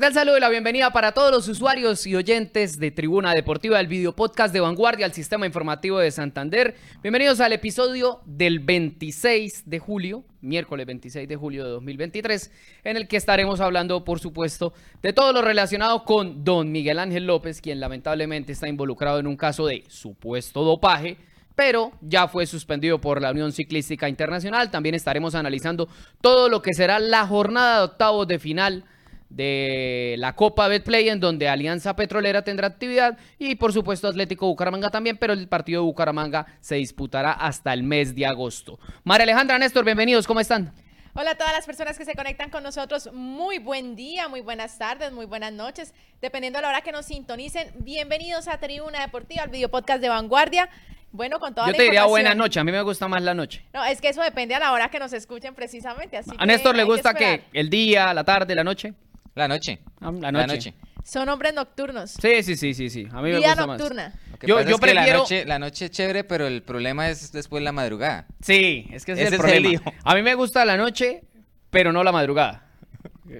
Cordial 0.00 0.14
saludo 0.14 0.38
y 0.38 0.40
la 0.40 0.48
bienvenida 0.48 0.90
para 0.94 1.12
todos 1.12 1.30
los 1.30 1.46
usuarios 1.46 2.06
y 2.06 2.16
oyentes 2.16 2.78
de 2.78 2.90
Tribuna 2.90 3.34
Deportiva, 3.34 3.76
del 3.76 3.86
video 3.86 4.16
podcast 4.16 4.50
de 4.50 4.60
Vanguardia, 4.60 5.04
al 5.04 5.12
Sistema 5.12 5.44
Informativo 5.44 5.98
de 5.98 6.10
Santander. 6.10 6.74
Bienvenidos 7.02 7.38
al 7.40 7.52
episodio 7.52 8.22
del 8.24 8.60
26 8.60 9.68
de 9.68 9.78
julio, 9.78 10.24
miércoles 10.40 10.86
26 10.86 11.28
de 11.28 11.36
julio 11.36 11.64
de 11.64 11.70
2023, 11.72 12.50
en 12.84 12.96
el 12.96 13.08
que 13.08 13.18
estaremos 13.18 13.60
hablando, 13.60 14.02
por 14.02 14.20
supuesto, 14.20 14.72
de 15.02 15.12
todo 15.12 15.34
lo 15.34 15.42
relacionado 15.42 16.02
con 16.04 16.44
don 16.44 16.72
Miguel 16.72 16.98
Ángel 16.98 17.26
López, 17.26 17.60
quien 17.60 17.78
lamentablemente 17.78 18.52
está 18.52 18.68
involucrado 18.68 19.18
en 19.18 19.26
un 19.26 19.36
caso 19.36 19.66
de 19.66 19.84
supuesto 19.88 20.64
dopaje 20.64 21.18
pero 21.56 21.92
ya 22.00 22.26
fue 22.26 22.46
suspendido 22.46 23.02
por 23.02 23.20
la 23.20 23.32
Unión 23.32 23.52
Ciclística 23.52 24.08
Internacional. 24.08 24.70
También 24.70 24.94
estaremos 24.94 25.34
analizando 25.34 25.90
todo 26.22 26.48
lo 26.48 26.62
que 26.62 26.72
será 26.72 26.98
la 26.98 27.26
jornada 27.26 27.80
de 27.80 27.84
octavos 27.84 28.26
de 28.26 28.38
final 28.38 28.84
de 29.30 30.16
la 30.18 30.34
Copa 30.34 30.68
Betplay, 30.68 31.08
en 31.08 31.20
donde 31.20 31.48
Alianza 31.48 31.96
Petrolera 31.96 32.42
tendrá 32.42 32.66
actividad 32.66 33.16
y 33.38 33.54
por 33.54 33.72
supuesto 33.72 34.08
Atlético 34.08 34.46
Bucaramanga 34.46 34.90
también, 34.90 35.16
pero 35.16 35.32
el 35.32 35.48
partido 35.48 35.82
de 35.82 35.86
Bucaramanga 35.86 36.46
se 36.60 36.74
disputará 36.74 37.32
hasta 37.32 37.72
el 37.72 37.84
mes 37.84 38.14
de 38.14 38.26
agosto. 38.26 38.78
María 39.04 39.22
Alejandra, 39.22 39.58
Néstor, 39.58 39.84
bienvenidos, 39.84 40.26
¿cómo 40.26 40.40
están? 40.40 40.74
Hola 41.14 41.32
a 41.32 41.34
todas 41.34 41.52
las 41.52 41.66
personas 41.66 41.98
que 41.98 42.04
se 42.04 42.14
conectan 42.14 42.50
con 42.50 42.62
nosotros. 42.62 43.10
Muy 43.12 43.58
buen 43.58 43.96
día, 43.96 44.28
muy 44.28 44.42
buenas 44.42 44.78
tardes, 44.78 45.10
muy 45.10 45.26
buenas 45.26 45.52
noches. 45.52 45.92
Dependiendo 46.20 46.58
de 46.58 46.62
la 46.62 46.68
hora 46.68 46.80
que 46.82 46.92
nos 46.92 47.06
sintonicen, 47.06 47.72
bienvenidos 47.78 48.46
a 48.46 48.58
Tribuna 48.58 49.00
Deportiva, 49.00 49.42
al 49.42 49.50
video 49.50 49.68
podcast 49.68 50.00
de 50.00 50.08
Vanguardia. 50.08 50.68
Bueno, 51.12 51.40
con 51.40 51.52
toda 51.52 51.66
Yo 51.66 51.74
te 51.74 51.82
diría 51.82 52.04
buena 52.04 52.36
noche, 52.36 52.60
a 52.60 52.64
mí 52.64 52.70
me 52.70 52.82
gusta 52.82 53.08
más 53.08 53.22
la 53.22 53.34
noche. 53.34 53.64
No, 53.72 53.84
es 53.84 54.00
que 54.00 54.08
eso 54.08 54.22
depende 54.22 54.54
a 54.54 54.60
la 54.60 54.70
hora 54.70 54.88
que 54.88 55.00
nos 55.00 55.12
escuchen 55.12 55.54
precisamente. 55.54 56.16
Así 56.16 56.30
¿A 56.38 56.46
Néstor 56.46 56.76
le 56.76 56.84
gusta 56.84 57.12
que, 57.14 57.42
el 57.52 57.68
día, 57.68 58.14
la 58.14 58.22
tarde, 58.22 58.54
la 58.54 58.62
noche? 58.62 58.94
La 59.40 59.48
noche. 59.48 59.80
Ah, 60.02 60.12
la 60.12 60.46
noche. 60.46 60.74
Son 61.02 61.26
hombres 61.30 61.54
nocturnos. 61.54 62.10
Sí, 62.10 62.42
sí, 62.42 62.58
sí, 62.58 62.74
sí, 62.74 62.90
sí. 62.90 63.08
A 63.10 63.22
mí 63.22 63.30
me 63.30 63.38
Vida 63.38 63.54
gusta 63.54 63.66
nocturna. 63.66 64.12
Yo, 64.42 64.60
yo 64.60 64.76
prefiero... 64.76 65.12
la, 65.12 65.18
noche, 65.18 65.44
la 65.46 65.58
noche 65.58 65.86
es 65.86 65.90
chévere, 65.92 66.24
pero 66.24 66.46
el 66.46 66.62
problema 66.62 67.08
es 67.08 67.32
después 67.32 67.62
la 67.62 67.72
madrugada. 67.72 68.26
Sí, 68.42 68.86
es 68.92 69.06
que 69.06 69.12
ese, 69.12 69.22
es 69.22 69.32
el 69.32 69.38
problema. 69.38 69.80
a 70.04 70.14
mí 70.14 70.20
me 70.20 70.34
gusta 70.34 70.62
la 70.66 70.76
noche, 70.76 71.24
pero 71.70 71.90
no 71.90 72.04
la 72.04 72.12
madrugada. 72.12 72.66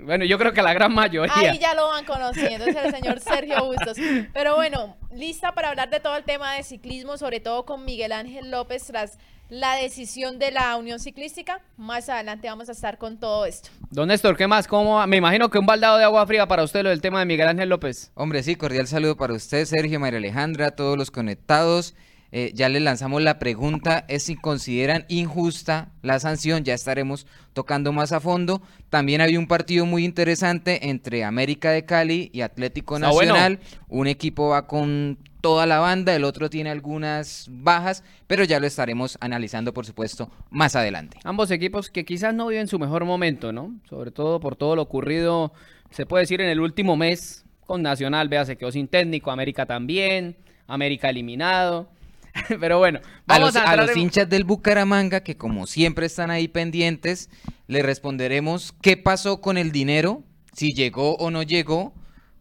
Bueno, 0.03 0.25
yo 0.25 0.39
creo 0.39 0.55
que 0.55 0.63
la 0.63 0.73
gran 0.73 0.95
mayoría. 0.95 1.35
Ahí 1.37 1.59
ya 1.59 1.75
lo 1.75 1.89
van 1.89 2.07
conociendo, 2.07 2.65
es 2.65 2.77
el 2.77 2.93
señor 2.93 3.21
Sergio 3.21 3.63
Bustos. 3.67 3.99
Pero 4.33 4.55
bueno, 4.55 4.97
lista 5.13 5.53
para 5.53 5.69
hablar 5.69 5.91
de 5.91 6.01
todo 6.01 6.17
el 6.17 6.25
tema 6.25 6.55
de 6.55 6.63
ciclismo, 6.63 7.19
sobre 7.19 7.41
todo 7.41 7.67
con 7.67 7.85
Miguel 7.85 8.13
Ángel 8.13 8.51
López 8.51 8.87
tras 8.87 9.19
la 9.51 9.75
decisión 9.75 10.39
de 10.39 10.53
la 10.53 10.77
Unión 10.77 11.01
Ciclística. 11.01 11.61
Más 11.77 12.09
adelante 12.09 12.49
vamos 12.49 12.69
a 12.69 12.73
estar 12.73 12.97
con 12.97 13.19
todo 13.19 13.45
esto. 13.45 13.69
Don 13.91 14.09
Néstor, 14.09 14.37
¿qué 14.37 14.47
más? 14.47 14.67
¿Cómo 14.67 15.05
Me 15.07 15.17
imagino 15.17 15.51
que 15.51 15.59
un 15.59 15.67
baldado 15.67 15.99
de 15.99 16.05
agua 16.05 16.27
fría 16.27 16.47
para 16.47 16.63
usted 16.63 16.83
lo 16.83 16.91
del 16.91 17.01
tema 17.01 17.19
de 17.19 17.27
Miguel 17.27 17.49
Ángel 17.49 17.69
López. 17.69 18.13
Hombre, 18.15 18.43
sí, 18.43 18.55
cordial 18.55 18.87
saludo 18.87 19.17
para 19.17 19.35
usted, 19.35 19.65
Sergio, 19.65 20.01
María 20.01 20.19
Alejandra, 20.19 20.71
todos 20.71 20.97
los 20.97 21.11
conectados. 21.11 21.95
Eh, 22.33 22.53
ya 22.55 22.69
le 22.69 22.79
lanzamos 22.79 23.23
la 23.23 23.41
pregunta, 23.41 24.05
es 24.07 24.23
si 24.23 24.37
consideran 24.37 25.05
injusta 25.09 25.89
la 26.03 26.21
sanción, 26.21 26.63
ya 26.63 26.75
estaremos 26.75 27.27
tocando 27.55 27.93
más 27.93 28.13
a 28.13 28.21
fondo. 28.21 28.63
También 28.89 29.21
hay 29.21 29.37
un 29.37 29.49
partido 29.49 29.85
muy 29.85 30.05
interesante 30.05 30.91
entre 30.91 31.25
América 31.25 31.73
de 31.73 31.85
Cali 31.85 32.31
y 32.33 32.43
Atlético 32.43 33.01
Nacional. 33.01 33.59
Un 33.89 34.07
equipo 34.07 34.51
va 34.51 34.69
con 34.69 35.19
toda 35.41 35.67
la 35.67 35.79
banda, 35.79 36.15
el 36.15 36.25
otro 36.25 36.51
tiene 36.51 36.71
algunas 36.71 37.47
bajas, 37.51 38.05
pero 38.27 38.45
ya 38.45 38.61
lo 38.61 38.67
estaremos 38.67 39.19
analizando, 39.21 39.73
por 39.73 39.87
supuesto, 39.87 40.31
más 40.51 40.77
adelante. 40.77 41.19
Ambos 41.25 41.51
equipos 41.51 41.91
que 41.91 42.05
quizás 42.05 42.35
no 42.35 42.49
viven 42.49 42.69
su 42.69 42.79
mejor 42.79 43.05
momento, 43.05 43.53
¿no? 43.53 43.75
Sobre 43.89 44.11
todo 44.11 44.41
por 44.41 44.57
todo 44.57 44.77
lo 44.77 44.83
ocurrido, 44.83 45.53
se 45.91 46.07
puede 46.07 46.23
decir, 46.23 46.41
en 46.41 46.49
el 46.49 46.61
último 46.61 46.97
mes 46.97 47.45
con 47.67 47.83
Nacional, 47.83 48.29
vea, 48.29 48.45
se 48.45 48.57
quedó 48.57 48.73
sin 48.73 48.89
técnico, 48.89 49.31
América 49.31 49.67
también, 49.67 50.37
América 50.67 51.09
eliminado. 51.09 51.89
Pero 52.61 52.79
bueno, 52.79 53.01
vamos 53.27 53.57
a, 53.57 53.77
los, 53.77 53.97
hinchas 53.97 54.29
del 54.29 54.45
Bucaramanga, 54.45 55.21
que 55.21 55.37
como 55.37 55.67
siempre 55.67 56.07
están 56.07 56.31
ahí 56.31 56.49
pendientes, 56.49 57.31
le 57.67 57.83
responderemos 57.83 58.75
qué 58.81 58.97
pasó 58.97 59.41
con 59.41 59.59
el 59.59 59.73
dinero, 59.73 60.23
si 60.53 60.73
llegó 60.73 61.17
o 61.17 61.31
no 61.31 61.43
llegó, 61.43 61.93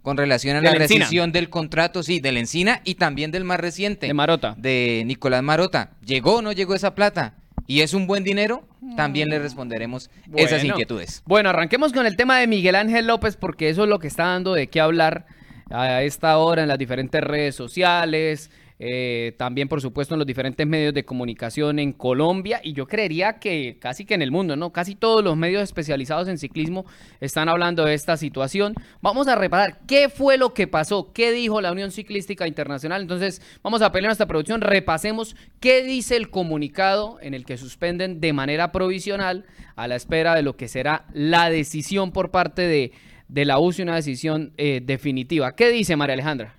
con 0.01 0.17
relación 0.17 0.57
a 0.57 0.61
la, 0.61 0.73
rescisión 0.73 1.31
del 1.31 1.49
contrato, 1.49 2.03
sí, 2.03 2.19
de 2.19 2.31
la 2.31 2.39
Encina 2.39 2.81
y 2.83 2.95
también 2.95 3.31
del 3.31 3.43
más 3.43 3.59
reciente. 3.59 4.07
De 4.07 4.13
Marota. 4.13 4.55
De 4.57 5.03
Nicolás 5.05 5.43
Marota. 5.43 5.91
¿Llegó 6.05 6.37
o 6.37 6.41
no 6.41 6.51
llegó 6.51 6.75
esa 6.75 6.95
plata? 6.95 7.35
¿Y 7.67 7.81
es 7.81 7.93
un 7.93 8.07
buen 8.07 8.23
dinero? 8.23 8.67
También 8.95 9.29
le 9.29 9.37
responderemos 9.37 10.09
esas 10.35 10.63
inquietudes. 10.63 11.21
Bueno, 11.25 11.49
arranquemos 11.49 11.93
con 11.93 12.05
el 12.05 12.15
tema 12.15 12.39
de 12.39 12.47
Miguel 12.47 12.75
Ángel 12.75 13.05
López, 13.05 13.35
porque 13.35 13.69
eso 13.69 13.83
es 13.83 13.89
lo 13.89 13.99
que 13.99 14.07
está 14.07 14.23
dando 14.23 14.53
de 14.53 14.67
qué 14.67 14.79
hablar 14.79 15.27
a 15.69 16.01
esta 16.01 16.37
hora 16.39 16.63
en 16.63 16.67
las 16.67 16.79
diferentes 16.79 17.21
redes 17.21 17.55
sociales, 17.55 18.49
eh, 18.81 19.35
también 19.37 19.67
por 19.67 19.81
supuesto 19.81 20.15
en 20.15 20.19
los 20.19 20.27
diferentes 20.27 20.65
medios 20.65 20.93
de 20.93 21.03
comunicación 21.03 21.79
en 21.79 21.91
Colombia 21.91 22.61
y 22.63 22.71
yo 22.71 22.87
creería 22.87 23.37
que 23.37 23.77
casi 23.77 24.05
que 24.05 24.13
en 24.13 24.21
el 24.21 24.31
mundo, 24.31 24.55
¿no? 24.55 24.71
Casi 24.71 24.95
todos 24.95 25.21
los 25.21 25.35
medios 25.35 25.61
especializados 25.61 26.29
en 26.29 26.37
ciclismo 26.37 26.85
están 27.19 27.49
hablando 27.49 27.83
de 27.83 27.93
esta 27.93 28.15
situación. 28.15 28.75
Vamos 29.01 29.27
a 29.27 29.35
reparar 29.35 29.81
qué 29.85 30.07
fue 30.07 30.37
lo 30.37 30.53
que 30.53 30.65
pasó, 30.65 31.11
qué 31.11 31.33
dijo 31.33 31.59
la 31.59 31.73
Unión 31.73 31.91
Ciclística 31.91 32.47
Internacional. 32.47 33.01
Entonces 33.01 33.41
vamos 33.61 33.81
a 33.81 33.91
pelear 33.91 34.11
nuestra 34.11 34.27
producción, 34.27 34.61
repasemos 34.61 35.35
qué 35.59 35.83
dice 35.83 36.15
el 36.15 36.29
comunicado 36.29 37.19
en 37.21 37.33
el 37.33 37.43
que 37.43 37.57
suspenden 37.57 38.21
de 38.21 38.31
manera 38.31 38.71
provisional 38.71 39.45
a 39.75 39.89
la 39.89 39.97
espera 39.97 40.35
de 40.35 40.41
lo 40.41 40.55
que 40.55 40.69
será 40.69 41.05
la 41.13 41.49
decisión 41.49 42.13
por 42.13 42.31
parte 42.31 42.61
de, 42.61 42.93
de 43.27 43.43
la 43.43 43.59
UCI, 43.59 43.81
una 43.81 43.95
decisión 43.95 44.53
eh, 44.55 44.81
definitiva. 44.81 45.53
¿Qué 45.53 45.69
dice 45.69 45.97
María 45.97 46.13
Alejandra? 46.13 46.58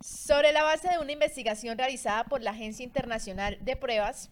Sobre 0.00 0.52
la 0.52 0.62
base 0.62 0.88
de 0.88 0.98
una 0.98 1.12
investigación 1.12 1.78
realizada 1.78 2.24
por 2.24 2.42
la 2.42 2.50
Agencia 2.50 2.84
Internacional 2.84 3.58
de 3.60 3.76
Pruebas, 3.76 4.30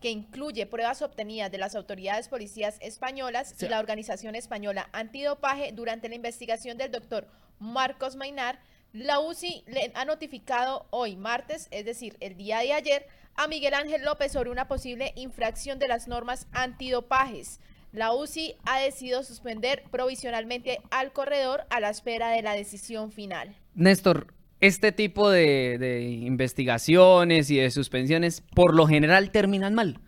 que 0.00 0.10
incluye 0.10 0.66
pruebas 0.66 1.02
obtenidas 1.02 1.50
de 1.50 1.58
las 1.58 1.74
autoridades 1.74 2.28
policías 2.28 2.76
españolas 2.80 3.54
y 3.62 3.68
la 3.68 3.78
organización 3.78 4.34
española 4.34 4.88
antidopaje 4.92 5.72
durante 5.72 6.08
la 6.08 6.14
investigación 6.14 6.76
del 6.76 6.92
doctor 6.92 7.26
Marcos 7.58 8.14
Mainar, 8.14 8.58
la 8.92 9.18
UCI 9.18 9.64
le 9.66 9.90
ha 9.94 10.04
notificado 10.04 10.86
hoy, 10.90 11.16
martes, 11.16 11.68
es 11.70 11.84
decir, 11.84 12.16
el 12.20 12.36
día 12.36 12.60
de 12.60 12.74
ayer, 12.74 13.06
a 13.34 13.48
Miguel 13.48 13.74
Ángel 13.74 14.04
López 14.04 14.30
sobre 14.30 14.50
una 14.50 14.68
posible 14.68 15.12
infracción 15.16 15.78
de 15.78 15.88
las 15.88 16.06
normas 16.06 16.46
antidopajes. 16.52 17.58
La 17.90 18.12
UCI 18.12 18.56
ha 18.66 18.80
decidido 18.80 19.22
suspender 19.22 19.84
provisionalmente 19.90 20.80
al 20.90 21.12
corredor 21.12 21.64
a 21.70 21.80
la 21.80 21.90
espera 21.90 22.28
de 22.28 22.42
la 22.42 22.52
decisión 22.52 23.10
final. 23.10 23.56
Néstor, 23.74 24.34
este 24.66 24.92
tipo 24.92 25.30
de, 25.30 26.20
investigaciones 26.22 27.50
y 27.50 27.56
de 27.56 27.70
suspensiones 27.70 28.42
por 28.54 28.74
lo 28.74 28.86
general 28.86 29.30
terminan 29.30 29.74
mal. 29.74 30.00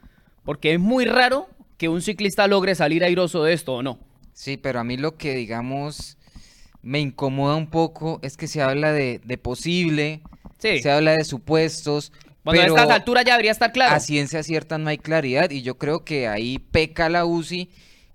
Porque 0.44 0.72
es 0.72 0.80
muy 0.80 1.04
raro 1.04 1.48
que 1.76 1.90
un 1.90 2.00
ciclista 2.00 2.46
logre 2.46 2.74
salir 2.74 3.04
airoso 3.04 3.44
de 3.44 3.52
esto 3.52 3.74
o 3.74 3.82
no. 3.82 3.98
Sí, 4.32 4.56
pero 4.56 4.80
a 4.80 4.84
mí 4.84 4.96
lo 4.96 5.16
que 5.16 5.34
digamos 5.34 6.16
me 6.80 7.00
incomoda 7.00 7.56
un 7.56 7.68
poco 7.68 8.18
es 8.22 8.36
que 8.36 8.46
se 8.46 8.62
habla 8.62 8.92
de, 8.92 9.20
posible, 9.42 10.22
se 10.58 10.90
habla 10.90 11.12
de 11.12 11.24
supuestos. 11.24 12.12
Cuando 12.42 12.62
a 12.62 12.66
estas 12.66 12.90
alturas 12.90 13.24
ya 13.26 13.32
debería 13.32 13.50
estar 13.50 13.72
claro. 13.72 13.94
A 13.94 14.00
ciencia 14.00 14.42
cierta 14.42 14.78
no 14.78 14.88
hay 14.88 14.98
claridad 14.98 15.50
y 15.50 15.62
yo 15.62 15.76
creo 15.76 16.04
que 16.04 16.28
ahí 16.28 16.58
peca 16.58 17.10
la 17.10 17.26
UCI 17.26 17.68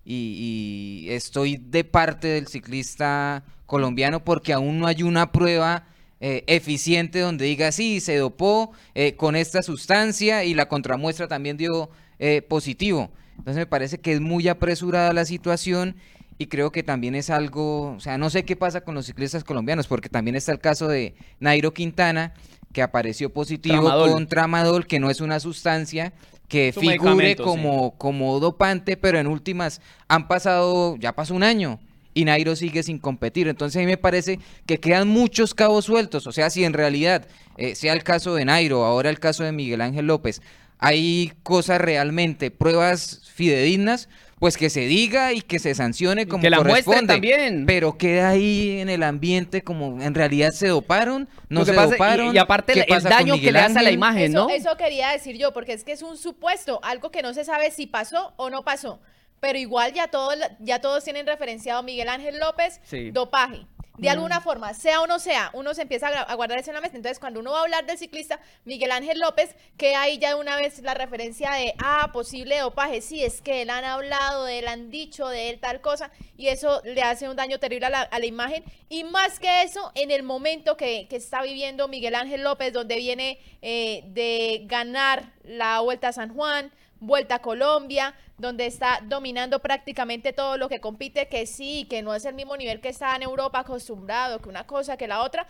y, 0.06 1.04
y 1.06 1.10
estoy 1.12 1.58
de 1.58 1.84
parte 1.84 2.30
del 2.30 2.48
ciclista 2.48 3.44
colombiano 3.68 4.24
porque 4.24 4.54
aún 4.54 4.80
no 4.80 4.88
hay 4.88 5.04
una 5.04 5.32
prueba 5.32 5.86
eh, 6.24 6.44
eficiente 6.46 7.20
donde 7.20 7.46
diga, 7.46 7.72
sí, 7.72 8.00
se 8.00 8.16
dopó 8.16 8.74
eh, 8.94 9.16
con 9.16 9.36
esta 9.36 9.64
sustancia 9.64 10.44
y 10.44 10.54
la 10.54 10.68
contramuestra 10.68 11.28
también 11.28 11.58
dio 11.58 11.90
eh, 12.20 12.44
positivo. 12.44 13.10
Entonces 13.40 13.56
me 13.56 13.66
parece 13.66 14.00
que 14.00 14.14
es 14.14 14.22
muy 14.22 14.48
apresurada 14.48 15.14
la 15.14 15.26
situación 15.26 15.96
y 16.38 16.46
creo 16.46 16.72
que 16.72 16.84
también 16.84 17.16
es 17.16 17.32
algo, 17.32 17.94
o 17.94 18.00
sea, 18.00 18.20
no 18.20 18.30
sé 18.30 18.46
qué 18.46 18.56
pasa 18.56 18.82
con 18.82 18.94
los 18.94 19.08
ciclistas 19.08 19.44
colombianos, 19.44 19.88
porque 19.88 20.10
también 20.10 20.36
está 20.36 20.52
el 20.52 20.60
caso 20.60 20.88
de 20.88 21.16
Nairo 21.40 21.74
Quintana, 21.74 22.36
que 22.72 22.84
apareció 22.84 23.34
positivo 23.34 23.90
con 23.90 24.28
tramadol, 24.28 24.86
que 24.86 25.00
no 25.00 25.10
es 25.10 25.22
una 25.22 25.40
sustancia 25.40 26.14
que 26.48 26.72
figure 26.72 27.36
como, 27.36 27.98
como 27.98 28.40
dopante, 28.40 28.96
pero 28.96 29.18
en 29.18 29.26
últimas 29.26 29.82
han 30.08 30.28
pasado, 30.28 30.98
ya 30.98 31.14
pasó 31.14 31.34
un 31.34 31.42
año 31.42 31.80
y 32.14 32.26
Nairo 32.26 32.56
sigue 32.56 32.84
sin 32.84 33.00
competir. 33.00 33.48
Entonces 33.48 33.78
a 33.78 33.80
mí 33.80 33.86
me 33.86 33.98
parece 33.98 34.40
que 34.66 34.80
quedan 34.80 35.08
muchos 35.08 35.54
cabos 35.54 35.86
sueltos. 35.86 36.28
O 36.28 36.32
sea, 36.32 36.50
si 36.50 36.64
en 36.64 36.74
realidad, 36.74 37.28
eh, 37.58 37.76
sea 37.76 37.94
el 37.94 38.04
caso 38.04 38.36
de 38.36 38.46
Nairo, 38.46 38.86
ahora 38.86 39.10
el 39.10 39.20
caso 39.20 39.44
de 39.44 39.52
Miguel 39.52 39.82
Ángel 39.82 40.08
López, 40.08 40.42
hay 40.80 41.32
cosas 41.44 41.80
realmente, 41.80 42.50
pruebas 42.50 43.22
fidedignas, 43.34 44.10
pues 44.40 44.58
que 44.58 44.72
se 44.72 44.88
diga 44.88 45.34
y 45.34 45.42
que 45.42 45.60
se 45.60 45.76
sancione 45.76 46.28
como 46.28 46.42
que 46.42 46.50
la 46.50 46.58
corresponde. 46.58 47.14
también. 47.14 47.68
Pero 47.68 47.96
queda 48.00 48.30
ahí 48.30 48.80
en 48.80 48.90
el 48.90 49.04
ambiente 49.04 49.62
como 49.62 50.02
en 50.02 50.16
realidad 50.16 50.50
se 50.50 50.70
doparon, 50.70 51.30
no 51.48 51.64
se 51.64 51.74
doparon. 51.74 52.34
Y, 52.34 52.40
aparte 52.40 52.74
el, 52.74 53.04
daño 53.04 53.40
que 53.40 53.52
le 53.52 53.60
hace 53.60 53.78
a 53.78 53.84
la 53.84 53.92
imagen, 53.92 54.34
¿no? 54.34 54.50
Eso 54.50 54.76
quería 54.78 55.12
decir 55.12 55.38
yo, 55.38 55.54
porque 55.54 55.74
es 55.74 55.84
que 55.84 55.92
es 55.92 56.02
un 56.02 56.18
supuesto, 56.18 56.80
algo 56.82 57.12
que 57.12 57.22
no 57.22 57.36
se 57.36 57.46
sabe 57.46 57.70
si 57.70 57.86
pasó 57.86 58.34
o 58.38 58.50
no 58.50 58.64
pasó. 58.64 59.00
Pero 59.42 59.58
igual 59.60 59.92
ya 59.92 60.08
todos, 60.08 60.36
ya 60.60 60.80
todos 60.80 61.04
tienen 61.04 61.28
referenciado 61.28 61.80
a 61.80 61.84
Miguel 61.84 62.08
Ángel 62.08 62.40
López, 62.40 62.80
Sí. 62.86 63.12
dopaje. 63.12 63.66
De 63.98 64.08
Mm. 64.08 64.12
alguna 64.12 64.42
forma, 64.42 64.74
sea 64.74 65.02
o 65.02 65.06
no 65.06 65.20
sea, 65.20 65.52
uno 65.54 65.74
se 65.74 65.82
empieza 65.84 66.08
a, 66.08 66.34
guardar 66.36 66.58
eso 66.58 66.72
en 66.72 66.76
la 66.76 66.82
mente. 66.82 66.96
Entonces, 66.98 67.20
cuando 67.20 67.40
uno 67.40 67.52
va 67.52 67.60
a 67.60 67.62
hablar 67.64 67.86
del 67.86 67.98
ciclista 67.98 68.40
Miguel 68.66 68.92
Ángel 68.92 69.20
López, 69.20 69.54
que 69.78 69.96
ahí 69.96 70.18
ya 70.18 70.30
de 70.30 70.36
una 70.36 70.56
vez 70.56 70.80
la 70.80 70.94
referencia 70.96 71.52
de, 71.52 71.76
ah, 71.84 72.10
posible 72.14 72.58
dopaje. 72.58 73.02
Sí, 73.02 73.24
es 73.24 73.42
que 73.42 73.62
él 73.62 73.70
han 73.70 73.84
hablado 73.84 74.46
de 74.46 74.60
él, 74.60 74.68
han 74.70 74.90
dicho 74.90 75.28
de 75.28 75.50
él 75.50 75.60
tal 75.60 75.82
cosa, 75.82 76.10
y 76.38 76.48
eso 76.48 76.82
le 76.86 77.04
hace 77.04 77.30
un 77.30 77.36
daño 77.36 77.60
terrible 77.60 77.88
a 77.88 77.90
la, 77.90 78.02
a 78.02 78.18
la 78.20 78.26
imagen. 78.26 78.64
Y 78.90 79.04
más 79.04 79.40
que 79.40 79.62
eso, 79.64 79.92
en 79.94 80.10
el 80.10 80.24
momento 80.24 80.78
que, 80.78 81.08
que 81.08 81.18
está 81.18 81.44
viviendo 81.44 81.88
Miguel 81.88 82.16
Ángel 82.16 82.44
López, 82.44 82.74
donde 82.74 82.96
viene 82.96 83.40
eh, 83.62 84.04
de 84.08 84.62
ganar 84.66 85.34
la 85.44 85.80
Vuelta 85.82 86.08
a 86.08 86.14
San 86.14 86.34
Juan, 86.34 86.72
Vuelta 87.02 87.36
a 87.36 87.40
Colombia, 87.42 88.14
donde 88.38 88.68
está 88.68 89.02
dominando 89.04 89.60
prácticamente 89.60 90.34
todo 90.34 90.56
lo 90.58 90.70
que 90.70 90.80
compite, 90.80 91.28
que 91.28 91.46
sí, 91.48 91.86
que 91.90 92.02
no 92.04 92.14
es 92.14 92.26
el 92.26 92.36
mismo 92.36 92.56
nivel 92.56 92.80
que 92.80 92.90
está 92.90 93.16
en 93.16 93.24
Europa 93.24 93.60
acostumbrado, 93.60 94.40
que 94.40 94.48
una 94.50 94.66
cosa, 94.68 94.98
que 94.98 95.08
la 95.08 95.22
otra, 95.24 95.48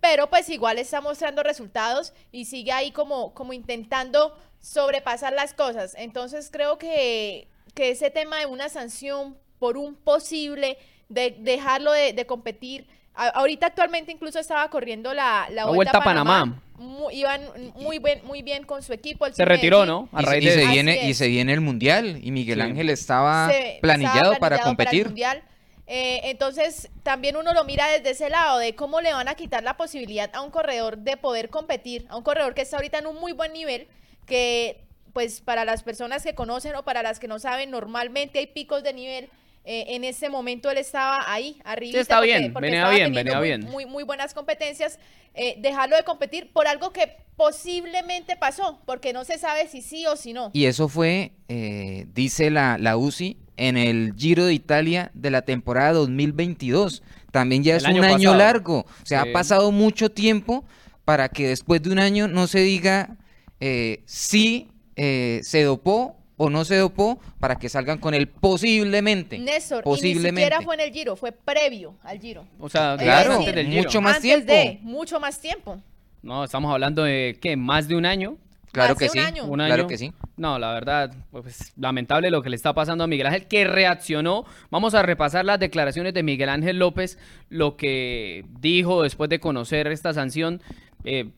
pero 0.00 0.28
pues 0.30 0.48
igual 0.48 0.78
está 0.78 1.00
mostrando 1.02 1.42
resultados 1.42 2.14
y 2.32 2.46
sigue 2.46 2.72
ahí 2.72 2.90
como, 2.90 3.34
como 3.34 3.52
intentando 3.52 4.34
sobrepasar 4.60 5.34
las 5.34 5.52
cosas. 5.54 5.94
Entonces 5.98 6.48
creo 6.50 6.78
que, 6.78 7.48
que 7.74 7.90
ese 7.90 8.10
tema 8.10 8.38
de 8.38 8.46
una 8.46 8.68
sanción 8.70 9.36
por 9.58 9.76
un 9.76 9.94
posible, 9.94 10.78
de 11.10 11.36
dejarlo 11.38 11.92
de, 11.92 12.14
de 12.14 12.26
competir, 12.26 12.86
a- 13.14 13.28
ahorita 13.28 13.66
actualmente 13.66 14.10
incluso 14.10 14.38
estaba 14.38 14.68
corriendo 14.70 15.12
la, 15.12 15.46
la, 15.50 15.66
La 15.66 15.66
Vuelta 15.66 15.98
a 15.98 16.04
Panamá. 16.44 16.62
Mu- 16.76 17.10
iban 17.10 17.42
muy 17.76 17.98
bien, 17.98 18.20
muy 18.24 18.42
bien 18.42 18.64
con 18.64 18.82
su 18.82 18.92
equipo. 18.92 19.26
el 19.26 19.34
Se 19.34 19.44
retiró. 19.44 19.86
¿no? 19.86 20.08
A 20.12 20.22
Y, 20.22 20.24
se- 20.24 20.30
raíz 20.30 20.42
y 20.42 20.46
de 20.46 20.52
se 20.52 20.58
eso. 20.60 20.66
Así 20.68 20.74
viene, 20.74 21.08
y 21.08 21.14
se 21.14 21.28
viene 21.28 21.52
el 21.52 21.60
mundial 21.60 22.18
y 22.22 22.30
Miguel 22.32 22.56
Sí. 22.58 22.62
Ángel 22.62 22.90
estaba 22.90 23.48
se- 23.50 23.78
planillado, 23.80 24.32
estaba 24.32 24.38
para 24.38 24.58
competir. 24.60 25.02
el 25.02 25.06
mundial. 25.08 25.42
Eh, 25.86 26.20
entonces, 26.24 26.88
también 27.02 27.36
uno 27.36 27.52
lo 27.52 27.64
mira 27.64 27.86
desde 27.88 28.10
ese 28.10 28.30
lado, 28.30 28.58
de 28.58 28.74
cómo 28.74 29.00
le 29.02 29.12
van 29.12 29.28
a 29.28 29.34
quitar 29.34 29.62
la 29.62 29.76
posibilidad 29.76 30.30
a 30.34 30.40
un 30.40 30.50
corredor 30.50 30.96
de 30.98 31.16
poder 31.18 31.50
competir, 31.50 32.06
a 32.08 32.16
un 32.16 32.22
corredor 32.24 32.54
que 32.54 32.62
está 32.62 32.76
ahorita 32.76 32.98
en 32.98 33.06
un 33.06 33.20
muy 33.20 33.32
buen 33.32 33.52
nivel, 33.52 33.86
que 34.26 34.80
pues 35.12 35.40
para 35.42 35.64
las 35.64 35.82
personas 35.84 36.24
que 36.24 36.34
conocen 36.34 36.74
o 36.74 36.82
para 36.84 37.02
las 37.02 37.20
que 37.20 37.28
no 37.28 37.38
saben, 37.38 37.70
normalmente 37.70 38.38
hay 38.40 38.46
picos 38.48 38.82
de 38.82 38.94
nivel. 38.94 39.28
Eh, 39.64 39.94
en 39.96 40.04
ese 40.04 40.28
momento 40.28 40.70
él 40.70 40.76
estaba 40.78 41.32
ahí, 41.32 41.58
arriba. 41.64 41.98
está 41.98 42.20
bien, 42.20 42.52
venía 42.52 42.88
bien, 42.90 43.14
venía 43.14 43.38
muy, 43.38 43.46
bien. 43.48 43.60
Muy, 43.62 43.86
muy 43.86 44.04
buenas 44.04 44.34
competencias. 44.34 44.98
Eh, 45.34 45.56
dejarlo 45.58 45.96
de 45.96 46.04
competir 46.04 46.52
por 46.52 46.68
algo 46.68 46.92
que 46.92 47.16
posiblemente 47.36 48.36
pasó, 48.36 48.80
porque 48.84 49.12
no 49.12 49.24
se 49.24 49.38
sabe 49.38 49.66
si 49.68 49.80
sí 49.80 50.06
o 50.06 50.16
si 50.16 50.32
no. 50.32 50.50
Y 50.52 50.66
eso 50.66 50.88
fue, 50.88 51.32
eh, 51.48 52.06
dice 52.14 52.50
la, 52.50 52.76
la 52.78 52.96
UCI, 52.96 53.38
en 53.56 53.76
el 53.76 54.12
Giro 54.16 54.44
de 54.46 54.52
Italia 54.54 55.10
de 55.14 55.30
la 55.30 55.42
temporada 55.42 55.92
2022. 55.92 57.02
También 57.32 57.62
ya 57.64 57.72
El 57.76 57.78
es 57.78 57.84
año 57.86 57.98
un 57.98 58.04
año 58.04 58.16
pasado. 58.30 58.36
largo. 58.36 58.78
O 58.80 59.06
sea, 59.06 59.22
Sí. 59.22 59.28
ha 59.30 59.32
pasado 59.32 59.72
mucho 59.72 60.10
tiempo 60.10 60.64
para 61.04 61.28
que 61.28 61.48
después 61.48 61.82
de 61.82 61.90
un 61.90 61.98
año 61.98 62.28
no 62.28 62.46
se 62.46 62.60
diga 62.60 63.16
eh, 63.60 64.02
si 64.06 64.68
eh, 64.96 65.40
se 65.42 65.62
dopó 65.62 66.16
o 66.36 66.50
no 66.50 66.64
se 66.64 66.76
dopó 66.76 67.18
para 67.38 67.56
que 67.56 67.68
salgan 67.68 67.98
con 67.98 68.14
el 68.14 68.26
posiblemente. 68.28 69.38
Néstor, 69.38 69.78
y 69.78 69.88
ni 69.88 69.94
posiblemente. 69.94 70.40
siquiera 70.42 70.62
fue 70.62 70.74
en 70.74 70.80
el 70.80 70.92
Giro, 70.92 71.16
fue 71.16 71.32
previo 71.32 71.94
al 72.02 72.18
Giro. 72.20 72.44
O 72.58 72.68
sea, 72.68 72.96
Claro, 72.98 73.34
antes 73.34 73.54
del 73.54 73.66
Giro. 73.68 73.82
mucho 73.82 74.00
más 74.00 74.16
Antes 74.16 74.22
tiempo. 74.30 74.52
de, 74.52 74.78
mucho 74.82 75.20
más 75.20 75.40
tiempo. 75.40 75.80
No, 76.22 76.42
estamos 76.44 76.72
hablando 76.72 77.04
de, 77.04 77.38
¿qué? 77.40 77.56
¿Más 77.56 77.86
de 77.86 77.96
un 77.96 78.06
año? 78.06 78.36
Claro 78.72 78.94
Hace 78.94 79.04
que 79.04 79.10
un 79.10 79.12
sí. 79.12 79.18
año. 79.20 79.44
¿Un 79.44 79.58
Claro 79.60 79.86
que 79.86 79.96
sí. 79.96 80.12
No, 80.36 80.58
la 80.58 80.72
verdad, 80.72 81.14
pues 81.30 81.72
lamentable 81.76 82.28
lo 82.30 82.42
que 82.42 82.50
le 82.50 82.56
está 82.56 82.72
pasando 82.72 83.04
a 83.04 83.06
Miguel 83.06 83.28
Ángel, 83.28 83.46
que 83.46 83.64
reaccionó. 83.64 84.44
Vamos 84.70 84.94
a 84.94 85.02
repasar 85.02 85.44
las 85.44 85.60
declaraciones 85.60 86.12
de 86.12 86.24
Miguel 86.24 86.48
Ángel 86.48 86.78
López, 86.80 87.16
lo 87.50 87.76
que 87.76 88.44
dijo 88.58 89.04
después 89.04 89.30
de 89.30 89.38
conocer 89.38 89.86
esta 89.86 90.12
sanción. 90.12 90.60
Eh, 91.04 91.30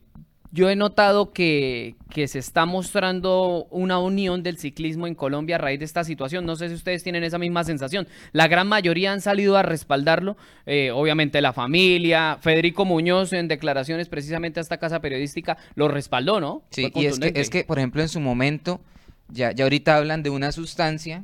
yo 0.51 0.69
he 0.69 0.75
notado 0.75 1.33
que, 1.33 1.95
que 2.09 2.27
se 2.27 2.39
está 2.39 2.65
mostrando 2.65 3.67
una 3.69 3.99
unión 3.99 4.43
del 4.43 4.57
ciclismo 4.57 5.05
en 5.07 5.15
Colombia 5.15 5.55
a 5.55 5.59
raíz 5.59 5.79
de 5.79 5.85
esta 5.85 6.03
situación. 6.03 6.45
No 6.45 6.55
sé 6.55 6.69
si 6.69 6.75
ustedes 6.75 7.03
tienen 7.03 7.23
esa 7.23 7.37
misma 7.37 7.63
sensación. 7.63 8.07
La 8.31 8.47
gran 8.47 8.67
mayoría 8.67 9.11
han 9.11 9.21
salido 9.21 9.57
a 9.57 9.63
respaldarlo. 9.63 10.37
eh, 10.65 10.91
obviamente 10.91 11.41
la 11.41 11.53
familia, 11.53 12.37
Federico 12.41 12.85
Muñoz 12.85 13.33
en 13.33 13.47
declaraciones 13.47 14.09
precisamente 14.09 14.59
a 14.59 14.61
esta 14.61 14.77
casa 14.77 15.01
periodística 15.01 15.57
lo 15.75 15.87
respaldó, 15.87 16.39
¿no? 16.39 16.63
Sí, 16.71 16.91
y 16.95 17.05
es 17.05 17.19
que, 17.19 17.31
es 17.35 17.49
que, 17.49 17.63
por 17.63 17.77
ejemplo, 17.77 18.01
en 18.01 18.09
su 18.09 18.19
momento, 18.19 18.79
ya, 19.29 19.51
ya 19.51 19.65
ahorita 19.65 19.97
hablan 19.97 20.23
de 20.23 20.29
una 20.29 20.51
sustancia, 20.51 21.23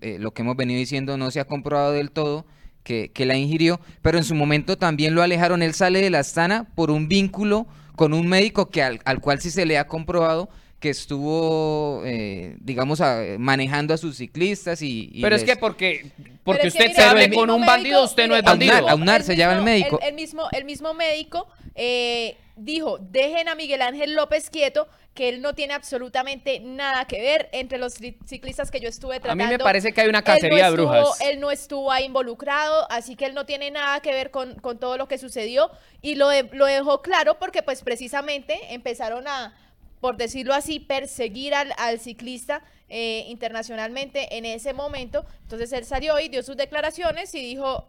eh, 0.00 0.18
lo 0.20 0.32
que 0.32 0.42
hemos 0.42 0.56
venido 0.56 0.78
diciendo 0.78 1.16
no 1.16 1.30
se 1.30 1.40
ha 1.40 1.44
comprobado 1.44 1.92
del 1.92 2.10
todo, 2.10 2.46
que, 2.82 3.10
que 3.12 3.26
la 3.26 3.36
ingirió, 3.36 3.80
pero 4.02 4.18
en 4.18 4.24
su 4.24 4.34
momento 4.34 4.78
también 4.78 5.14
lo 5.14 5.22
alejaron, 5.22 5.62
él 5.62 5.74
sale 5.74 6.00
de 6.00 6.10
la 6.10 6.20
Astana 6.20 6.64
por 6.74 6.90
un 6.90 7.08
vínculo 7.08 7.66
con 8.00 8.14
un 8.14 8.26
médico 8.28 8.70
que 8.70 8.82
al, 8.82 8.98
al 9.04 9.20
cual 9.20 9.42
sí 9.42 9.50
se 9.50 9.66
le 9.66 9.76
ha 9.76 9.86
comprobado 9.86 10.48
que 10.78 10.88
estuvo, 10.88 12.00
eh, 12.06 12.56
digamos, 12.60 13.02
a- 13.02 13.20
manejando 13.38 13.92
a 13.92 13.98
sus 13.98 14.16
ciclistas 14.16 14.80
y... 14.80 15.10
y 15.12 15.20
Pero 15.20 15.36
es 15.36 15.44
que 15.44 15.54
porque, 15.56 16.10
porque 16.42 16.42
Pero 16.44 16.56
es 16.56 16.62
que 16.62 16.68
usted 16.68 16.84
mire, 16.88 16.94
se 16.94 17.02
hable 17.02 17.24
con 17.24 17.40
mismo 17.48 17.56
un 17.56 17.66
bandido, 17.66 18.02
usted 18.02 18.26
no 18.26 18.36
es 18.36 18.42
bandido. 18.42 18.72
Aunar, 18.72 18.90
Aunar 18.92 19.22
se 19.22 19.36
llama 19.36 19.52
el 19.52 19.58
mismo- 19.58 19.70
médico. 19.70 19.98
El, 20.00 20.08
el 20.08 20.14
mismo, 20.14 20.48
el 20.50 20.64
mismo 20.64 20.94
médico 20.94 21.46
eh, 21.74 22.38
dijo, 22.64 22.98
dejen 23.00 23.48
a 23.48 23.54
Miguel 23.54 23.82
Ángel 23.82 24.14
López 24.14 24.50
quieto, 24.50 24.88
que 25.14 25.28
él 25.28 25.42
no 25.42 25.54
tiene 25.54 25.74
absolutamente 25.74 26.60
nada 26.60 27.04
que 27.06 27.20
ver 27.20 27.48
entre 27.52 27.78
los 27.78 27.94
ciclistas 27.94 28.70
que 28.70 28.80
yo 28.80 28.88
estuve 28.88 29.16
A 29.16 29.20
tratando. 29.20 29.44
mí 29.44 29.50
me 29.50 29.58
parece 29.58 29.92
que 29.92 30.00
hay 30.02 30.08
una 30.08 30.18
Él 30.20 30.24
no 30.26 30.32
cacería 30.34 30.64
de 30.70 30.70
estuvo- 30.76 30.90
brujas. 30.92 31.20
Él 31.20 31.40
no 31.40 31.50
estuvo 31.50 31.90
ahí 31.90 32.04
involucrado, 32.04 32.86
así 32.90 33.16
que 33.16 33.26
él 33.26 33.34
no 33.34 33.44
tiene 33.46 33.70
nada 33.70 34.00
que 34.00 34.12
ver 34.12 34.30
con, 34.30 34.54
con 34.60 34.78
todo 34.78 34.96
lo 34.96 35.08
que 35.08 35.18
sucedió 35.18 35.70
y 36.00 36.14
lo, 36.14 36.28
de- 36.28 36.48
lo 36.52 36.66
dejó 36.66 37.02
claro 37.02 37.38
porque 37.38 37.62
pues 37.62 37.82
precisamente 37.82 38.58
empezaron 38.74 39.26
a, 39.26 39.54
por 40.00 40.16
decirlo 40.16 40.54
así, 40.54 40.80
perseguir 40.80 41.54
al, 41.54 41.72
al 41.76 41.98
ciclista 41.98 42.62
eh, 42.88 43.24
internacionalmente 43.28 44.36
en 44.36 44.44
ese 44.44 44.72
momento. 44.72 45.24
Entonces 45.42 45.72
él 45.72 45.84
salió 45.84 46.18
y 46.20 46.28
dio 46.28 46.42
sus 46.42 46.56
declaraciones 46.56 47.34
y 47.34 47.40
dijo, 47.40 47.86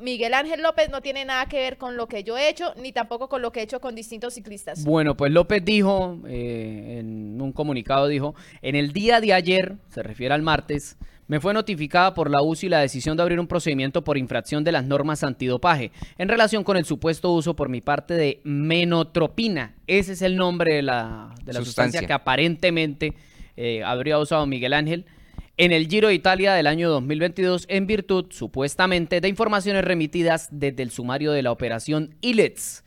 Miguel 0.00 0.34
Ángel 0.34 0.62
López 0.62 0.90
no 0.90 1.00
tiene 1.00 1.24
nada 1.24 1.46
que 1.46 1.58
ver 1.58 1.76
con 1.76 1.96
lo 1.96 2.06
que 2.06 2.24
yo 2.24 2.36
he 2.36 2.48
hecho, 2.48 2.74
ni 2.80 2.92
tampoco 2.92 3.28
con 3.28 3.42
lo 3.42 3.52
que 3.52 3.60
he 3.60 3.62
hecho 3.62 3.80
con 3.80 3.94
distintos 3.94 4.34
ciclistas. 4.34 4.84
Bueno, 4.84 5.16
pues 5.16 5.30
López 5.32 5.64
dijo, 5.64 6.18
eh, 6.26 6.98
en 7.00 7.40
un 7.40 7.52
comunicado 7.52 8.08
dijo, 8.08 8.34
en 8.62 8.74
el 8.74 8.92
día 8.92 9.20
de 9.20 9.32
ayer, 9.32 9.76
se 9.88 10.02
refiere 10.02 10.34
al 10.34 10.42
martes, 10.42 10.96
me 11.28 11.40
fue 11.40 11.54
notificada 11.54 12.14
por 12.14 12.30
la 12.30 12.42
UCI 12.42 12.68
la 12.68 12.80
decisión 12.80 13.16
de 13.16 13.22
abrir 13.22 13.38
un 13.38 13.46
procedimiento 13.46 14.02
por 14.02 14.18
infracción 14.18 14.64
de 14.64 14.72
las 14.72 14.84
normas 14.84 15.22
antidopaje 15.22 15.92
en 16.18 16.28
relación 16.28 16.64
con 16.64 16.76
el 16.76 16.84
supuesto 16.84 17.30
uso 17.32 17.54
por 17.54 17.68
mi 17.68 17.80
parte 17.80 18.14
de 18.14 18.40
menotropina. 18.44 19.76
Ese 19.86 20.12
es 20.12 20.22
el 20.22 20.36
nombre 20.36 20.74
de 20.74 20.82
la, 20.82 21.34
de 21.44 21.52
la 21.52 21.60
sustancia. 21.60 21.64
Sustancia. 21.64 22.06
que 22.06 22.12
aparentemente 22.12 23.14
eh, 23.56 23.82
habría 23.84 24.18
usado 24.18 24.46
Miguel 24.46 24.72
Ángel 24.72 25.06
en 25.56 25.72
el 25.72 25.88
Giro 25.88 26.08
de 26.08 26.14
Italia 26.14 26.54
del 26.54 26.66
año 26.66 26.90
2022 26.90 27.66
en 27.68 27.86
virtud, 27.86 28.26
supuestamente, 28.30 29.20
de 29.20 29.28
informaciones 29.28 29.84
remitidas 29.84 30.48
desde 30.50 30.82
el 30.82 30.90
sumario 30.90 31.32
de 31.32 31.42
la 31.42 31.52
operación 31.52 32.14
ILETS. 32.20 32.84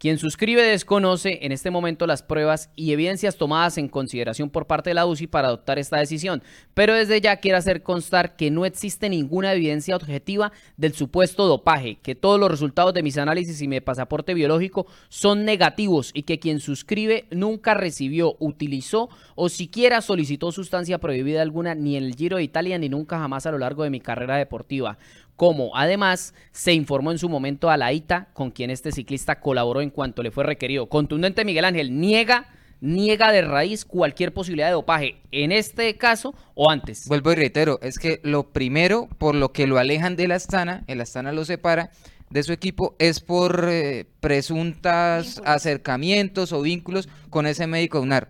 Quien 0.00 0.16
suscribe 0.16 0.62
desconoce 0.62 1.40
en 1.42 1.52
este 1.52 1.70
momento 1.70 2.06
las 2.06 2.22
pruebas 2.22 2.70
y 2.74 2.92
evidencias 2.92 3.36
tomadas 3.36 3.76
en 3.76 3.86
consideración 3.86 4.48
por 4.48 4.66
parte 4.66 4.88
de 4.88 4.94
la 4.94 5.04
UCI 5.04 5.26
para 5.26 5.48
adoptar 5.48 5.78
esta 5.78 5.98
decisión, 5.98 6.42
pero 6.72 6.94
desde 6.94 7.20
ya 7.20 7.36
quiere 7.36 7.58
hacer 7.58 7.82
constar 7.82 8.34
que 8.34 8.50
no 8.50 8.64
existe 8.64 9.10
ninguna 9.10 9.52
evidencia 9.52 9.94
objetiva 9.94 10.52
del 10.78 10.94
supuesto 10.94 11.46
dopaje, 11.46 11.98
que 12.02 12.14
todos 12.14 12.40
los 12.40 12.50
resultados 12.50 12.94
de 12.94 13.02
mis 13.02 13.18
análisis 13.18 13.60
y 13.60 13.68
mi 13.68 13.82
pasaporte 13.82 14.32
biológico 14.32 14.86
son 15.10 15.44
negativos 15.44 16.12
y 16.14 16.22
que 16.22 16.38
quien 16.38 16.60
suscribe 16.60 17.26
nunca 17.30 17.74
recibió, 17.74 18.36
utilizó 18.38 19.10
o 19.34 19.50
siquiera 19.50 20.00
solicitó 20.00 20.50
sustancia 20.50 20.96
prohibida 20.96 21.42
alguna 21.42 21.74
ni 21.74 21.98
en 21.98 22.04
el 22.04 22.14
Giro 22.14 22.38
de 22.38 22.44
Italia 22.44 22.78
ni 22.78 22.88
nunca 22.88 23.18
jamás 23.18 23.44
a 23.44 23.52
lo 23.52 23.58
largo 23.58 23.84
de 23.84 23.90
mi 23.90 24.00
carrera 24.00 24.38
deportiva 24.38 24.96
como 25.40 25.74
además 25.74 26.34
se 26.52 26.74
informó 26.74 27.12
en 27.12 27.18
su 27.18 27.30
momento 27.30 27.70
a 27.70 27.78
la 27.78 27.94
ITA, 27.94 28.28
con 28.34 28.50
quien 28.50 28.68
este 28.68 28.92
ciclista 28.92 29.40
colaboró 29.40 29.80
en 29.80 29.88
cuanto 29.88 30.22
le 30.22 30.30
fue 30.30 30.44
requerido. 30.44 30.90
Contundente 30.90 31.46
Miguel 31.46 31.64
Ángel 31.64 31.98
niega, 31.98 32.50
niega 32.82 33.32
de 33.32 33.40
raíz 33.40 33.86
cualquier 33.86 34.34
posibilidad 34.34 34.66
de 34.66 34.74
dopaje, 34.74 35.16
en 35.32 35.50
este 35.50 35.96
caso 35.96 36.34
o 36.54 36.70
antes. 36.70 37.08
Vuelvo 37.08 37.32
y 37.32 37.36
reitero, 37.36 37.78
es 37.80 37.98
que 37.98 38.20
lo 38.22 38.50
primero 38.52 39.08
por 39.16 39.34
lo 39.34 39.50
que 39.50 39.66
lo 39.66 39.78
alejan 39.78 40.14
de 40.14 40.28
la 40.28 40.34
Astana, 40.34 40.84
el 40.88 41.00
Astana 41.00 41.32
lo 41.32 41.46
separa 41.46 41.90
de 42.28 42.42
su 42.42 42.52
equipo, 42.52 42.94
es 42.98 43.20
por 43.20 43.66
eh, 43.70 44.04
presuntas 44.20 45.36
Vínculos. 45.36 45.54
acercamientos 45.56 46.52
o 46.52 46.60
vínculos 46.60 47.08
con 47.30 47.46
ese 47.46 47.66
médico 47.66 48.02
UNAR. 48.02 48.28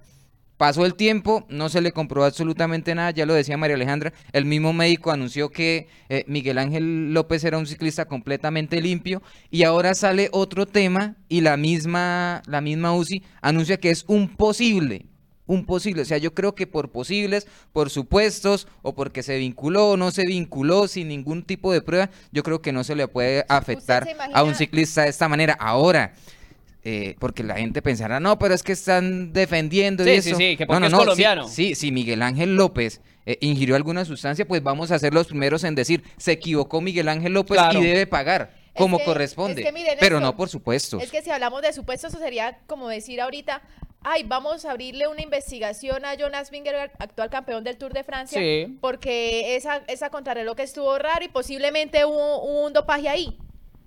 Pasó 0.61 0.85
el 0.85 0.95
tiempo, 0.95 1.47
no 1.49 1.71
se 1.71 1.81
le 1.81 1.91
comprobó 1.91 2.27
absolutamente 2.27 2.95
nada, 2.95 3.13
ya 3.13 3.25
lo 3.25 3.33
decía 3.33 3.57
María 3.57 3.77
Alejandra, 3.77 4.13
el 4.31 4.45
mismo 4.45 4.75
médico 4.75 5.11
anunció 5.11 5.49
que 5.49 5.89
eh, 6.11 6.27
Miguel 6.27 6.59
Ángel 6.59 7.15
López 7.15 7.43
era 7.45 7.57
un 7.57 7.67
ciclista 7.67 8.05
completamente 8.05 8.83
limpio 8.83 9.23
y 9.51 9.63
ahora 9.63 9.95
sale 9.95 10.29
otro 10.33 10.67
tema 10.67 11.17
y 11.31 11.41
la 11.41 11.57
misma, 11.57 12.43
la 12.45 12.61
misma 12.61 12.95
UCI 12.95 13.23
anuncia 13.41 13.79
que 13.79 13.91
es 13.91 14.05
un 14.07 14.29
posible, 14.37 15.07
un 15.47 15.65
posible. 15.65 16.03
O 16.03 16.05
sea, 16.05 16.19
yo 16.19 16.35
creo 16.35 16.55
que 16.55 16.67
por 16.67 16.91
posibles, 16.91 17.47
por 17.73 17.89
supuestos, 17.89 18.69
o 18.83 18.95
porque 18.95 19.23
se 19.23 19.39
vinculó 19.39 19.93
o 19.93 19.97
no 19.97 20.11
se 20.11 20.27
vinculó 20.27 20.89
sin 20.89 21.09
ningún 21.09 21.43
tipo 21.43 21.73
de 21.73 21.81
prueba, 21.81 22.11
yo 22.33 22.43
creo 22.43 22.61
que 22.61 22.73
no 22.73 22.85
se 22.85 22.97
le 22.97 23.09
puede 23.09 23.47
afectar 23.49 24.07
a 24.35 24.43
un 24.43 24.55
ciclista 24.55 25.05
de 25.05 25.09
esta 25.09 25.27
manera. 25.27 25.55
Ahora, 25.59 26.13
eh, 26.83 27.17
porque 27.19 27.43
la 27.43 27.57
gente 27.57 27.83
pensará, 27.83 28.21
no, 28.21 28.39
pero 28.39 28.55
es 28.55 28.63
que 28.63 28.73
están 28.73 29.33
defendiendo 29.33 30.05
sí, 30.05 30.11
y 30.11 30.13
eso. 30.15 30.29
Sí, 30.31 30.35
sí, 30.35 30.57
que 30.57 30.67
porque 30.67 30.87
es 30.87 30.95
colombiano. 30.95 31.47
Sí, 31.49 31.75
si 31.75 31.93
Miguel 31.93 32.23
Ángel 32.23 32.57
López 32.57 33.01
eh, 33.27 33.37
ingirió 33.41 33.77
alguna 33.77 34.05
sustancia, 34.05 34.47
pues 34.47 34.63
vamos 34.63 34.91
a 34.91 34.99
ser 34.99 35.13
los 35.13 35.27
primeros 35.27 35.63
en 35.65 35.75
decir, 35.75 36.03
se 36.17 36.33
equivocó 36.33 36.81
Miguel 36.81 37.09
Ángel 37.09 37.35
López 37.35 37.59
y 37.75 37.83
debe 37.83 38.07
pagar 38.07 38.55
como 38.75 38.99
corresponde. 39.01 39.71
pero 39.99 40.21
no 40.21 40.35
por 40.37 40.49
supuesto. 40.49 40.99
Es 41.01 41.11
que 41.11 41.23
si 41.23 41.31
hablamos 41.31 41.63
de 41.63 41.73
supuestos, 41.73 42.15
eso 42.15 42.23
sería 42.23 42.59
como 42.67 42.89
decir 42.89 43.21
ahorita, 43.21 43.63
ay, 44.03 44.23
vamos 44.23 44.65
a 44.65 44.71
abrirle 44.71 45.07
una 45.07 45.23
investigación 45.23 46.05
a 46.05 46.15
Jonas 46.15 46.51
Vingegaard, 46.51 46.93
actual 46.99 47.31
campeón 47.31 47.65
del 47.65 47.77
Tour 47.77 47.93
de 47.93 48.05
Francia, 48.05 48.41
porque 48.81 49.57
esa, 49.57 49.83
esa 49.87 50.11
contrarreloj 50.11 50.59
estuvo 50.61 50.99
raro 50.99 51.25
y 51.25 51.29
posiblemente 51.29 52.05
hubo, 52.05 52.65
un 52.65 52.73
dopaje 52.73 53.09
ahí, 53.09 53.37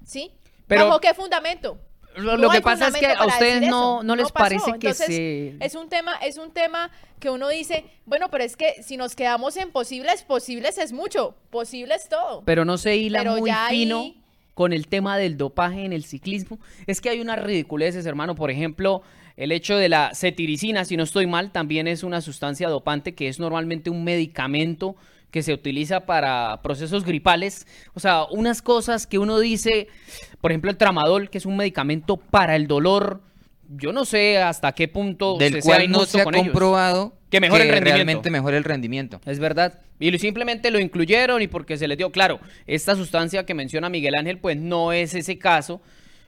¿sí? 0.06 0.32
Pero, 0.68 0.88
¿Bajo 0.88 1.02
qué 1.02 1.14
fundamento? 1.14 1.80
Lo, 2.15 2.50
que 2.50 2.62
pasa 2.62 2.88
es 2.88 2.96
que 2.96 3.08
a 3.08 3.25
ustedes 3.25 3.62
no, 3.70 4.03
no 4.03 4.15
les 4.15 4.32
parece 4.32 4.74
que 4.79 4.93
se... 4.93 5.55
Es 5.60 5.75
un, 5.75 5.89
tema, 5.89 6.15
es 6.15 6.38
un 6.38 6.51
tema 6.51 6.91
que 7.20 7.29
uno 7.29 7.50
dice, 7.50 7.86
bueno, 8.05 8.29
pero 8.29 8.43
es 8.43 8.55
que 8.55 8.84
si 8.84 8.98
nos 8.98 9.15
quedamos 9.15 9.58
en 9.58 9.72
posibles, 9.72 10.24
posibles 10.24 10.77
es 10.77 10.93
mucho, 10.93 11.36
posibles 11.50 12.10
todo. 12.10 12.43
Pero 12.46 12.65
no 12.65 12.77
se 12.77 12.98
hila 12.98 13.24
muy 13.24 13.51
fino 13.70 14.13
con 14.53 14.74
el 14.74 14.88
tema 14.88 15.17
del 15.17 15.38
dopaje 15.38 15.86
en 15.86 15.93
el 15.93 16.03
ciclismo. 16.03 16.60
Es 16.86 17.01
que 17.01 17.10
hay 17.10 17.22
unas 17.22 17.41
ridiculeces, 17.41 18.05
hermano. 18.05 18.36
Por 18.36 18.51
ejemplo, 18.51 19.01
el 19.36 19.51
hecho 19.51 19.77
de 19.77 19.89
la 19.89 20.12
cetiricina, 20.13 20.86
si 20.86 20.98
no 20.98 21.03
estoy 21.03 21.25
mal, 21.27 21.51
también 21.51 21.88
es 21.88 22.03
una 22.03 22.22
sustancia 22.22 22.70
dopante 22.70 23.15
que 23.15 23.27
es 23.27 23.39
normalmente 23.39 23.89
un 23.89 24.03
medicamento 24.03 24.96
que 25.34 25.42
se 25.42 25.52
utiliza 25.52 26.06
para 26.06 26.62
procesos 26.62 27.04
gripales. 27.04 27.66
O 27.96 28.00
sea, 28.00 28.25
unas 28.25 28.62
cosas 28.62 29.08
que 29.08 29.18
uno 29.18 29.40
dice, 29.40 29.88
por 30.40 30.52
ejemplo, 30.52 30.70
el 30.70 30.78
tramadol, 30.78 31.32
que 31.32 31.40
es 31.40 31.48
un 31.48 31.58
medicamento 31.58 32.18
para 32.18 32.56
el 32.56 32.68
dolor. 32.68 33.24
Yo 33.68 33.94
no 33.94 34.06
sé 34.06 34.38
hasta 34.38 34.74
qué 34.74 34.88
punto 34.88 35.36
del 35.40 35.60
cual 35.62 35.90
no 35.90 36.06
se 36.06 36.22
ha 36.22 36.25
comprobado 36.25 37.18
que 37.32 37.38
el 37.38 37.50
rendimiento. 37.50 37.84
Realmente 37.84 38.30
mejora 38.30 38.58
el 38.58 38.63
rendimiento. 38.63 39.22
Es 39.25 39.40
verdad. 39.40 39.82
Y 40.00 40.16
simplemente 40.20 40.70
lo 40.70 40.80
incluyeron 40.80 41.42
y 41.42 41.48
porque 41.48 41.78
se 41.78 41.88
les 41.88 41.98
dio, 41.98 42.12
claro, 42.12 42.40
esta 42.68 42.96
sustancia 42.96 43.44
que 43.44 43.56
menciona 43.56 43.90
Miguel 43.90 44.13
Ángel, 44.13 44.38
pues 44.38 44.56
no 44.58 44.94
es 44.94 45.16
ese 45.16 45.40
caso. 45.40 45.82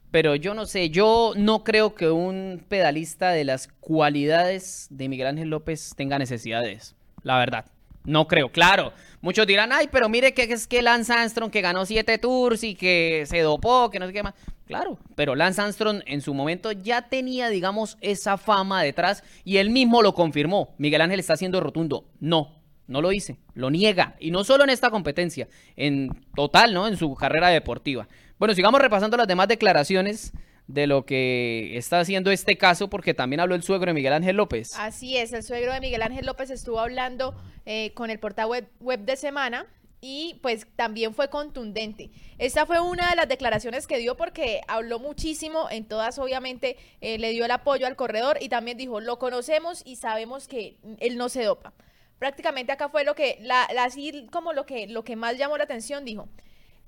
Pero 0.10 0.34
yo 0.34 0.56
no 0.56 0.66
sé, 0.66 0.90
yo 0.90 1.34
no 1.38 1.64
creo 1.64 1.94
que 1.94 2.10
un 2.10 2.66
pedalista 2.68 3.30
de 3.30 3.44
las 3.44 3.68
cualidades 3.68 4.88
de 4.90 5.10
Miguel 5.10 5.28
Ángel 5.28 5.50
López 5.50 5.94
tenga 5.96 6.18
necesidades, 6.18 6.96
la 7.22 7.38
verdad. 7.38 7.66
No 8.06 8.28
creo, 8.28 8.50
claro. 8.50 8.94
Muchos 9.22 9.48
dirán, 9.48 9.72
ay, 9.72 9.90
pero 9.92 10.08
mire 10.08 10.34
que 10.34 10.44
es 10.44 10.68
que 10.68 10.82
Lance 10.82 11.12
Armstrong 11.12 11.50
que 11.50 11.62
ganó 11.62 11.86
siete 11.86 12.18
tours 12.18 12.64
y 12.64 12.76
que 12.76 13.24
se 13.26 13.40
dopó, 13.40 13.90
que 13.90 14.00
no 14.00 14.08
sé 14.08 14.14
qué 14.14 14.24
más. 14.24 14.36
Claro, 14.68 14.98
pero 15.16 15.36
Lance 15.36 15.62
Armstrong 15.62 16.02
en 16.06 16.22
su 16.22 16.34
momento 16.34 16.72
ya 16.72 17.04
tenía, 17.04 17.50
digamos, 17.50 17.98
esa 18.02 18.38
fama 18.38 18.84
detrás 18.84 19.24
y 19.44 19.58
él 19.58 19.70
mismo 19.70 20.02
lo 20.02 20.14
confirmó. 20.14 20.76
Miguel 20.78 21.02
Ángel 21.02 21.20
está 21.20 21.38
siendo 21.38 21.60
rotundo. 21.60 22.06
No, 22.20 22.52
no 22.88 23.02
lo 23.02 23.12
hice, 23.12 23.38
lo 23.54 23.70
niega. 23.70 24.16
Y 24.20 24.32
no 24.32 24.44
solo 24.44 24.64
en 24.64 24.70
esta 24.70 24.90
competencia, 24.90 25.48
en 25.76 26.10
total, 26.36 26.74
¿no? 26.74 26.88
En 26.88 26.98
su 26.98 27.14
carrera 27.16 27.50
deportiva. 27.50 28.08
Bueno, 28.38 28.54
sigamos 28.54 28.82
repasando 28.82 29.18
las 29.18 29.28
demás 29.28 29.48
declaraciones 29.48 30.34
de 30.68 30.88
lo 30.88 31.06
que 31.06 31.78
está 31.78 32.00
haciendo 32.00 32.32
este 32.32 32.58
caso, 32.58 32.90
porque 32.90 33.14
también 33.14 33.40
habló 33.40 33.56
el 33.56 33.64
suegro 33.64 33.90
de 33.90 33.94
Miguel 33.94 34.14
Ángel 34.14 34.38
López. 34.38 34.74
Así 34.78 35.18
es, 35.18 35.32
el 35.34 35.44
suegro 35.44 35.74
de 35.74 35.80
Miguel 35.80 36.02
Ángel 36.02 36.26
López 36.26 36.50
estuvo 36.50 36.80
hablando 36.80 37.36
eh, 37.66 37.92
con 37.94 38.10
el 38.10 38.20
portal 38.20 38.48
web, 38.80 39.00
de 39.00 39.16
Semana 39.16 39.68
y 40.02 40.40
pues 40.42 40.68
también 40.76 41.14
fue 41.14 41.30
contundente. 41.30 42.10
Esta 42.38 42.66
fue 42.66 42.80
una 42.80 43.10
de 43.10 43.16
las 43.16 43.28
declaraciones 43.28 43.88
que 43.88 43.98
dio 43.98 44.18
porque 44.18 44.62
habló 44.68 45.00
muchísimo, 45.00 45.70
en 45.70 45.88
todas 45.88 46.20
obviamente 46.20 46.78
eh, 47.02 47.18
le 47.18 47.32
dio 47.32 47.46
el 47.46 47.52
apoyo 47.52 47.88
al 47.88 47.96
corredor 47.96 48.38
y 48.42 48.50
también 48.50 48.78
dijo, 48.78 49.00
lo 49.00 49.20
conocemos 49.20 49.84
y 49.86 49.96
sabemos 49.96 50.48
que 50.48 50.78
él 51.00 51.18
no 51.18 51.30
se 51.30 51.44
dopa. 51.44 51.74
Prácticamente 52.20 52.72
acá 52.72 52.90
fue 52.90 53.04
lo 53.04 53.14
que, 53.14 53.38
la, 53.42 53.64
así 53.80 54.28
como 54.32 54.54
lo 54.54 54.66
que, 54.66 54.88
lo 54.88 55.04
que 55.04 55.16
más 55.16 55.38
llamó 55.38 55.58
la 55.58 55.66
atención, 55.66 56.06
dijo, 56.06 56.28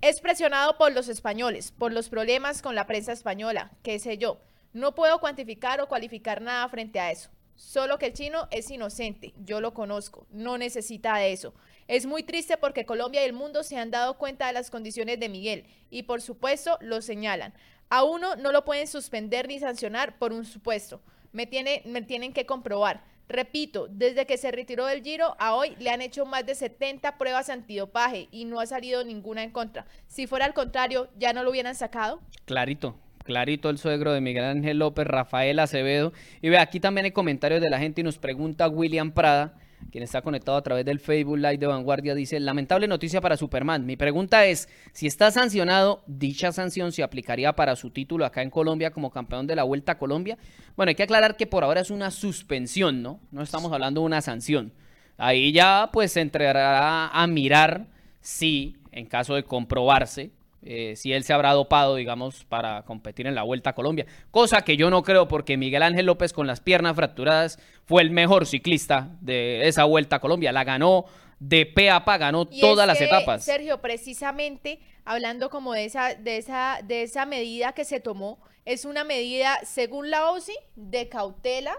es 0.01 0.21
presionado 0.21 0.77
por 0.77 0.91
los 0.91 1.09
españoles, 1.09 1.71
por 1.71 1.91
los 1.91 2.09
problemas 2.09 2.61
con 2.61 2.75
la 2.75 2.85
prensa 2.85 3.11
española, 3.11 3.71
qué 3.81 3.97
sé 3.97 4.17
yo. 4.17 4.39
No 4.73 4.93
puedo 4.93 5.19
cuantificar 5.19 5.81
o 5.81 5.87
cualificar 5.87 6.41
nada 6.41 6.69
frente 6.69 6.99
a 6.99 7.11
eso. 7.11 7.29
Solo 7.55 7.97
que 7.97 8.05
el 8.07 8.13
chino 8.13 8.47
es 8.51 8.69
inocente, 8.69 9.33
yo 9.43 9.59
lo 9.59 9.73
conozco, 9.73 10.27
no 10.29 10.59
necesita 10.59 11.17
de 11.17 11.33
eso. 11.33 11.55
Es 11.87 12.05
muy 12.05 12.21
triste 12.21 12.57
porque 12.57 12.85
Colombia 12.85 13.23
y 13.23 13.25
el 13.25 13.33
mundo 13.33 13.63
se 13.63 13.77
han 13.77 13.89
dado 13.89 14.19
cuenta 14.19 14.45
de 14.45 14.53
las 14.53 14.69
condiciones 14.69 15.19
de 15.19 15.29
Miguel 15.29 15.65
y 15.89 16.03
por 16.03 16.21
supuesto 16.21 16.77
lo 16.81 17.01
señalan. 17.01 17.53
A 17.89 18.03
uno 18.03 18.35
no 18.35 18.51
lo 18.51 18.65
pueden 18.65 18.85
suspender 18.85 19.47
ni 19.47 19.59
sancionar 19.59 20.19
por 20.19 20.33
un 20.33 20.45
supuesto. 20.45 21.01
Me, 21.31 21.49
me 21.85 22.01
tienen 22.03 22.33
que 22.33 22.45
comprobar. 22.45 23.03
Repito, 23.29 23.87
desde 23.89 24.25
que 24.25 24.37
se 24.37 24.51
retiró 24.51 24.85
del 24.85 25.03
Giro 25.03 25.35
a 25.39 25.53
hoy 25.53 25.75
le 25.79 25.89
han 25.89 26.01
hecho 26.01 26.25
más 26.25 26.45
de 26.45 26.55
70 26.55 27.17
pruebas 27.17 27.49
antidopaje 27.49 28.29
y 28.31 28.45
no 28.45 28.59
ha 28.59 28.65
salido 28.65 29.03
ninguna 29.03 29.43
en 29.43 29.51
contra. 29.51 29.85
Si 30.07 30.27
fuera 30.27 30.45
al 30.45 30.53
contrario, 30.53 31.09
¿ya 31.17 31.33
no 31.33 31.43
lo 31.43 31.51
hubieran 31.51 31.75
sacado? 31.75 32.21
Clarito, 32.45 32.95
clarito 33.25 33.69
el 33.69 33.77
suegro 33.77 34.13
de 34.13 34.21
Miguel 34.21 34.45
Ángel 34.45 34.79
López, 34.79 35.05
Rafael 35.05 35.59
Acevedo. 35.59 36.13
Y 36.41 36.49
ve, 36.49 36.57
aquí 36.57 36.79
también 36.79 37.05
hay 37.05 37.11
comentarios 37.11 37.61
de 37.61 37.69
la 37.69 37.79
gente 37.79 38.01
y 38.01 38.03
nos 38.05 38.17
pregunta 38.17 38.69
William 38.69 39.11
Prada 39.11 39.55
quien 39.91 40.03
está 40.03 40.21
conectado 40.21 40.57
a 40.57 40.61
través 40.61 40.85
del 40.85 40.99
Facebook 40.99 41.37
Live 41.37 41.57
de 41.57 41.67
Vanguardia, 41.67 42.15
dice, 42.15 42.39
lamentable 42.39 42.87
noticia 42.87 43.21
para 43.21 43.37
Superman. 43.37 43.85
Mi 43.85 43.95
pregunta 43.95 44.45
es, 44.45 44.69
si 44.93 45.07
está 45.07 45.31
sancionado, 45.31 46.03
dicha 46.07 46.51
sanción 46.51 46.91
se 46.91 47.03
aplicaría 47.03 47.53
para 47.53 47.75
su 47.75 47.89
título 47.89 48.25
acá 48.25 48.41
en 48.41 48.49
Colombia 48.49 48.91
como 48.91 49.11
campeón 49.11 49.47
de 49.47 49.55
la 49.55 49.63
Vuelta 49.63 49.93
a 49.93 49.97
Colombia. 49.97 50.37
Bueno, 50.75 50.89
hay 50.89 50.95
que 50.95 51.03
aclarar 51.03 51.37
que 51.37 51.47
por 51.47 51.63
ahora 51.63 51.81
es 51.81 51.89
una 51.89 52.11
suspensión, 52.11 53.01
¿no? 53.01 53.19
No 53.31 53.41
estamos 53.41 53.71
hablando 53.71 54.01
de 54.01 54.05
una 54.05 54.21
sanción. 54.21 54.73
Ahí 55.17 55.51
ya 55.51 55.89
pues 55.91 56.11
se 56.11 56.21
entrará 56.21 57.07
a 57.07 57.27
mirar 57.27 57.87
si, 58.21 58.77
en 58.91 59.05
caso 59.05 59.35
de 59.35 59.43
comprobarse, 59.43 60.31
eh, 60.69 60.95
si 60.97 61.13
él 61.13 61.23
se 61.23 61.31
habrá 61.31 61.53
dopado, 61.53 61.95
digamos, 61.95 62.43
para 62.43 62.83
competir 62.83 63.25
en 63.25 63.35
la 63.35 63.43
Vuelta 63.43 63.69
a 63.69 63.75
Colombia. 63.75 64.05
Cosa 64.31 64.63
que 64.63 64.75
yo 64.75 64.89
no 64.89 65.01
creo 65.01 65.29
porque 65.29 65.55
Miguel 65.55 65.81
Ángel 65.81 66.05
López 66.05 66.33
con 66.33 66.45
las 66.45 66.59
piernas 66.59 66.95
fracturadas 66.95 67.57
fue 67.85 68.01
el 68.01 68.11
mejor 68.11 68.45
ciclista 68.45 69.09
de 69.21 69.67
esa 69.67 69.85
Vuelta 69.85 70.17
a 70.17 70.19
Colombia. 70.19 70.51
La 70.51 70.65
ganó 70.65 71.05
de 71.39 71.65
pe 71.65 71.89
a 71.89 72.03
pa, 72.03 72.17
ganó 72.17 72.45
todas 72.45 72.85
las 72.85 72.99
etapas. 72.99 73.45
Sergio, 73.45 73.81
precisamente 73.81 74.79
hablando 75.05 75.49
como 75.49 75.71
de 75.71 75.85
esa, 75.85 76.15
de 76.15 76.35
esa, 76.35 76.79
de 76.83 77.03
esa 77.03 77.25
medida 77.25 77.71
que 77.71 77.85
se 77.85 78.01
tomó, 78.01 78.39
es 78.65 78.83
una 78.83 79.05
medida, 79.05 79.59
según 79.63 80.09
la 80.09 80.31
OSI, 80.31 80.53
de 80.75 81.07
cautela 81.07 81.77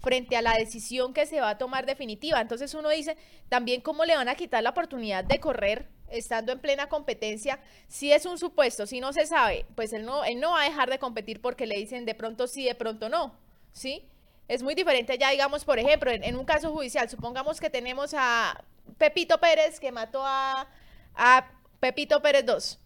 frente 0.00 0.36
a 0.36 0.42
la 0.42 0.54
decisión 0.54 1.14
que 1.14 1.26
se 1.26 1.40
va 1.40 1.50
a 1.50 1.58
tomar 1.58 1.86
definitiva. 1.86 2.40
Entonces 2.40 2.74
uno 2.74 2.88
dice, 2.88 3.16
también 3.48 3.80
cómo 3.82 4.04
le 4.04 4.16
van 4.16 4.28
a 4.28 4.34
quitar 4.34 4.64
la 4.64 4.70
oportunidad 4.70 5.22
de 5.22 5.38
correr 5.38 5.88
estando 6.10 6.52
en 6.52 6.60
plena 6.60 6.88
competencia, 6.88 7.58
si 7.88 8.12
es 8.12 8.26
un 8.26 8.38
supuesto, 8.38 8.86
si 8.86 9.00
no 9.00 9.12
se 9.12 9.26
sabe, 9.26 9.66
pues 9.74 9.92
él 9.92 10.04
no, 10.04 10.24
él 10.24 10.40
no 10.40 10.52
va 10.52 10.62
a 10.62 10.68
dejar 10.68 10.90
de 10.90 10.98
competir 10.98 11.40
porque 11.40 11.66
le 11.66 11.76
dicen 11.76 12.04
de 12.04 12.14
pronto 12.14 12.46
sí, 12.46 12.64
de 12.64 12.74
pronto 12.74 13.08
no, 13.08 13.34
¿sí? 13.72 14.04
Es 14.48 14.62
muy 14.62 14.74
diferente 14.74 15.18
ya, 15.18 15.30
digamos, 15.30 15.64
por 15.64 15.78
ejemplo, 15.78 16.10
en, 16.10 16.36
un 16.36 16.44
caso 16.44 16.72
judicial, 16.72 17.10
supongamos 17.10 17.60
que 17.60 17.68
tenemos 17.68 18.14
a 18.16 18.62
Pepito 18.96 19.38
Pérez 19.38 19.80
que 19.80 19.90
mató 19.90 20.22
a, 20.24 20.68
a 21.16 21.50
Pepito 21.80 22.22
Pérez 22.22 22.46
2 22.46 22.78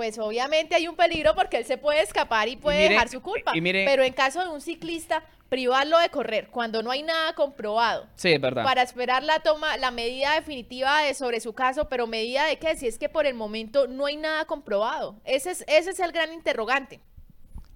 pues 0.00 0.18
obviamente 0.18 0.74
hay 0.74 0.88
un 0.88 0.96
peligro 0.96 1.34
porque 1.34 1.58
él 1.58 1.66
se 1.66 1.76
puede 1.76 2.00
escapar 2.00 2.48
y 2.48 2.56
puede 2.56 2.88
dejar 2.88 3.10
su 3.10 3.20
culpa. 3.20 3.52
pero 3.52 4.02
en 4.02 4.14
caso 4.14 4.42
de 4.42 4.48
un 4.48 4.62
ciclista, 4.62 5.22
privarlo 5.50 5.98
de 5.98 6.08
correr 6.08 6.48
cuando 6.50 6.82
no 6.82 6.90
hay 6.90 7.02
nada 7.02 7.34
comprobado. 7.34 8.06
Sí, 8.14 8.30
es 8.32 8.40
verdad. 8.40 8.64
Para 8.64 8.82
esperar 8.82 9.22
la 9.22 9.40
toma, 9.40 9.76
la 9.76 9.90
medida 9.90 10.34
definitiva 10.34 11.02
de, 11.02 11.12
sobre 11.12 11.40
su 11.40 11.52
caso, 11.52 11.88
pero 11.90 12.06
medida 12.06 12.46
de 12.46 12.58
qué, 12.58 12.76
si 12.76 12.86
es 12.86 12.96
que 12.96 13.10
por 13.10 13.26
el 13.26 13.34
momento 13.34 13.86
no 13.86 14.06
hay 14.06 14.16
nada 14.16 14.46
comprobado. 14.46 15.20
Ese 15.24 15.50
es, 15.50 15.64
ese 15.66 15.90
es 15.90 16.00
el 16.00 16.12
gran 16.12 16.32
interrogante. 16.32 17.00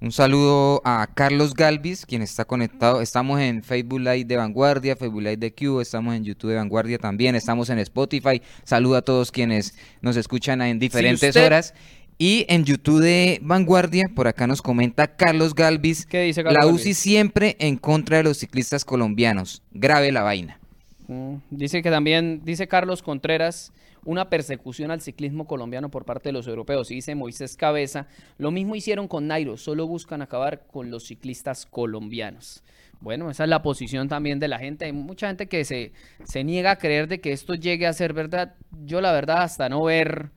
Un 0.00 0.12
saludo 0.12 0.83
a 0.85 1.09
Carlos 1.14 1.54
Galvis, 1.54 2.04
quien 2.04 2.21
está 2.21 2.45
conectado. 2.45 3.00
Estamos 3.00 3.40
en 3.40 3.62
Facebook 3.62 4.00
Live 4.00 4.26
de 4.26 4.37
Vanguardia, 4.37 4.97
Facebook 4.97 5.23
Live 5.23 5.38
de 5.38 5.54
Q, 5.54 5.81
estamos 5.81 6.14
en 6.14 6.25
YouTube 6.25 6.50
de 6.50 6.57
Vanguardia 6.57 6.99
también, 6.99 7.35
estamos 7.35 7.71
en 7.71 7.78
Spotify. 7.78 8.43
Saludo 8.64 8.97
a 8.97 9.02
todos 9.02 9.33
quienes 9.33 9.75
nos 10.02 10.16
escuchan 10.16 10.61
en 10.61 10.78
diferentes 10.78 11.35
horas. 11.37 11.73
Y 12.16 12.47
en 12.49 12.64
YouTube 12.64 13.00
de 13.00 13.40
Vanguardia, 13.42 14.04
por 14.14 14.28
acá 14.28 14.47
nos 14.47 14.62
comenta 14.62 15.16
Carlos 15.16 15.54
Galvis. 15.54 16.06
¿Qué 16.06 16.23
dice 16.23 16.44
Carlos 16.44 16.64
La 16.64 16.71
UCI 16.71 16.94
siempre 16.94 17.56
en 17.59 17.76
contra 17.76 18.18
de 18.18 18.23
los 18.23 18.38
ciclistas 18.38 18.85
colombianos. 18.85 19.62
Grave 19.73 20.12
la 20.12 20.23
vaina. 20.23 20.61
Mm, 21.09 21.37
dice 21.50 21.83
que 21.83 21.90
también, 21.90 22.42
dice 22.44 22.68
Carlos 22.68 23.02
Contreras, 23.02 23.73
una 24.04 24.30
persecución 24.30 24.92
al 24.92 25.00
ciclismo 25.00 25.47
colombiano 25.47 25.90
por 25.90 26.04
parte 26.04 26.28
de 26.28 26.35
los 26.35 26.47
europeos. 26.47 26.90
Y 26.92 26.97
dice 26.97 27.16
Moisés 27.16 27.56
Cabeza, 27.56 28.06
lo 28.38 28.52
mismo 28.52 28.76
hicieron 28.76 29.09
con 29.09 29.26
Nairo, 29.26 29.56
solo 29.56 29.88
buscan 29.88 30.23
acabar 30.23 30.66
con 30.68 30.90
los 30.90 31.06
ciclistas 31.06 31.66
colombianos. 31.66 32.62
Bueno, 33.00 33.28
esa 33.28 33.42
es 33.42 33.50
la 33.50 33.62
posición 33.62 34.09
también 34.09 34.38
de 34.38 34.49
la 34.49 34.61
gente. 34.61 34.85
Hay 34.85 34.92
mucha 34.92 35.26
gente 35.26 35.49
que 35.49 35.64
se, 35.64 35.92
se 36.23 36.44
niega 36.44 36.71
a 36.71 36.76
creer 36.76 37.09
de 37.09 37.21
que 37.21 37.33
esto 37.33 37.54
llegue 37.54 37.88
a 37.88 37.92
ser 37.92 38.12
verdad. 38.12 38.54
Yo 38.85 39.00
la 39.00 39.12
verdad 39.12 39.42
hasta 39.42 39.68
no 39.68 39.83
ver 39.83 40.30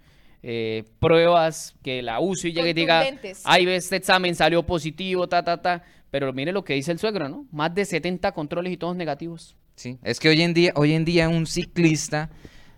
eh, 0.50 0.86
pruebas 1.00 1.76
que 1.84 2.02
la 2.02 2.22
UCI 2.22 2.54
llegue 2.54 2.70
y 2.70 2.74
diga, 2.74 3.04
ay, 3.44 3.68
este 3.68 3.98
examen 3.98 4.34
salió 4.34 4.64
positivo, 4.66 5.28
ta, 5.28 5.44
ta, 5.44 5.62
ta. 5.62 5.84
Pero 6.10 6.32
mire 6.32 6.54
lo 6.54 6.64
que 6.64 6.74
dice 6.74 6.94
el 6.94 7.00
suegro, 7.00 7.28
¿no? 7.28 7.46
Más 7.52 7.76
de 7.76 7.84
70 7.84 8.32
controles 8.32 8.72
y 8.72 8.78
todos 8.78 8.96
negativos. 8.96 9.58
Sí, 9.76 9.98
es 10.04 10.22
que 10.22 10.30
hoy 10.30 10.42
en 10.42 10.54
día, 10.54 10.72
hoy 10.76 10.94
en 10.94 11.04
día 11.04 11.28
un 11.28 11.48
ciclista 11.48 12.30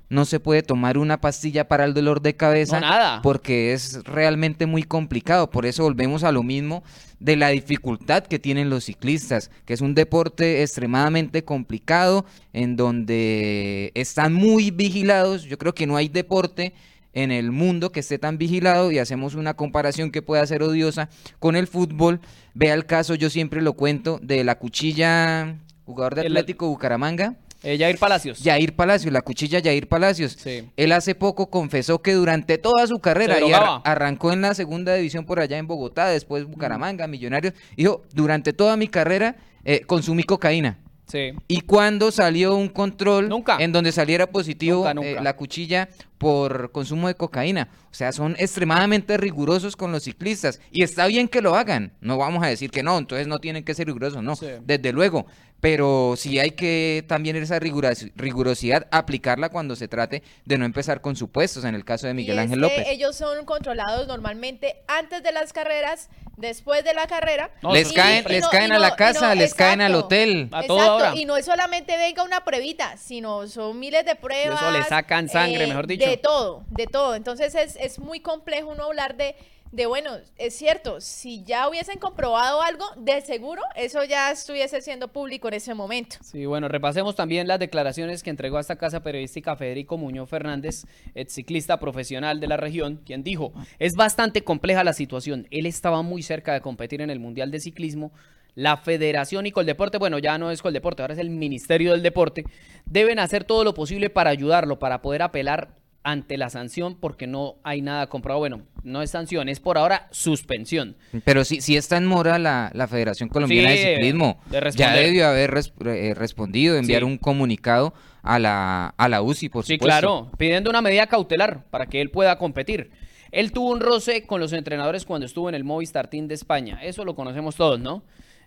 no 0.10 0.26
se 0.26 0.40
puede 0.40 0.64
tomar 0.64 0.98
una 0.98 1.22
pastilla 1.22 1.68
para 1.68 1.86
el 1.86 1.94
dolor 1.94 2.24
de 2.24 2.36
cabeza 2.36 2.80
nada. 2.80 3.22
porque 3.22 3.74
es 3.74 4.04
realmente 4.04 4.66
muy 4.66 4.82
complicado. 4.82 5.52
Por 5.52 5.68
eso 5.68 5.84
volvemos 5.84 6.24
a 6.24 6.32
lo 6.32 6.42
mismo 6.42 6.82
de 7.20 7.36
la 7.36 7.50
dificultad 7.50 8.24
que 8.24 8.40
tienen 8.40 8.72
los 8.72 8.86
ciclistas, 8.86 9.52
que 9.66 9.76
es 9.76 9.82
un 9.82 9.94
deporte 9.94 10.64
extremadamente 10.64 11.44
complicado 11.44 12.26
en 12.52 12.76
donde 12.76 13.92
están 13.94 14.34
muy 14.34 14.72
vigilados. 14.72 15.44
Yo 15.44 15.60
creo 15.60 15.76
que 15.76 15.86
no 15.86 15.98
hay 15.98 16.08
deporte 16.08 16.74
en 17.14 17.32
el 17.32 17.52
mundo 17.52 17.92
que 17.92 18.00
esté 18.02 18.20
tan 18.20 18.38
vigilado 18.38 18.92
y 18.92 19.00
hacemos 19.00 19.36
una 19.36 19.56
comparación 19.56 20.12
que 20.12 20.22
pueda 20.22 20.46
ser 20.46 20.64
odiosa 20.64 21.10
con 21.40 21.56
el 21.56 21.68
fútbol. 21.68 22.20
Vea 22.54 22.74
el 22.74 22.86
caso, 22.86 23.16
yo 23.16 23.30
siempre 23.30 23.62
lo 23.62 23.74
cuento, 23.74 24.20
de 24.22 24.44
la 24.44 24.60
cuchilla, 24.60 25.58
jugador 25.86 26.16
de 26.16 26.22
Atlético 26.22 26.68
Bucaramanga 26.68 27.36
eh, 27.62 27.78
Jair 27.78 27.98
Palacios. 27.98 28.40
Jair 28.42 28.74
Palacios, 28.74 29.12
la 29.12 29.22
cuchilla 29.22 29.62
Jair 29.62 29.88
Palacios. 29.88 30.38
Él 30.78 30.92
hace 30.92 31.14
poco 31.16 31.50
confesó 31.50 32.02
que 32.02 32.14
durante 32.14 32.58
toda 32.58 32.88
su 32.88 33.00
carrera, 33.00 33.40
y 33.40 33.52
arrancó 33.52 34.32
en 34.32 34.42
la 34.42 34.54
segunda 34.54 34.96
división 34.96 35.26
por 35.26 35.40
allá 35.40 35.58
en 35.58 35.68
Bogotá, 35.68 36.08
después 36.08 36.46
Bucaramanga, 36.46 37.08
Millonarios, 37.08 37.54
dijo, 37.76 38.04
durante 38.14 38.54
toda 38.54 38.78
mi 38.78 38.88
carrera 38.88 39.36
eh, 39.66 39.82
consumí 39.82 40.24
cocaína. 40.24 40.80
Sí. 41.10 41.34
Y 41.48 41.62
cuando 41.62 42.12
salió 42.12 42.56
un 42.56 42.70
control 42.70 43.30
en 43.60 43.72
donde 43.72 43.92
saliera 43.92 44.28
positivo 44.28 44.88
eh, 44.88 45.18
la 45.22 45.36
cuchilla 45.36 45.90
por 46.20 46.72
consumo 46.72 47.08
de 47.08 47.16
cocaína. 47.16 47.70
O 47.90 47.94
sea, 47.94 48.12
son 48.12 48.36
extremadamente 48.38 49.18
rigurosos 49.18 49.76
con 49.76 49.92
los 49.92 50.04
ciclistas. 50.04 50.62
Y 50.72 50.84
está 50.84 51.08
bien 51.08 51.28
que 51.28 51.42
lo 51.42 51.56
hagan. 51.56 51.94
No 52.02 52.18
vamos 52.18 52.44
a 52.44 52.48
decir 52.48 52.70
que 52.70 52.84
no, 52.84 52.98
entonces 52.98 53.28
no 53.28 53.40
tienen 53.40 53.64
que 53.64 53.74
ser 53.74 53.88
rigurosos, 53.88 54.22
no. 54.22 54.36
Desde 54.66 54.94
luego 54.94 55.26
pero 55.60 56.16
sí 56.18 56.40
hay 56.40 56.52
que 56.52 57.04
también 57.08 57.36
esa 57.36 57.60
rigurosidad 57.60 58.88
aplicarla 58.92 59.50
cuando 59.50 59.76
se 59.76 59.88
trate 59.88 60.24
de 60.46 60.58
no 60.58 60.66
empezar 60.66 61.02
con 61.02 61.16
supuestos, 61.16 61.66
en 61.66 61.76
el 61.76 61.84
caso 61.84 62.08
de 62.08 62.14
Miguel 62.14 62.40
Ángel 62.40 62.60
López. 62.60 62.86
ellos 62.88 63.16
son 63.16 63.46
controlados 63.46 64.08
normalmente 64.08 64.78
antes 64.88 65.22
de 65.22 65.32
las 65.32 65.54
carreras, 65.54 66.10
después 66.40 66.84
de 66.84 66.94
la 66.94 67.08
carrera. 67.08 67.52
les 67.72 67.92
caen, 67.92 68.26
les 68.28 68.48
caen 68.48 68.72
a 68.72 68.80
la 68.80 68.96
casa, 68.96 69.36
les 69.36 69.54
caen 69.54 69.82
al 69.82 69.96
hotel. 69.96 70.50
A 70.52 70.64
toda 70.64 70.94
hora. 70.94 71.14
Y 71.16 71.26
no 71.26 71.38
es 71.38 71.46
solamente 71.46 71.96
venga 71.98 72.24
una 72.24 72.44
pruebita, 72.44 72.98
sino 72.98 73.48
son 73.48 73.80
miles 73.80 74.06
de 74.06 74.16
pruebas. 74.16 74.62
eso 74.62 74.72
le 74.72 74.84
sacan 74.84 75.30
sangre, 75.30 75.68
mejor 75.68 75.88
dicho. 75.88 76.10
De 76.10 76.18
todo, 76.18 76.64
de 76.70 76.88
todo. 76.88 77.16
Entonces 77.16 77.54
es, 77.56 77.76
es 77.76 78.00
muy 78.00 78.20
complejo 78.20 78.70
uno 78.70 78.86
hablar 78.86 79.16
de 79.16 79.36
de 79.72 79.86
bueno, 79.86 80.12
es 80.38 80.56
cierto, 80.56 81.00
si 81.00 81.44
ya 81.44 81.70
hubiesen 81.70 82.00
comprobado 82.00 82.62
algo, 82.62 82.86
de 82.98 83.22
seguro 83.22 83.62
eso 83.76 84.04
ya 84.04 84.32
estuviese 84.32 84.82
siendo 84.82 85.10
público 85.10 85.48
en 85.48 85.54
ese 85.56 85.74
momento. 85.74 86.18
Sí, 86.22 86.46
bueno, 86.46 86.68
repasemos 86.68 87.16
también 87.16 87.48
las 87.48 87.60
declaraciones 87.60 88.24
que 88.24 88.32
entregó 88.32 88.58
a 88.58 88.62
esta 88.62 88.78
casa 88.78 89.04
periodística 89.04 89.56
Federico 89.56 89.98
Muñoz 89.98 90.30
Fernández, 90.30 90.86
ex 91.14 91.34
ciclista 91.34 91.80
profesional 91.80 92.40
de 92.40 92.48
la 92.48 92.58
región, 92.58 93.02
quien 93.06 93.24
dijo, 93.24 93.54
es 93.78 93.96
bastante 93.96 94.44
compleja 94.44 94.84
la 94.84 94.94
situación, 94.94 95.48
él 95.52 95.66
estaba 95.66 96.02
muy 96.02 96.24
cerca 96.24 96.54
de 96.54 96.62
competir 96.62 97.02
en 97.02 97.10
el 97.10 97.20
Mundial 97.20 97.52
de 97.52 97.60
Ciclismo, 97.60 98.12
la 98.56 98.78
Federación 98.78 99.46
y 99.46 99.52
Coldeporte, 99.52 100.00
bueno, 100.00 100.18
ya 100.18 100.38
no 100.38 100.50
es 100.50 100.62
Coldeporte, 100.62 101.04
ahora 101.04 101.14
es 101.14 101.20
el 101.20 101.30
Ministerio 101.30 101.92
del 101.92 102.02
Deporte, 102.02 102.44
deben 102.86 103.20
hacer 103.20 103.44
todo 103.44 103.64
lo 103.64 103.76
posible 103.76 104.10
para 104.10 104.32
ayudarlo, 104.32 104.80
para 104.80 105.02
poder 105.02 105.22
apelar 105.22 105.76
ante 106.04 106.38
la 106.38 106.50
sanción 106.50 106.96
porque 106.96 107.28
no 107.28 107.56
hay 107.64 107.82
nada 107.82 108.08
comprobado. 108.08 108.40
Bueno, 108.40 108.62
no 108.84 109.02
es 109.02 109.12
sanción, 109.12 109.50
es 109.50 109.60
por 109.60 109.78
ahora 109.78 110.08
suspensión. 110.12 110.96
Pero 111.24 111.44
si, 111.44 111.62
si 111.62 111.78
está 111.78 111.98
en 111.98 112.06
mora 112.06 112.40
la, 112.40 112.88
Federación 112.90 113.30
Colombiana 113.30 113.72
de 113.72 113.96
Ciclismo, 113.96 114.40
ya 114.76 114.94
debió 114.94 115.28
haber 115.28 115.54
eh, 115.86 116.14
respondido, 116.16 116.78
enviar 116.78 117.04
un 117.04 117.18
comunicado 117.18 117.94
a 118.24 118.40
la, 118.40 118.94
a 118.98 119.10
la 119.10 119.22
UCI, 119.22 119.50
por 119.50 119.64
supuesto. 119.64 119.86
Sí, 119.86 119.88
claro, 119.88 120.32
pidiendo 120.38 120.70
una 120.70 120.82
medida 120.82 121.08
cautelar 121.08 121.66
para 121.70 121.86
que 121.86 122.02
él 122.02 122.10
pueda 122.10 122.38
competir. 122.38 122.92
Él 123.32 123.52
tuvo 123.52 123.70
un 123.70 123.80
roce 123.80 124.26
con 124.26 124.40
los 124.40 124.54
entrenadores 124.54 125.06
cuando 125.06 125.26
estuvo 125.26 125.50
en 125.50 125.56
el 125.56 125.64
Movistar 125.64 126.10
Team 126.10 126.28
de 126.28 126.34
España. 126.34 126.80
Eso 126.82 127.06
lo 127.06 127.16
conocemos 127.16 127.56
todos, 127.56 127.80
¿no? 127.80 128.04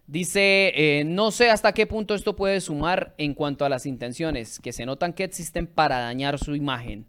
Dice, 0.07 0.73
eh, 0.75 1.05
no 1.05 1.31
sé 1.31 1.51
hasta 1.51 1.73
qué 1.73 1.87
punto 1.87 2.15
esto 2.15 2.35
puede 2.35 2.61
sumar 2.61 3.15
en 3.19 3.35
cuanto 3.35 3.65
a 3.65 3.69
las 3.69 3.87
intenciones 3.87 4.59
que 4.59 4.73
se 4.73 4.85
notan 4.85 5.13
que 5.13 5.23
existen 5.23 5.69
para 5.69 6.01
dañar 6.01 6.39
su 6.39 6.57
imagen. 6.57 7.07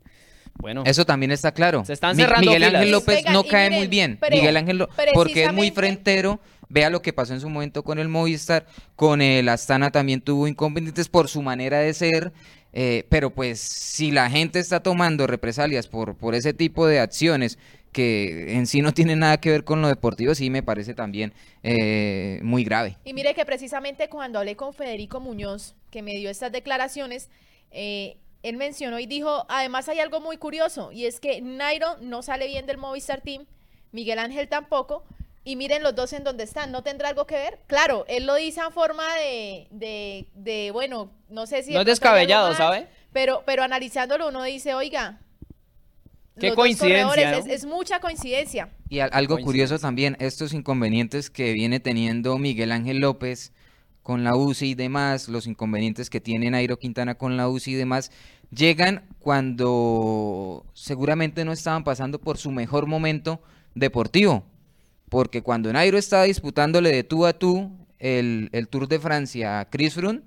Bueno, 0.55 0.83
eso 0.85 1.05
también 1.05 1.31
está 1.31 1.51
claro. 1.51 1.83
Se 1.85 1.93
están 1.93 2.15
cerrando 2.15 2.51
Miguel 2.51 2.75
Ángel 2.75 2.91
López 2.91 3.23
no 3.31 3.43
cae 3.43 3.69
muy 3.69 3.87
bien. 3.87 4.19
Miguel 4.31 4.57
Ángel 4.57 4.77
López, 4.77 5.07
porque 5.13 5.45
es 5.45 5.53
muy 5.53 5.71
frentero. 5.71 6.39
Vea 6.69 6.89
lo 6.89 7.01
que 7.01 7.13
pasó 7.13 7.33
en 7.33 7.41
su 7.41 7.49
momento 7.49 7.83
con 7.83 7.99
el 7.99 8.07
Movistar, 8.07 8.65
con 8.95 9.21
el 9.21 9.47
Astana 9.49 9.91
también 9.91 10.21
tuvo 10.21 10.47
inconvenientes 10.47 11.07
por 11.07 11.27
su 11.27 11.41
manera 11.41 11.79
de 11.79 11.93
ser. 11.93 12.33
Eh, 12.75 13.05
pero 13.09 13.29
pues 13.29 13.59
si 13.59 14.09
la 14.09 14.31
gente 14.31 14.57
está 14.57 14.81
tomando 14.81 15.27
represalias 15.27 15.87
por, 15.87 16.15
por 16.15 16.33
ese 16.33 16.53
tipo 16.53 16.87
de 16.87 16.99
acciones 16.99 17.59
que 17.93 18.55
en 18.57 18.65
sí 18.65 18.81
no 18.81 18.91
tienen 18.91 19.19
nada 19.19 19.39
que 19.39 19.51
ver 19.51 19.63
con 19.63 19.81
lo 19.81 19.87
deportivo, 19.87 20.35
sí 20.35 20.49
me 20.49 20.63
parece 20.63 20.93
también 20.95 21.33
eh, 21.61 22.39
muy 22.41 22.63
grave. 22.65 22.97
Y 23.05 23.13
mire 23.13 23.33
que 23.35 23.45
precisamente 23.45 24.09
cuando 24.09 24.39
hablé 24.39 24.55
con 24.55 24.73
Federico 24.73 25.19
Muñoz, 25.19 25.75
que 25.91 26.01
me 26.01 26.13
dio 26.13 26.29
estas 26.29 26.51
declaraciones, 26.51 27.29
eh, 27.71 28.17
él 28.43 28.57
mencionó 28.57 28.99
y 28.99 29.05
dijo, 29.05 29.45
además 29.49 29.89
hay 29.89 29.99
algo 29.99 30.19
muy 30.19 30.37
curioso, 30.37 30.91
y 30.91 31.05
es 31.05 31.19
que 31.19 31.41
Nairo 31.41 31.97
no 32.01 32.21
sale 32.21 32.47
bien 32.47 32.65
del 32.65 32.77
Movistar 32.77 33.21
Team, 33.21 33.45
Miguel 33.91 34.19
Ángel 34.19 34.47
tampoco, 34.49 35.03
y 35.45 35.55
miren 35.55 35.81
los 35.83 35.95
dos 35.95 36.13
en 36.13 36.23
donde 36.23 36.43
están, 36.43 36.71
¿no 36.71 36.83
tendrá 36.83 37.09
algo 37.09 37.25
que 37.25 37.35
ver? 37.35 37.59
Claro, 37.67 38.05
él 38.07 38.25
lo 38.25 38.35
dice 38.35 38.61
en 38.61 38.71
forma 38.71 39.03
de, 39.15 39.67
de, 39.71 40.27
de 40.35 40.71
bueno, 40.71 41.11
no 41.29 41.47
sé 41.47 41.63
si... 41.63 41.73
No 41.73 41.81
es 41.81 41.85
descabellado, 41.85 42.53
¿sabe? 42.55 42.87
Pero, 43.11 43.43
pero 43.45 43.63
analizándolo 43.63 44.27
uno 44.27 44.43
dice, 44.43 44.73
oiga... 44.73 45.19
Qué 46.39 46.55
coincidencia. 46.55 47.37
Es, 47.37 47.63
mucha 47.65 47.99
coincidencia. 47.99 48.69
Y 48.89 48.99
algo 48.99 49.37
curioso 49.37 49.77
también, 49.77 50.17
estos 50.19 50.53
inconvenientes 50.53 51.29
que 51.29 51.53
viene 51.53 51.79
teniendo 51.79 52.39
Miguel 52.39 52.71
Ángel 52.71 52.97
López 52.97 53.53
con 54.03 54.25
la 54.25 54.35
UCI 54.35 54.71
y 54.71 54.75
demás, 54.75 55.29
los 55.29 55.47
inconvenientes 55.47 56.09
que 56.09 56.19
tiene 56.19 56.51
Nairo 56.51 56.77
Quintana 56.77 57.15
con 57.15 57.37
la 57.37 57.47
UCI 57.47 57.71
y 57.71 57.75
demás, 57.75 58.11
llegan 58.51 59.05
cuando 59.19 60.65
seguramente 60.73 61.45
no 61.45 61.53
estaban 61.53 61.85
pasando 61.85 62.19
por 62.19 62.37
su 62.37 62.51
mejor 62.51 62.85
momento 62.85 63.41
deportivo. 63.73 64.43
Porque 65.09 65.41
cuando 65.41 65.71
Nairo 65.71 65.97
estaba 65.97 66.23
disputándole 66.23 66.91
de 66.91 67.03
tú 67.03 67.25
a 67.25 67.33
tú 67.33 67.71
el, 67.99 68.49
Tour 68.69 68.87
de 68.87 68.99
Francia 68.99 69.61
a 69.61 69.69
Chris 69.69 69.93
Froome, 69.93 70.21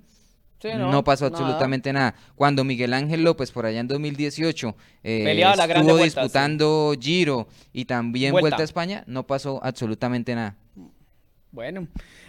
no, 0.63 1.03
pasó 1.03 1.27
absolutamente 1.27 1.93
nada. 1.93 2.15
Cuando 2.35 2.63
Miguel 2.63 2.93
Ángel 2.93 3.23
López, 3.23 3.51
por 3.51 3.67
allá 3.67 3.79
en 3.79 3.87
2018, 3.87 4.75
eh, 5.03 5.43
estuvo 5.43 5.97
disputando 5.97 6.95
Giro 6.99 7.47
y 7.73 7.85
también 7.85 8.31
vuelta 8.31 8.61
a 8.61 8.65
España, 8.65 9.03
no 9.05 9.27
pasó 9.27 9.59
absolutamente 9.63 10.33
nada. 10.33 10.55
Bueno, 11.57 11.87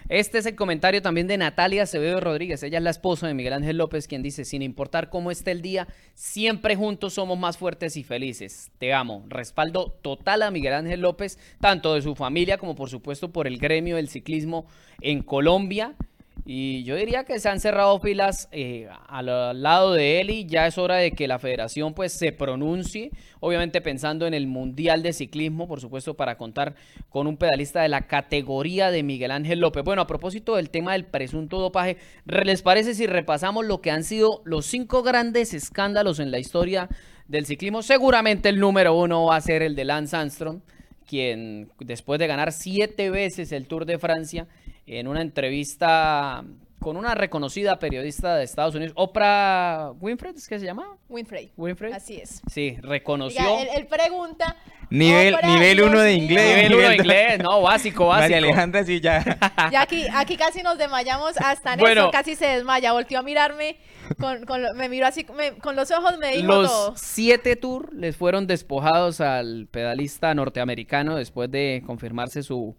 este 0.09 0.39
es 0.39 0.47
el 0.47 0.57
comentario 0.57 1.03
también 1.03 1.27
de 1.27 1.37
Natalia 1.37 1.83
Acevedo 1.83 2.19
Rodríguez. 2.19 2.63
Ella 2.63 2.79
es 2.79 2.83
la 2.83 2.89
esposa 2.89 3.27
de 3.27 3.35
Miguel 3.35 3.53
Ángel 3.53 3.77
López, 3.77 4.09
quien 4.09 4.23
dice, 4.23 4.47
sin 4.47 4.63
importar 4.63 5.11
cómo 5.11 5.31
esté 5.31 5.51
el 5.51 5.61
día, 5.61 5.87
siempre 6.15 6.77
juntos 6.77 7.13
somos 7.13 7.39
más 7.39 7.59
fuertes 7.59 7.99
y 7.99 8.05
felices. 8.05 8.71
Te 8.79 8.95
amo. 8.95 9.27
Respaldo 9.29 9.99
total 10.01 10.41
a 10.41 10.51
Miguel 10.51 10.73
Ángel 10.73 11.03
López, 11.03 11.39
tanto 11.61 11.93
de 11.93 12.01
su 12.01 12.15
familia 12.15 12.57
como 12.57 12.75
por 12.75 12.89
supuesto 12.89 13.31
por 13.31 13.47
el 13.47 13.59
gremio 13.59 13.97
del 13.97 14.09
ciclismo 14.09 14.65
en 15.03 15.21
Colombia. 15.23 15.95
Y 16.45 16.83
yo 16.85 16.97
diría 16.97 17.25
que 17.25 17.41
se 17.41 17.49
han 17.49 17.61
cerrado 17.61 17.99
filas 18.01 18.49
eh, 18.53 18.89
al 19.09 19.63
lado 19.63 19.93
de 19.93 20.21
él 20.21 20.31
y 20.31 20.47
ya 20.47 20.67
es 20.67 20.79
hora 20.79 20.97
de 20.97 21.13
que 21.13 21.29
la 21.29 21.39
federación 21.39 21.93
pues 21.93 22.13
se 22.13 22.33
pronuncie, 22.33 23.11
obviamente 23.41 23.81
pensando 23.81 24.27
en 24.27 24.33
el 24.33 24.47
Mundial 24.47 25.03
de 25.03 25.13
Ciclismo, 25.13 25.69
por 25.69 25.81
supuesto, 25.81 26.15
para 26.15 26.39
contar 26.39 26.75
con 27.11 27.27
un 27.27 27.37
pedalista 27.37 27.83
de 27.83 27.89
la 27.89 28.07
categoría 28.07 28.91
de 28.91 29.03
Miguel 29.03 29.31
Ángel 29.31 29.61
López. 29.61 29.85
Bueno, 29.85 30.03
a 30.03 30.07
propósito 30.07 30.57
del 30.57 30.71
tema 30.71 30.93
del 30.93 31.05
presunto 31.05 31.59
dopaje, 31.59 31.99
¿les 32.25 32.63
parece 32.63 32.95
si 32.95 33.07
repasamos 33.07 33.67
lo 33.67 33.83
que 33.83 33.91
han 33.91 34.05
sido 34.05 34.41
los 34.45 34.65
cinco 34.65 35.03
grandes 35.03 35.53
escándalos 35.53 36.19
en 36.19 36.31
la 36.31 36.39
historia 36.39 36.89
del 37.27 37.45
ciclismo? 37.45 37.83
Seguramente 37.83 38.49
el 38.49 38.59
número 38.59 38.97
uno 38.97 39.27
va 39.27 39.37
a 39.37 39.41
ser 39.41 39.63
el 39.63 39.75
de 39.75 39.85
Lance 39.85 40.17
Armstrong, 40.17 40.61
quien 41.07 41.71
después 41.81 42.19
de 42.19 42.27
ganar 42.27 42.53
siete 42.53 43.11
veces 43.11 43.53
el 43.53 43.67
Tour 43.67 43.87
de 43.87 43.99
Francia, 43.99 44.47
en 44.89 45.09
una 45.09 45.21
entrevista 45.23 46.45
con 46.81 46.97
una 46.97 47.15
reconocida 47.17 47.79
periodista 47.81 48.37
de 48.37 48.45
Estados 48.45 48.75
Unidos, 48.77 48.93
Oprah 48.97 49.91
Winfrey, 50.01 50.33
¿es 50.37 50.47
que 50.47 50.61
se 50.61 50.65
llama? 50.65 50.97
Winfrey. 51.09 51.51
Winfrey. 51.57 51.93
Así 51.93 52.17
es. 52.21 52.41
Sí, 52.49 52.77
reconoció. 52.83 53.41
Oiga, 53.43 53.63
él, 53.63 53.69
él 53.81 53.87
pregunta. 53.89 54.55
Nivel, 54.89 55.35
Oprah, 55.35 55.49
nivel 55.55 55.83
uno 55.83 55.91
Dios 55.95 56.05
de 56.05 56.15
mío. 56.15 56.23
inglés. 56.23 56.57
Nivel 56.57 56.75
uno 56.77 56.89
de 56.89 56.97
inglés, 56.97 57.39
no, 57.43 57.61
básico, 57.63 58.07
básico. 58.07 58.31
María 58.31 58.39
Alejandra 58.39 58.85
sí 58.85 59.01
ya. 59.01 59.23
Ya 59.73 59.83
aquí, 59.83 60.07
aquí 60.15 60.37
casi 60.37 60.63
nos 60.63 60.79
desmayamos, 60.79 61.37
hasta 61.39 61.71
Néstor 61.77 61.81
Bueno. 61.81 62.11
casi 62.13 62.37
se 62.37 62.47
desmaya, 62.47 62.93
volteó 62.93 63.19
a 63.19 63.23
mirarme, 63.23 63.77
con, 64.17 64.47
me 64.77 64.89
miró 64.89 65.07
así, 65.09 65.27
me- 65.37 65.59
con 65.59 65.75
los 65.75 65.91
ojos 65.91 66.17
me 66.19 66.31
dijo 66.37 66.47
Los 66.47 66.71
todo. 66.71 66.95
siete 66.97 67.57
tours 67.57 67.93
les 67.93 68.17
fueron 68.17 68.47
despojados 68.47 69.21
al 69.21 69.67
pedalista 69.71 70.33
norteamericano 70.35 71.17
después 71.17 71.51
de 71.51 71.83
confirmarse 71.85 72.43
su, 72.45 72.75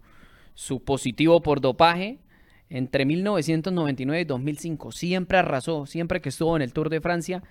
su 0.54 0.82
positivo 0.82 1.40
por 1.42 1.60
dopaje 1.60 2.18
entre 2.68 3.04
1999 3.04 4.22
y 4.22 4.24
2005. 4.24 4.92
Siempre 4.92 5.38
arrasó, 5.38 5.86
siempre 5.86 6.20
que 6.20 6.28
estuvo 6.28 6.56
en 6.56 6.62
el 6.62 6.72
Tour 6.72 6.88
de 6.88 7.00
Francia, 7.00 7.42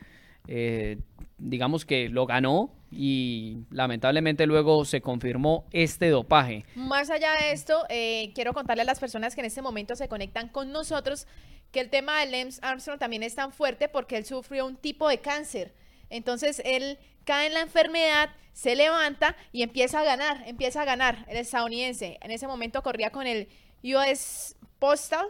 eh, 0.48 0.98
digamos 1.38 1.86
que 1.86 2.10
lo 2.10 2.26
ganó 2.26 2.74
y 2.92 3.60
lamentablemente 3.70 4.48
luego 4.48 4.86
se 4.86 5.02
confirmó 5.02 5.66
este 5.72 6.10
dopaje. 6.10 6.66
Más 6.76 7.10
allá 7.10 7.34
de 7.34 7.52
esto, 7.52 7.86
eh, 7.90 8.32
quiero 8.34 8.54
contarle 8.54 8.82
a 8.82 8.86
las 8.86 9.00
personas 9.00 9.36
que 9.36 9.42
en 9.42 9.46
este 9.46 9.62
momento 9.62 9.96
se 9.96 10.08
conectan 10.08 10.50
con 10.50 10.72
nosotros 10.72 11.28
que 11.72 11.82
el 11.82 11.90
tema 11.90 12.20
de 12.20 12.32
Lance 12.32 12.60
Armstrong 12.64 12.98
también 12.98 13.24
es 13.24 13.36
tan 13.36 13.52
fuerte 13.52 13.90
porque 13.90 14.18
él 14.18 14.26
sufrió 14.26 14.66
un 14.66 14.76
tipo 14.76 15.08
de 15.08 15.20
cáncer. 15.20 15.74
Entonces 16.10 16.62
él 16.66 16.98
cae 17.30 17.46
en 17.46 17.54
la 17.54 17.62
enfermedad, 17.62 18.32
se 18.54 18.76
levanta 18.76 19.36
y 19.52 19.62
empieza 19.62 20.00
a 20.00 20.04
ganar, 20.04 20.42
empieza 20.48 20.82
a 20.82 20.86
ganar 20.86 21.26
el 21.28 21.38
estadounidense. 21.38 22.18
En 22.22 22.32
ese 22.32 22.48
momento 22.48 22.82
corría 22.82 23.12
con 23.12 23.28
el 23.28 23.48
US 23.84 24.56
Postal. 24.80 25.28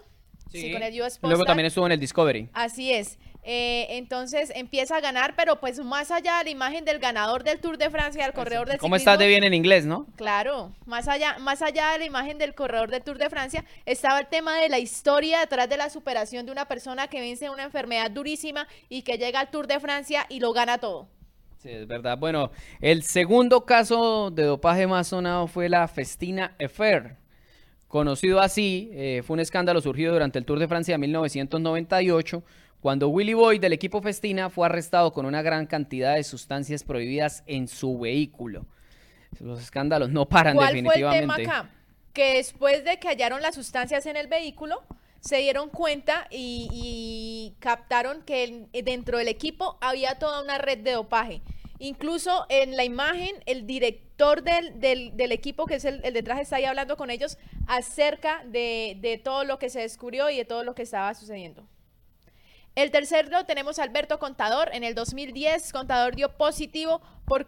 Sí, 0.49 0.71
con 0.71 0.81
el 0.81 0.93
US 1.01 1.15
Postal. 1.15 1.31
Luego 1.31 1.43
también 1.43 1.65
estuvo 1.65 1.85
en 1.87 1.91
el 1.91 1.99
Discovery. 1.99 2.47
Así 2.53 2.93
es. 2.93 3.19
Eh, 3.43 3.97
entonces 3.97 4.49
empieza 4.55 4.95
a 4.95 5.01
ganar, 5.01 5.35
pero 5.35 5.59
pues 5.59 5.77
más 5.79 6.09
allá 6.09 6.37
de 6.37 6.45
la 6.45 6.49
imagen 6.51 6.85
del 6.85 6.99
ganador 6.99 7.43
del 7.43 7.59
Tour 7.59 7.77
de 7.77 7.89
Francia, 7.89 8.23
del 8.23 8.33
corredor 8.33 8.69
del 8.69 8.77
¿Cómo 8.77 8.95
estás 8.95 9.19
de 9.19 9.27
bien 9.27 9.43
en 9.43 9.53
inglés, 9.53 9.85
no? 9.85 10.05
Claro, 10.15 10.71
más 10.85 11.09
allá, 11.09 11.37
más 11.39 11.61
allá 11.61 11.91
de 11.91 11.99
la 11.99 12.05
imagen 12.05 12.37
del 12.37 12.55
corredor 12.55 12.91
del 12.91 13.03
Tour 13.03 13.17
de 13.17 13.29
Francia, 13.29 13.65
estaba 13.85 14.21
el 14.21 14.27
tema 14.27 14.57
de 14.57 14.69
la 14.69 14.79
historia 14.79 15.41
detrás 15.41 15.67
de 15.67 15.75
la 15.75 15.89
superación 15.89 16.45
de 16.45 16.53
una 16.53 16.65
persona 16.65 17.09
que 17.09 17.19
vence 17.19 17.49
una 17.49 17.63
enfermedad 17.63 18.09
durísima 18.09 18.69
y 18.87 19.01
que 19.01 19.17
llega 19.17 19.41
al 19.41 19.51
Tour 19.51 19.67
de 19.67 19.81
Francia 19.81 20.25
y 20.29 20.39
lo 20.39 20.53
gana 20.53 20.77
todo. 20.77 21.09
Sí, 21.61 21.69
es 21.69 21.87
verdad. 21.87 22.17
Bueno, 22.17 22.51
el 22.79 23.03
segundo 23.03 23.65
caso 23.65 24.31
de 24.31 24.43
dopaje 24.43 24.87
más 24.87 25.07
sonado 25.07 25.45
fue 25.47 25.67
la 25.67 25.85
Festina 25.89 26.55
Affair. 26.57 27.17
Conocido 27.89 28.39
así, 28.39 28.89
eh, 28.93 29.23
fue 29.25 29.33
un 29.33 29.41
escándalo 29.41 29.81
surgido 29.81 30.13
durante 30.13 30.39
el 30.39 30.45
Tour 30.45 30.59
de 30.59 30.69
Francia 30.69 30.93
de 30.93 30.99
1998, 30.99 32.43
cuando 32.79 33.09
Willy 33.09 33.33
Boy 33.33 33.59
del 33.59 33.73
equipo 33.73 34.01
Festina 34.01 34.49
fue 34.49 34.67
arrestado 34.67 35.11
con 35.11 35.25
una 35.25 35.41
gran 35.41 35.65
cantidad 35.65 36.15
de 36.15 36.23
sustancias 36.23 36.85
prohibidas 36.85 37.43
en 37.45 37.67
su 37.67 37.99
vehículo. 37.99 38.65
Los 39.41 39.59
escándalos 39.61 40.09
no 40.11 40.29
paran 40.29 40.55
¿Cuál 40.55 40.69
fue 40.69 40.77
el 40.79 40.83
tema 40.85 40.93
definitivamente. 40.93 41.51
acá? 41.51 41.69
Que 42.13 42.35
después 42.35 42.85
de 42.85 42.99
que 42.99 43.09
hallaron 43.09 43.41
las 43.41 43.55
sustancias 43.55 44.05
en 44.05 44.15
el 44.15 44.27
vehículo, 44.27 44.81
se 45.21 45.37
dieron 45.37 45.69
cuenta 45.69 46.27
y, 46.29 46.67
y 46.71 47.55
captaron 47.59 48.21
que 48.23 48.43
en- 48.43 48.69
dentro 48.85 49.17
del 49.17 49.27
equipo 49.27 49.77
había 49.81 50.19
toda 50.19 50.41
una 50.41 50.57
red 50.57 50.79
de 50.79 50.91
dopaje. 50.91 51.41
Incluso 51.81 52.45
en 52.49 52.75
la 52.75 52.83
imagen, 52.83 53.35
el 53.45 53.65
director 53.65 54.43
del, 54.43 54.79
del- 54.79 55.15
del 55.15 55.31
equipo, 55.31 55.65
que 55.65 55.75
es 55.75 55.85
el, 55.85 56.01
el 56.03 56.13
de 56.13 56.23
traje, 56.23 56.41
está 56.41 56.57
ahí 56.57 56.65
hablando 56.65 56.97
con 56.97 57.09
ellos 57.09 57.37
acerca 57.67 58.43
de, 58.45 58.97
de 58.99 59.17
todo 59.17 59.43
lo 59.45 59.59
que 59.59 59.69
se 59.69 59.79
descubrió 59.81 60.29
y 60.29 60.37
de 60.37 60.45
todo 60.45 60.63
lo 60.63 60.75
que 60.75 60.81
estaba 60.83 61.13
sucediendo. 61.13 61.65
El 62.75 62.91
tercero 62.91 63.45
tenemos 63.45 63.79
a 63.79 63.83
Alberto 63.83 64.19
Contador. 64.19 64.69
En 64.73 64.83
el 64.83 64.93
2010, 64.95 65.71
Contador 65.73 66.15
dio 66.15 66.37
positivo 66.37 67.01
por. 67.25 67.47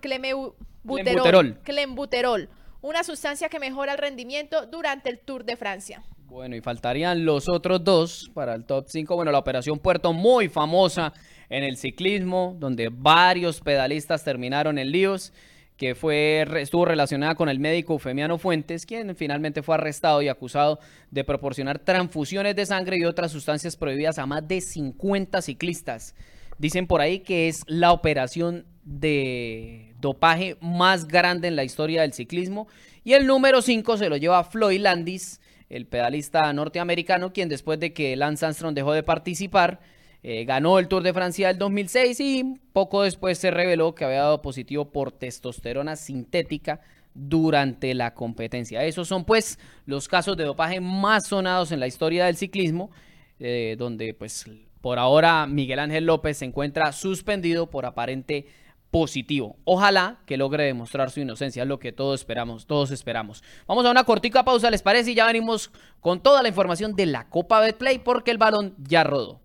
Clenbuterol, 1.64 2.50
una 2.82 3.04
sustancia 3.04 3.48
que 3.50 3.60
mejora 3.60 3.94
el 3.94 3.98
rendimiento 3.98 4.66
durante 4.66 5.10
el 5.10 5.20
Tour 5.20 5.46
de 5.46 5.56
Francia. 5.58 6.04
Bueno, 6.32 6.56
y 6.56 6.62
faltarían 6.62 7.26
los 7.26 7.50
otros 7.50 7.84
dos 7.84 8.32
para 8.34 8.56
el 8.56 8.64
top 8.64 8.86
5. 8.88 9.18
Bueno, 9.18 9.34
la 9.34 9.40
Operación 9.40 9.80
Puerto, 9.80 10.14
muy 10.14 10.48
famosa 10.48 11.12
en 11.50 11.66
el 11.66 11.76
ciclismo, 11.76 12.56
donde 12.58 12.88
varios 12.90 13.60
pedalistas 13.60 14.24
terminaron 14.24 14.78
en 14.78 14.92
líos, 14.94 15.34
que 15.76 15.94
fue, 15.94 16.48
estuvo 16.62 16.86
relacionada 16.86 17.36
con 17.36 17.50
el 17.50 17.60
médico 17.60 17.92
Eufemiano 17.92 18.38
Fuentes, 18.38 18.86
quien 18.86 19.14
finalmente 19.18 19.62
fue 19.62 19.76
arrestado 19.76 20.22
y 20.22 20.30
acusado 20.30 20.80
de 21.10 21.26
proporcionar 21.26 21.80
transfusiones 21.80 22.56
de 22.56 22.66
sangre 22.66 22.98
y 22.98 23.04
otras 23.04 23.34
sustancias 23.34 23.76
prohibidas 23.76 24.18
a 24.18 24.26
más 24.26 24.48
de 24.48 24.62
50 24.62 25.42
ciclistas. 25.42 26.16
Dicen 26.58 26.88
por 26.88 27.02
ahí 27.02 27.20
que 27.20 27.50
es 27.50 27.66
la 27.68 27.92
operación 27.92 28.66
de 28.86 29.96
dopaje 30.00 30.56
más 30.62 31.10
grande 31.10 31.50
en 31.50 31.58
la 31.58 31.66
historia 31.66 32.04
del 32.04 32.14
ciclismo. 32.14 32.70
Y 33.04 33.14
el 33.14 33.28
número 33.28 33.62
5 33.62 33.98
se 33.98 34.08
lo 34.08 34.16
lleva 34.16 34.46
Floyd 34.46 34.80
Landis, 34.80 35.41
el 35.72 35.88
pedalista 35.88 36.52
norteamericano, 36.52 37.32
quien 37.32 37.48
después 37.48 37.80
de 37.80 37.94
que 37.94 38.16
Lance 38.18 38.46
Armstrong 38.46 38.76
dejó 38.76 38.92
de 38.92 39.04
participar, 39.04 39.80
eh, 40.22 40.44
ganó 40.44 40.78
el 40.78 40.88
Tour 40.88 41.02
de 41.02 41.14
Francia 41.14 41.48
del 41.48 41.58
2006 41.58 42.20
y 42.20 42.60
poco 42.74 43.04
después 43.04 43.38
se 43.38 43.52
reveló 43.52 43.96
que 43.96 44.04
había 44.04 44.20
dado 44.20 44.42
positivo 44.42 44.92
por 44.92 45.14
testosterona 45.14 45.96
sintética 45.96 46.82
durante 47.14 47.94
la 47.94 48.14
competencia. 48.14 48.84
Esos 48.84 49.08
son 49.08 49.24
pues 49.24 49.58
los 49.86 50.10
casos 50.10 50.36
de 50.36 50.44
dopaje 50.44 50.82
más 50.82 51.28
sonados 51.28 51.72
en 51.72 51.80
la 51.80 51.88
historia 51.88 52.26
del 52.26 52.36
ciclismo, 52.36 52.92
eh, 53.40 53.76
donde 53.80 54.14
pues 54.14 54.46
por 54.82 55.00
ahora 55.00 55.48
Miguel 55.48 55.80
Ángel 55.80 56.06
López 56.06 56.38
se 56.38 56.46
encuentra 56.46 56.92
suspendido 56.92 57.70
por 57.70 57.86
aparente 57.86 58.46
positivo. 58.92 59.58
Ojalá 59.64 60.20
que 60.26 60.38
logre 60.38 60.66
demostrar 60.66 61.10
su 61.10 61.22
inocencia, 61.22 61.64
es 61.64 61.70
lo 61.70 61.80
que 61.80 61.92
todos 61.92 62.20
esperamos, 62.20 62.68
todos 62.68 62.92
esperamos. 62.92 63.44
Vamos 63.66 63.86
a 63.86 63.92
una 63.92 64.04
cortica 64.04 64.44
pausa, 64.44 64.70
¿les 64.70 64.84
parece? 64.84 65.12
Y 65.12 65.16
ya 65.16 65.26
venimos 65.26 65.72
con 66.02 66.22
toda 66.22 66.44
la 66.44 66.50
información 66.50 66.96
de 66.96 67.06
la 67.08 67.30
Copa 67.30 67.62
Betplay 67.62 68.00
porque 68.00 68.32
el 68.32 68.38
balón 68.38 68.76
ya 68.78 69.04
rodó. 69.04 69.40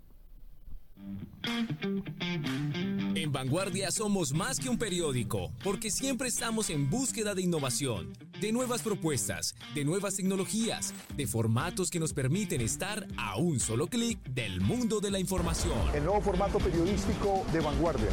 En 3.14 3.32
Vanguardia 3.32 3.90
somos 3.90 4.32
más 4.32 4.58
que 4.58 4.68
un 4.68 4.78
periódico, 4.78 5.52
porque 5.64 5.90
siempre 5.90 6.28
estamos 6.28 6.70
en 6.70 6.90
búsqueda 6.90 7.34
de 7.34 7.42
innovación, 7.42 8.12
de 8.40 8.52
nuevas 8.52 8.82
propuestas, 8.82 9.54
de 9.74 9.84
nuevas 9.84 10.16
tecnologías, 10.16 10.92
de 11.16 11.26
formatos 11.26 11.90
que 11.90 11.98
nos 11.98 12.12
permiten 12.12 12.60
estar 12.60 13.06
a 13.16 13.36
un 13.36 13.58
solo 13.58 13.86
clic 13.86 14.22
del 14.28 14.60
mundo 14.60 15.00
de 15.00 15.10
la 15.10 15.18
información. 15.18 15.78
El 15.94 16.04
nuevo 16.04 16.20
formato 16.20 16.58
periodístico 16.58 17.44
de 17.52 17.60
Vanguardia, 17.60 18.08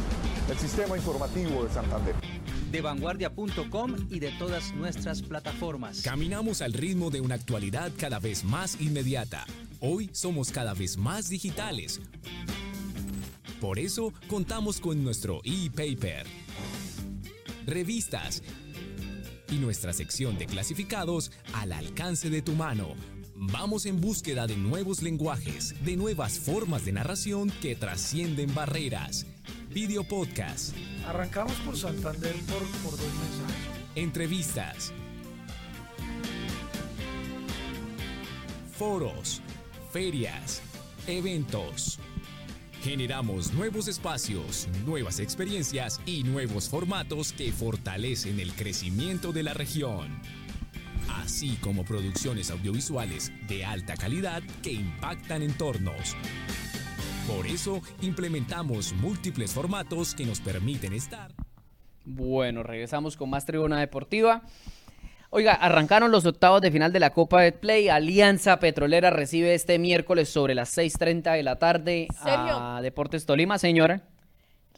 el 0.50 0.58
sistema 0.58 0.96
informativo 0.96 1.64
de 1.64 1.72
Santander. 1.72 2.14
de 2.70 2.80
vanguardia.com 2.80 3.94
y 4.10 4.18
de 4.18 4.32
todas 4.32 4.74
nuestras 4.74 5.22
plataformas. 5.22 6.02
Caminamos 6.02 6.60
al 6.60 6.72
ritmo 6.72 7.10
de 7.10 7.20
una 7.20 7.36
actualidad 7.36 7.92
cada 7.96 8.18
vez 8.18 8.42
más 8.42 8.80
inmediata. 8.80 9.46
Hoy 9.80 10.10
somos 10.12 10.50
cada 10.50 10.74
vez 10.74 10.96
más 10.96 11.28
digitales. 11.28 12.00
Por 13.60 13.78
eso 13.78 14.12
contamos 14.28 14.80
con 14.80 15.04
nuestro 15.04 15.40
e-paper, 15.44 16.26
revistas 17.64 18.42
y 19.50 19.54
nuestra 19.54 19.92
sección 19.92 20.36
de 20.36 20.46
clasificados 20.46 21.30
al 21.52 21.72
alcance 21.72 22.28
de 22.28 22.42
tu 22.42 22.52
mano. 22.52 22.88
Vamos 23.36 23.86
en 23.86 24.00
búsqueda 24.00 24.48
de 24.48 24.56
nuevos 24.56 25.00
lenguajes, 25.00 25.74
de 25.84 25.96
nuevas 25.96 26.40
formas 26.40 26.84
de 26.84 26.92
narración 26.92 27.52
que 27.62 27.76
trascienden 27.76 28.52
barreras. 28.52 29.26
Video 29.74 30.04
podcast, 30.04 30.72
Arrancamos 31.04 31.54
por 31.66 31.76
Santander 31.76 32.32
por, 32.48 32.64
por 32.82 32.92
dos 32.92 33.00
mensajes. 33.00 33.56
entrevistas, 33.96 34.92
foros, 38.78 39.42
ferias, 39.92 40.62
eventos. 41.08 41.98
Generamos 42.84 43.52
nuevos 43.52 43.88
espacios, 43.88 44.68
nuevas 44.86 45.18
experiencias 45.18 46.00
y 46.06 46.22
nuevos 46.22 46.68
formatos 46.68 47.32
que 47.32 47.50
fortalecen 47.50 48.38
el 48.38 48.52
crecimiento 48.52 49.32
de 49.32 49.42
la 49.42 49.54
región, 49.54 50.20
así 51.08 51.58
como 51.60 51.84
producciones 51.84 52.52
audiovisuales 52.52 53.32
de 53.48 53.64
alta 53.64 53.96
calidad 53.96 54.40
que 54.62 54.70
impactan 54.70 55.42
entornos. 55.42 56.14
Por 57.26 57.46
eso 57.46 57.80
implementamos 58.02 58.92
múltiples 58.92 59.54
formatos 59.54 60.14
que 60.14 60.26
nos 60.26 60.40
permiten 60.40 60.92
estar 60.92 61.32
Bueno, 62.04 62.62
regresamos 62.62 63.16
con 63.16 63.30
más 63.30 63.46
tribuna 63.46 63.80
deportiva. 63.80 64.42
Oiga, 65.30 65.54
arrancaron 65.54 66.12
los 66.12 66.26
octavos 66.26 66.60
de 66.60 66.70
final 66.70 66.92
de 66.92 67.00
la 67.00 67.10
Copa 67.10 67.40
de 67.40 67.52
Play. 67.52 67.88
Alianza 67.88 68.60
Petrolera 68.60 69.10
recibe 69.10 69.54
este 69.54 69.78
miércoles 69.78 70.28
sobre 70.28 70.54
las 70.54 70.76
6:30 70.76 71.32
de 71.32 71.42
la 71.42 71.58
tarde 71.58 72.08
a 72.20 72.80
Deportes 72.82 73.24
Tolima, 73.24 73.58
señora. 73.58 74.02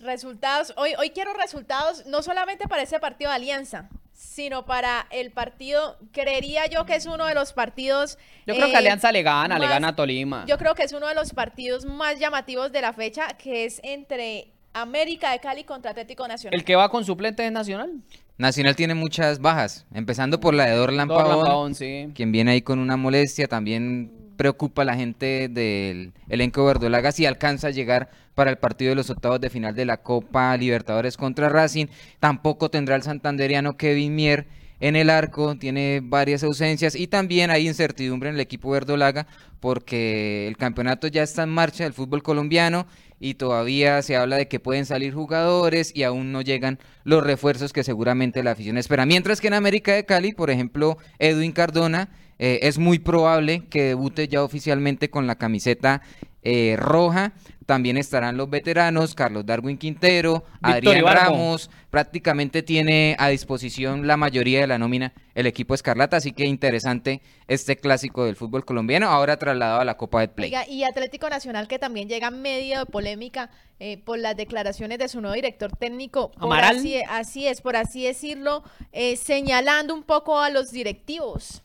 Resultados. 0.06 0.72
Hoy, 0.76 0.92
hoy 0.98 1.10
quiero 1.10 1.34
resultados 1.34 2.06
no 2.06 2.22
solamente 2.22 2.68
para 2.68 2.82
ese 2.82 2.98
partido 2.98 3.30
de 3.30 3.36
Alianza, 3.36 3.90
sino 4.12 4.64
para 4.64 5.06
el 5.10 5.30
partido, 5.30 5.98
creería 6.12 6.66
yo 6.66 6.86
que 6.86 6.94
es 6.94 7.06
uno 7.06 7.26
de 7.26 7.34
los 7.34 7.52
partidos... 7.52 8.18
Yo 8.46 8.54
creo 8.54 8.68
que 8.68 8.72
eh, 8.72 8.76
Alianza 8.76 9.12
le 9.12 9.22
gana, 9.22 9.58
le 9.58 9.68
gana 9.68 9.88
a 9.88 9.96
Tolima. 9.96 10.44
Yo 10.46 10.56
creo 10.56 10.74
que 10.74 10.84
es 10.84 10.92
uno 10.92 11.06
de 11.06 11.14
los 11.14 11.32
partidos 11.34 11.84
más 11.84 12.18
llamativos 12.18 12.72
de 12.72 12.80
la 12.80 12.92
fecha, 12.92 13.28
que 13.36 13.66
es 13.66 13.80
entre 13.82 14.52
América 14.72 15.32
de 15.32 15.40
Cali 15.40 15.64
contra 15.64 15.90
Atlético 15.90 16.26
Nacional. 16.26 16.58
El 16.58 16.64
que 16.64 16.76
va 16.76 16.88
con 16.88 17.04
suplente 17.04 17.44
es 17.44 17.52
Nacional. 17.52 17.92
Nacional 18.38 18.76
tiene 18.76 18.94
muchas 18.94 19.40
bajas, 19.40 19.86
empezando 19.92 20.40
por 20.40 20.54
la 20.54 20.66
de 20.66 20.76
Dorlan 20.76 21.08
Dorlan 21.08 21.26
Pavón, 21.26 21.46
Pavón, 21.46 21.74
sí. 21.74 22.10
quien 22.14 22.32
viene 22.32 22.52
ahí 22.52 22.62
con 22.62 22.78
una 22.78 22.96
molestia, 22.96 23.48
también 23.48 24.25
preocupa 24.36 24.82
a 24.82 24.84
la 24.84 24.96
gente 24.96 25.48
del 25.48 26.12
elenco 26.28 26.64
verdolaga 26.64 27.12
si 27.12 27.26
alcanza 27.26 27.68
a 27.68 27.70
llegar 27.70 28.10
para 28.34 28.50
el 28.50 28.58
partido 28.58 28.90
de 28.90 28.96
los 28.96 29.10
octavos 29.10 29.40
de 29.40 29.50
final 29.50 29.74
de 29.74 29.86
la 29.86 29.96
Copa 29.96 30.56
Libertadores 30.56 31.16
contra 31.16 31.48
Racing. 31.48 31.86
Tampoco 32.20 32.70
tendrá 32.70 32.96
el 32.96 33.02
santanderiano 33.02 33.76
Kevin 33.76 34.14
Mier 34.14 34.46
en 34.78 34.94
el 34.94 35.08
arco, 35.08 35.56
tiene 35.56 36.00
varias 36.02 36.42
ausencias 36.42 36.94
y 36.94 37.06
también 37.06 37.50
hay 37.50 37.66
incertidumbre 37.66 38.28
en 38.28 38.34
el 38.34 38.40
equipo 38.40 38.70
verdolaga 38.70 39.26
porque 39.58 40.46
el 40.46 40.56
campeonato 40.58 41.06
ya 41.06 41.22
está 41.22 41.44
en 41.44 41.48
marcha 41.48 41.84
del 41.84 41.94
fútbol 41.94 42.22
colombiano 42.22 42.86
y 43.18 43.34
todavía 43.34 44.02
se 44.02 44.16
habla 44.16 44.36
de 44.36 44.48
que 44.48 44.60
pueden 44.60 44.84
salir 44.84 45.14
jugadores 45.14 45.92
y 45.94 46.02
aún 46.02 46.32
no 46.32 46.42
llegan 46.42 46.78
los 47.04 47.24
refuerzos 47.24 47.72
que 47.72 47.84
seguramente 47.84 48.42
la 48.42 48.50
afición 48.50 48.76
espera. 48.76 49.06
Mientras 49.06 49.40
que 49.40 49.46
en 49.46 49.54
América 49.54 49.94
de 49.94 50.04
Cali, 50.04 50.32
por 50.32 50.50
ejemplo, 50.50 50.98
Edwin 51.18 51.52
Cardona, 51.52 52.10
eh, 52.38 52.60
es 52.62 52.78
muy 52.78 52.98
probable 52.98 53.66
que 53.68 53.82
debute 53.82 54.28
ya 54.28 54.42
oficialmente 54.42 55.10
con 55.10 55.26
la 55.26 55.36
camiseta 55.36 56.02
eh, 56.48 56.76
roja. 56.78 57.32
También 57.66 57.96
estarán 57.96 58.36
los 58.36 58.48
veteranos, 58.48 59.16
Carlos 59.16 59.44
Darwin 59.44 59.76
Quintero, 59.76 60.44
Adrián. 60.62 61.04
Ramos. 61.04 61.68
Prácticamente 61.90 62.62
tiene 62.62 63.16
a 63.18 63.28
disposición 63.28 64.06
la 64.06 64.16
mayoría 64.16 64.60
de 64.60 64.68
la 64.68 64.78
nómina 64.78 65.12
el 65.34 65.46
equipo 65.46 65.74
Escarlata, 65.74 66.18
así 66.18 66.30
que 66.30 66.44
interesante 66.44 67.20
este 67.48 67.76
clásico 67.76 68.24
del 68.24 68.36
fútbol 68.36 68.64
colombiano, 68.64 69.08
ahora 69.08 69.36
trasladado 69.36 69.80
a 69.80 69.84
la 69.84 69.96
Copa 69.96 70.20
de 70.20 70.28
Play. 70.28 70.50
Oiga, 70.50 70.68
y 70.68 70.84
Atlético 70.84 71.28
Nacional 71.28 71.66
que 71.66 71.80
también 71.80 72.08
llega 72.08 72.30
medio 72.30 72.78
de 72.78 72.86
polémica 72.86 73.50
eh, 73.80 73.98
por 73.98 74.20
las 74.20 74.36
declaraciones 74.36 74.98
de 75.00 75.08
su 75.08 75.20
nuevo 75.20 75.34
director 75.34 75.76
técnico. 75.76 76.30
Amaral. 76.36 76.76
Así, 76.76 77.02
así 77.08 77.48
es, 77.48 77.60
por 77.60 77.74
así 77.74 78.04
decirlo, 78.04 78.62
eh, 78.92 79.16
señalando 79.16 79.92
un 79.92 80.04
poco 80.04 80.38
a 80.38 80.50
los 80.50 80.70
directivos. 80.70 81.64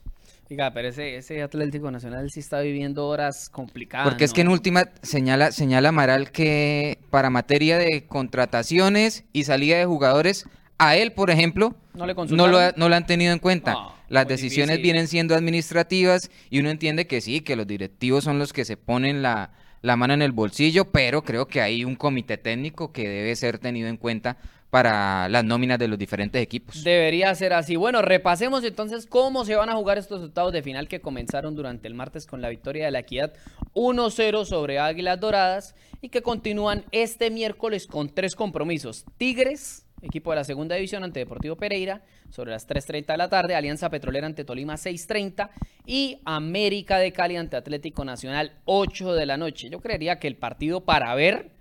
Oiga, 0.51 0.73
pero 0.73 0.89
ese, 0.89 1.15
ese 1.15 1.41
Atlético 1.41 1.89
Nacional 1.91 2.29
sí 2.29 2.41
está 2.41 2.59
viviendo 2.59 3.07
horas 3.07 3.49
complicadas. 3.49 4.09
Porque 4.09 4.25
es 4.25 4.33
que 4.33 4.41
en 4.41 4.49
última 4.49 4.83
señala, 5.01 5.53
señala 5.53 5.89
Amaral 5.89 6.31
que 6.31 6.99
para 7.09 7.29
materia 7.29 7.77
de 7.77 8.05
contrataciones 8.05 9.23
y 9.31 9.45
salida 9.45 9.77
de 9.77 9.85
jugadores, 9.85 10.45
a 10.77 10.97
él, 10.97 11.13
por 11.13 11.29
ejemplo, 11.31 11.75
No 11.93 12.05
le 12.05 12.11
no 12.11 12.15
consultaron. 12.17 12.51
lo, 12.51 12.57
ha- 12.59 12.73
no 12.75 12.89
lo 12.89 12.95
han 12.97 13.05
tenido 13.05 13.31
en 13.31 13.39
cuenta. 13.39 13.71
No, 13.73 13.93
Las 14.09 14.27
decisiones 14.27 14.75
difícil. 14.75 14.83
vienen 14.83 15.07
siendo 15.07 15.35
administrativas 15.35 16.29
y 16.49 16.59
uno 16.59 16.69
entiende 16.69 17.07
que 17.07 17.21
sí, 17.21 17.39
que 17.39 17.55
los 17.55 17.65
directivos 17.65 18.25
son 18.25 18.37
los 18.37 18.51
que 18.51 18.65
se 18.65 18.75
ponen 18.75 19.21
la, 19.21 19.51
la 19.81 19.95
mano 19.95 20.13
en 20.15 20.21
el 20.21 20.33
bolsillo, 20.33 20.91
pero 20.91 21.21
creo 21.23 21.47
que 21.47 21.61
hay 21.61 21.85
un 21.85 21.95
comité 21.95 22.37
técnico 22.37 22.91
que 22.91 23.07
debe 23.07 23.33
ser 23.37 23.57
tenido 23.57 23.87
en 23.87 23.95
cuenta 23.95 24.35
para 24.71 25.27
las 25.27 25.43
nóminas 25.43 25.77
de 25.77 25.89
los 25.89 25.99
diferentes 25.99 26.41
equipos. 26.41 26.83
Debería 26.83 27.35
ser 27.35 27.51
así. 27.51 27.75
Bueno, 27.75 28.01
repasemos 28.01 28.63
entonces 28.63 29.05
cómo 29.05 29.43
se 29.43 29.55
van 29.55 29.69
a 29.69 29.75
jugar 29.75 29.97
estos 29.97 30.23
octavos 30.23 30.53
de 30.53 30.63
final 30.63 30.87
que 30.87 31.01
comenzaron 31.01 31.55
durante 31.55 31.89
el 31.89 31.93
martes 31.93 32.25
con 32.25 32.41
la 32.41 32.47
victoria 32.47 32.85
de 32.85 32.91
la 32.91 32.99
Equidad 32.99 33.33
1-0 33.75 34.45
sobre 34.45 34.79
Águilas 34.79 35.19
Doradas 35.19 35.75
y 36.01 36.07
que 36.07 36.21
continúan 36.21 36.85
este 36.91 37.29
miércoles 37.29 37.85
con 37.85 38.15
tres 38.15 38.33
compromisos. 38.33 39.03
Tigres, 39.17 39.85
equipo 40.01 40.31
de 40.31 40.37
la 40.37 40.45
segunda 40.45 40.75
división 40.77 41.03
ante 41.03 41.19
Deportivo 41.19 41.57
Pereira, 41.57 42.01
sobre 42.29 42.51
las 42.51 42.65
3.30 42.65 43.07
de 43.07 43.17
la 43.17 43.27
tarde, 43.27 43.55
Alianza 43.55 43.89
Petrolera 43.89 44.25
ante 44.25 44.45
Tolima 44.45 44.75
6.30 44.75 45.49
y 45.85 46.19
América 46.23 46.97
de 46.97 47.11
Cali 47.11 47.35
ante 47.35 47.57
Atlético 47.57 48.05
Nacional 48.05 48.53
8 48.63 49.13
de 49.15 49.25
la 49.25 49.35
noche. 49.35 49.69
Yo 49.69 49.81
creería 49.81 50.17
que 50.17 50.29
el 50.29 50.37
partido 50.37 50.85
para 50.85 51.13
ver, 51.13 51.51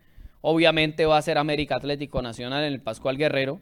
obviamente 0.40 1.06
va 1.06 1.18
a 1.18 1.22
ser 1.22 1.38
América 1.38 1.76
Atlético 1.76 2.22
Nacional 2.22 2.64
en 2.64 2.72
el 2.72 2.80
Pascual 2.80 3.16
Guerrero. 3.16 3.60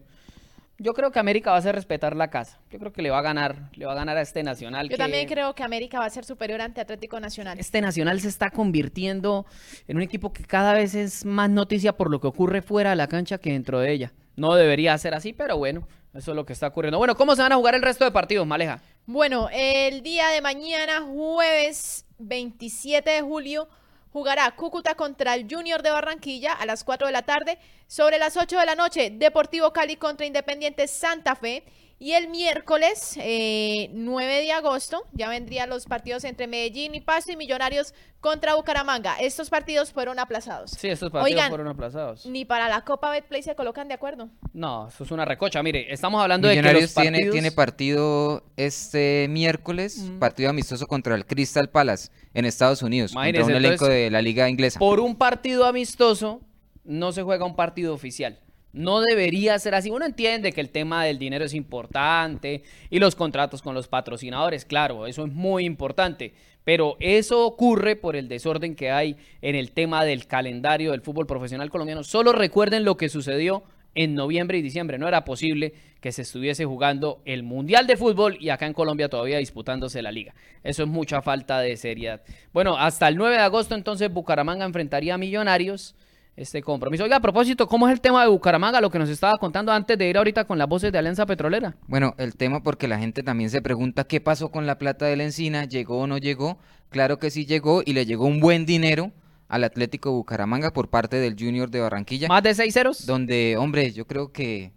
Yo 0.81 0.95
creo 0.95 1.11
que 1.11 1.19
América 1.19 1.51
va 1.51 1.57
a 1.57 1.59
hacer 1.59 1.75
respetar 1.75 2.15
la 2.15 2.31
casa. 2.31 2.61
Yo 2.71 2.79
creo 2.79 2.93
que 2.93 3.03
le 3.03 3.11
va 3.11 3.19
a 3.19 3.23
ganar, 3.23 3.69
le 3.75 3.85
va 3.85 3.93
a 3.93 3.95
ganar 3.97 4.17
a 4.17 4.21
este 4.23 4.45
Nacional. 4.45 4.87
Yo 4.87 4.91
que- 4.91 4.97
también 5.03 5.27
creo 5.27 5.53
que 5.53 5.65
América 5.65 5.99
va 5.99 6.05
a 6.05 6.11
ser 6.11 6.25
superior 6.25 6.61
ante 6.61 6.81
Atlético 6.81 7.19
Nacional. 7.19 7.59
Este 7.59 7.81
Nacional 7.81 8.21
se 8.21 8.29
está 8.29 8.51
convirtiendo 8.51 9.45
en 9.89 9.97
un 9.97 10.03
equipo 10.05 10.33
que 10.33 10.45
cada 10.45 10.75
vez 10.75 10.95
es 10.95 11.25
más 11.25 11.51
noticia 11.51 11.95
por 11.97 12.11
lo 12.13 12.21
que 12.21 12.29
ocurre 12.29 12.63
fuera 12.63 12.91
de 12.91 12.97
la 12.97 13.09
cancha 13.09 13.39
que 13.39 13.51
dentro 13.53 13.81
de 13.81 13.91
ella. 13.93 14.13
No 14.37 14.55
debería 14.55 14.97
ser 14.99 15.15
así, 15.15 15.33
pero 15.33 15.57
bueno, 15.59 15.89
eso 16.15 16.31
es 16.31 16.37
lo 16.37 16.47
que 16.47 16.53
está 16.53 16.69
ocurriendo. 16.69 16.99
Bueno, 16.99 17.17
¿cómo 17.17 17.35
se 17.35 17.43
van 17.43 17.51
a 17.51 17.57
jugar 17.57 17.75
el 17.75 17.83
resto 17.83 18.05
de 18.05 18.13
partidos, 18.13 18.47
Maleja? 18.47 18.81
Bueno, 19.05 19.49
el 19.53 20.01
día 20.05 20.29
de 20.29 20.41
mañana, 20.41 21.01
jueves 21.03 22.07
27 22.21 23.11
de 23.11 23.21
julio, 23.23 23.69
jugará 24.13 24.51
Cúcuta 24.53 24.95
contra 24.95 25.35
el 25.35 25.47
Junior 25.51 25.83
de 25.83 25.91
Barranquilla 25.91 26.53
a 26.53 26.67
las 26.67 26.85
4 26.85 27.07
de 27.07 27.13
la 27.13 27.23
tarde. 27.23 27.59
Sobre 27.87 28.19
las 28.19 28.37
8 28.37 28.59
de 28.59 28.67
la 28.67 28.75
noche, 28.75 29.11
Deportivo 29.11 29.73
Cali 29.73 29.97
contra 29.97 30.27
Independiente 30.27 30.89
Santa 30.89 31.37
Fe. 31.37 31.65
Y 32.01 32.13
el 32.13 32.29
miércoles 32.29 33.19
eh, 33.21 33.91
9 33.93 34.43
de 34.43 34.53
agosto 34.53 35.03
ya 35.13 35.29
vendrían 35.29 35.69
los 35.69 35.87
partidos 35.87 36.23
entre 36.23 36.47
Medellín 36.47 36.95
y 36.95 37.01
Pasto 37.01 37.33
y 37.33 37.37
Millonarios 37.37 37.93
contra 38.21 38.55
Bucaramanga. 38.55 39.17
Estos 39.19 39.51
partidos 39.51 39.93
fueron 39.93 40.21
aplazados. 40.21 40.71
Sí, 40.71 40.89
estos 40.89 41.11
partidos 41.11 41.35
Oigan, 41.35 41.49
fueron 41.49 41.67
aplazados. 41.67 42.25
Ni 42.27 42.45
para 42.45 42.69
la 42.69 42.85
Copa 42.85 43.11
Betplay 43.11 43.43
se 43.43 43.57
colocan 43.57 43.89
de 43.89 43.95
acuerdo. 43.95 44.29
No, 44.53 44.87
eso 44.87 45.03
es 45.03 45.11
una 45.11 45.25
recocha. 45.25 45.61
Mire, 45.65 45.93
estamos 45.93 46.23
hablando 46.23 46.47
de 46.47 46.55
que 46.55 46.61
Millonarios 46.61 46.83
los 46.83 46.95
tiene, 46.95 47.19
partidos... 47.19 47.33
tiene 47.33 47.53
partido 47.53 48.45
este 48.57 49.27
miércoles, 49.29 50.05
partido 50.21 50.51
amistoso 50.51 50.87
contra 50.87 51.17
el 51.17 51.27
Crystal 51.27 51.69
Palace 51.69 52.11
en 52.33 52.45
Estados 52.45 52.83
Unidos, 52.83 53.13
contra 53.13 53.29
Imagínese, 53.29 53.51
un 53.51 53.57
elenco 53.57 53.75
entonces, 53.87 53.97
de 54.05 54.11
la 54.11 54.23
liga 54.23 54.49
inglesa. 54.49 54.79
por 54.79 55.01
un 55.01 55.17
partido 55.17 55.65
amistoso 55.67 56.43
no 56.85 57.11
se 57.11 57.25
juega 57.25 57.45
un 57.45 57.57
partido 57.57 57.93
oficial. 57.93 58.39
No 58.73 59.01
debería 59.01 59.59
ser 59.59 59.75
así. 59.75 59.91
Uno 59.91 60.05
entiende 60.05 60.53
que 60.53 60.61
el 60.61 60.71
tema 60.71 61.05
del 61.05 61.19
dinero 61.19 61.45
es 61.45 61.55
importante 61.55 62.63
y 62.91 62.99
los 62.99 63.15
contratos 63.15 63.63
con 63.63 63.75
los 63.75 63.89
patrocinadores, 63.89 64.65
claro, 64.65 65.07
eso 65.07 65.25
es 65.25 65.33
muy 65.33 65.65
importante. 65.65 66.35
Pero 66.65 66.97
eso 67.01 67.47
ocurre 67.47 67.97
por 67.97 68.15
el 68.15 68.29
desorden 68.29 68.75
que 68.75 68.91
hay 68.91 69.17
en 69.41 69.55
el 69.55 69.73
tema 69.73 70.05
del 70.05 70.27
calendario 70.27 70.91
del 70.91 71.01
fútbol 71.01 71.27
profesional 71.27 71.71
colombiano. 71.71 72.05
Solo 72.05 72.33
recuerden 72.33 72.85
lo 72.85 72.99
que 72.99 73.09
sucedió 73.09 73.65
en 73.95 74.15
noviembre 74.15 74.59
y 74.59 74.63
diciembre. 74.63 74.99
No 74.99 75.09
era 75.09 75.25
posible 75.25 75.73
que 76.01 76.13
se 76.13 76.23
estuviese 76.23 76.65
jugando 76.65 77.21
el 77.25 77.43
Mundial 77.43 77.87
de 77.87 77.97
Fútbol 77.97 78.37
y 78.39 78.51
acá 78.51 78.67
en 78.67 78.75
Colombia 78.75 79.09
todavía 79.09 79.39
disputándose 79.39 80.03
la 80.03 80.13
liga. 80.13 80.35
Eso 80.63 80.83
es 80.83 80.89
mucha 80.89 81.23
falta 81.23 81.59
de 81.61 81.77
seriedad. 81.77 82.23
Bueno, 82.53 82.77
hasta 82.77 83.09
el 83.09 83.17
9 83.17 83.37
de 83.37 83.43
agosto 83.43 83.75
entonces 83.75 84.13
Bucaramanga 84.13 84.65
enfrentaría 84.65 85.15
a 85.15 85.19
Millonarios 85.19 85.97
este 86.39 86.63
compromiso. 86.63 87.05
Oiga, 87.05 87.17
a 87.17 87.21
propósito, 87.21 87.67
¿cómo 87.67 87.89
es 87.89 87.93
el 87.93 88.01
tema 88.01 88.23
de 88.23 88.29
Bucaramanga? 88.29 88.81
Lo 88.81 88.91
que 88.91 88.99
nos 88.99 89.09
estaba 89.09 89.37
contando 89.39 89.73
antes 89.73 89.99
de 89.99 90.09
ir 90.09 90.17
ahorita 90.17 90.45
con 90.45 90.57
las 90.57 90.69
voces 90.69 90.93
de 90.93 90.99
Alianza 90.99 91.27
Petrolera. 91.27 91.75
Bueno, 91.89 92.15
el 92.17 92.37
tema 92.37 92.63
porque 92.63 92.87
la 92.87 92.99
gente 92.99 93.23
también 93.23 93.51
se 93.51 93.61
pregunta 93.61 94.05
qué 94.05 94.21
pasó 94.21 94.51
con 94.51 94.67
la 94.67 94.79
plata 94.79 95.07
de 95.07 95.17
la 95.17 95.25
encina, 95.25 95.65
llegó 95.65 95.99
o 95.99 96.07
no 96.07 96.19
llegó. 96.19 96.59
Claro 96.91 97.19
que 97.19 97.31
sí 97.31 97.45
llegó 97.45 97.83
y 97.85 97.93
le 97.93 98.07
llegó 98.07 98.27
un 98.27 98.41
buen 98.41 98.67
dinero 98.67 99.13
al 99.49 99.65
Atlético 99.65 100.13
Bucaramanga 100.13 100.71
por 100.71 100.89
parte 100.89 101.17
del 101.17 101.35
Junior 101.39 101.71
de 101.71 101.81
Barranquilla. 101.81 102.29
Más 102.29 102.43
de 102.43 102.55
seis 102.55 102.73
ceros. 102.73 103.05
donde, 103.05 103.57
hombre, 103.57 103.93
yo 103.93 104.07
creo 104.07 104.31
que 104.31 104.73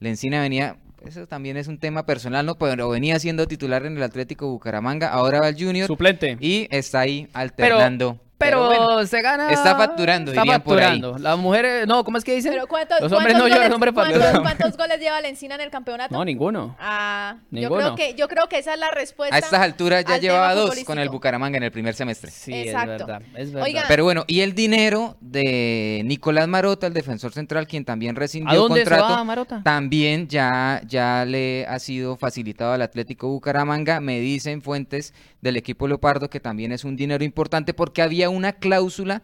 la 0.00 0.08
Encina 0.08 0.40
venía, 0.40 0.78
eso 1.06 1.26
también 1.26 1.56
es 1.56 1.68
un 1.68 1.78
tema 1.78 2.04
personal, 2.06 2.44
¿no? 2.44 2.56
Pero 2.56 2.88
venía 2.88 3.18
siendo 3.20 3.46
titular 3.46 3.86
en 3.86 3.96
el 3.96 4.02
Atlético 4.02 4.48
Bucaramanga, 4.48 5.08
ahora 5.08 5.40
va 5.40 5.48
el 5.48 5.54
Junior 5.56 5.86
Suplente. 5.86 6.36
y 6.40 6.66
está 6.70 7.00
ahí 7.00 7.28
alternando. 7.34 8.14
Pero, 8.14 8.31
bueno, 8.50 9.06
se 9.06 9.22
gana. 9.22 9.50
está 9.50 9.76
facturando, 9.76 10.30
Está 10.32 10.42
dirían 10.42 10.60
por 10.62 10.78
ahí. 10.78 10.84
facturando. 11.00 11.18
Las 11.18 11.38
mujeres. 11.38 11.86
No, 11.86 12.04
¿cómo 12.04 12.18
es 12.18 12.24
que 12.24 12.34
dicen? 12.34 12.52
Pero 12.52 12.66
¿cuántos, 12.66 13.00
Los 13.00 13.12
hombres 13.12 13.34
cuántos 13.34 13.38
no 13.42 13.48
lloran, 13.48 13.62
goles, 13.62 13.74
hombres 13.74 13.94
cuántos- 13.94 14.22
facturan. 14.22 14.42
cuántos 14.42 14.76
goles 14.76 15.00
lleva 15.00 15.20
Lencina 15.20 15.54
en 15.54 15.60
el 15.62 15.70
campeonato? 15.70 16.14
No, 16.14 16.24
ninguno. 16.24 16.76
Ah, 16.80 17.36
yo 17.50 17.60
Ninguno. 17.60 17.80
creo 17.80 17.94
que 17.94 18.14
yo 18.14 18.28
creo 18.28 18.48
que 18.48 18.58
esa 18.58 18.74
es 18.74 18.80
la 18.80 18.90
respuesta. 18.90 19.34
a 19.34 19.38
estas 19.38 19.60
alturas 19.60 20.04
ya 20.04 20.14
al 20.14 20.20
llevaba 20.20 20.54
dos 20.54 20.82
con 20.84 20.98
el. 20.98 21.08
Bucaramanga 21.08 21.58
en 21.58 21.62
el 21.64 21.70
primer 21.72 21.94
semestre. 21.94 22.30
Sí, 22.30 22.52
Exacto. 22.54 22.92
es 22.92 22.98
verdad. 23.00 23.22
Es 23.36 23.52
verdad. 23.52 23.66
Oigan, 23.68 23.84
Pero 23.88 24.04
bueno, 24.04 24.24
y 24.26 24.40
el 24.40 24.54
dinero 24.54 25.16
de 25.20 26.02
Nicolás 26.04 26.48
Marota, 26.48 26.86
el 26.86 26.94
defensor 26.94 27.32
central, 27.32 27.66
quien 27.66 27.84
también 27.84 28.16
rescindió 28.16 28.50
¿A 28.52 28.56
dónde 28.56 28.80
se 28.84 28.90
contrato, 28.90 29.12
va 29.14 29.24
Marota? 29.24 29.60
también 29.62 30.28
ya, 30.28 30.80
ya 30.86 31.24
le 31.26 31.66
ha 31.66 31.78
sido 31.78 32.16
facilitado 32.16 32.72
al 32.72 32.82
Atlético 32.82 33.28
Bucaramanga. 33.28 34.00
Me 34.00 34.20
dicen 34.20 34.62
fuentes 34.62 35.12
del 35.40 35.56
equipo 35.56 35.86
Leopardo 35.86 36.30
que 36.30 36.40
también 36.40 36.72
es 36.72 36.84
un 36.84 36.96
dinero 36.96 37.24
importante 37.24 37.74
porque 37.74 38.00
había 38.02 38.30
una 38.32 38.52
cláusula 38.54 39.22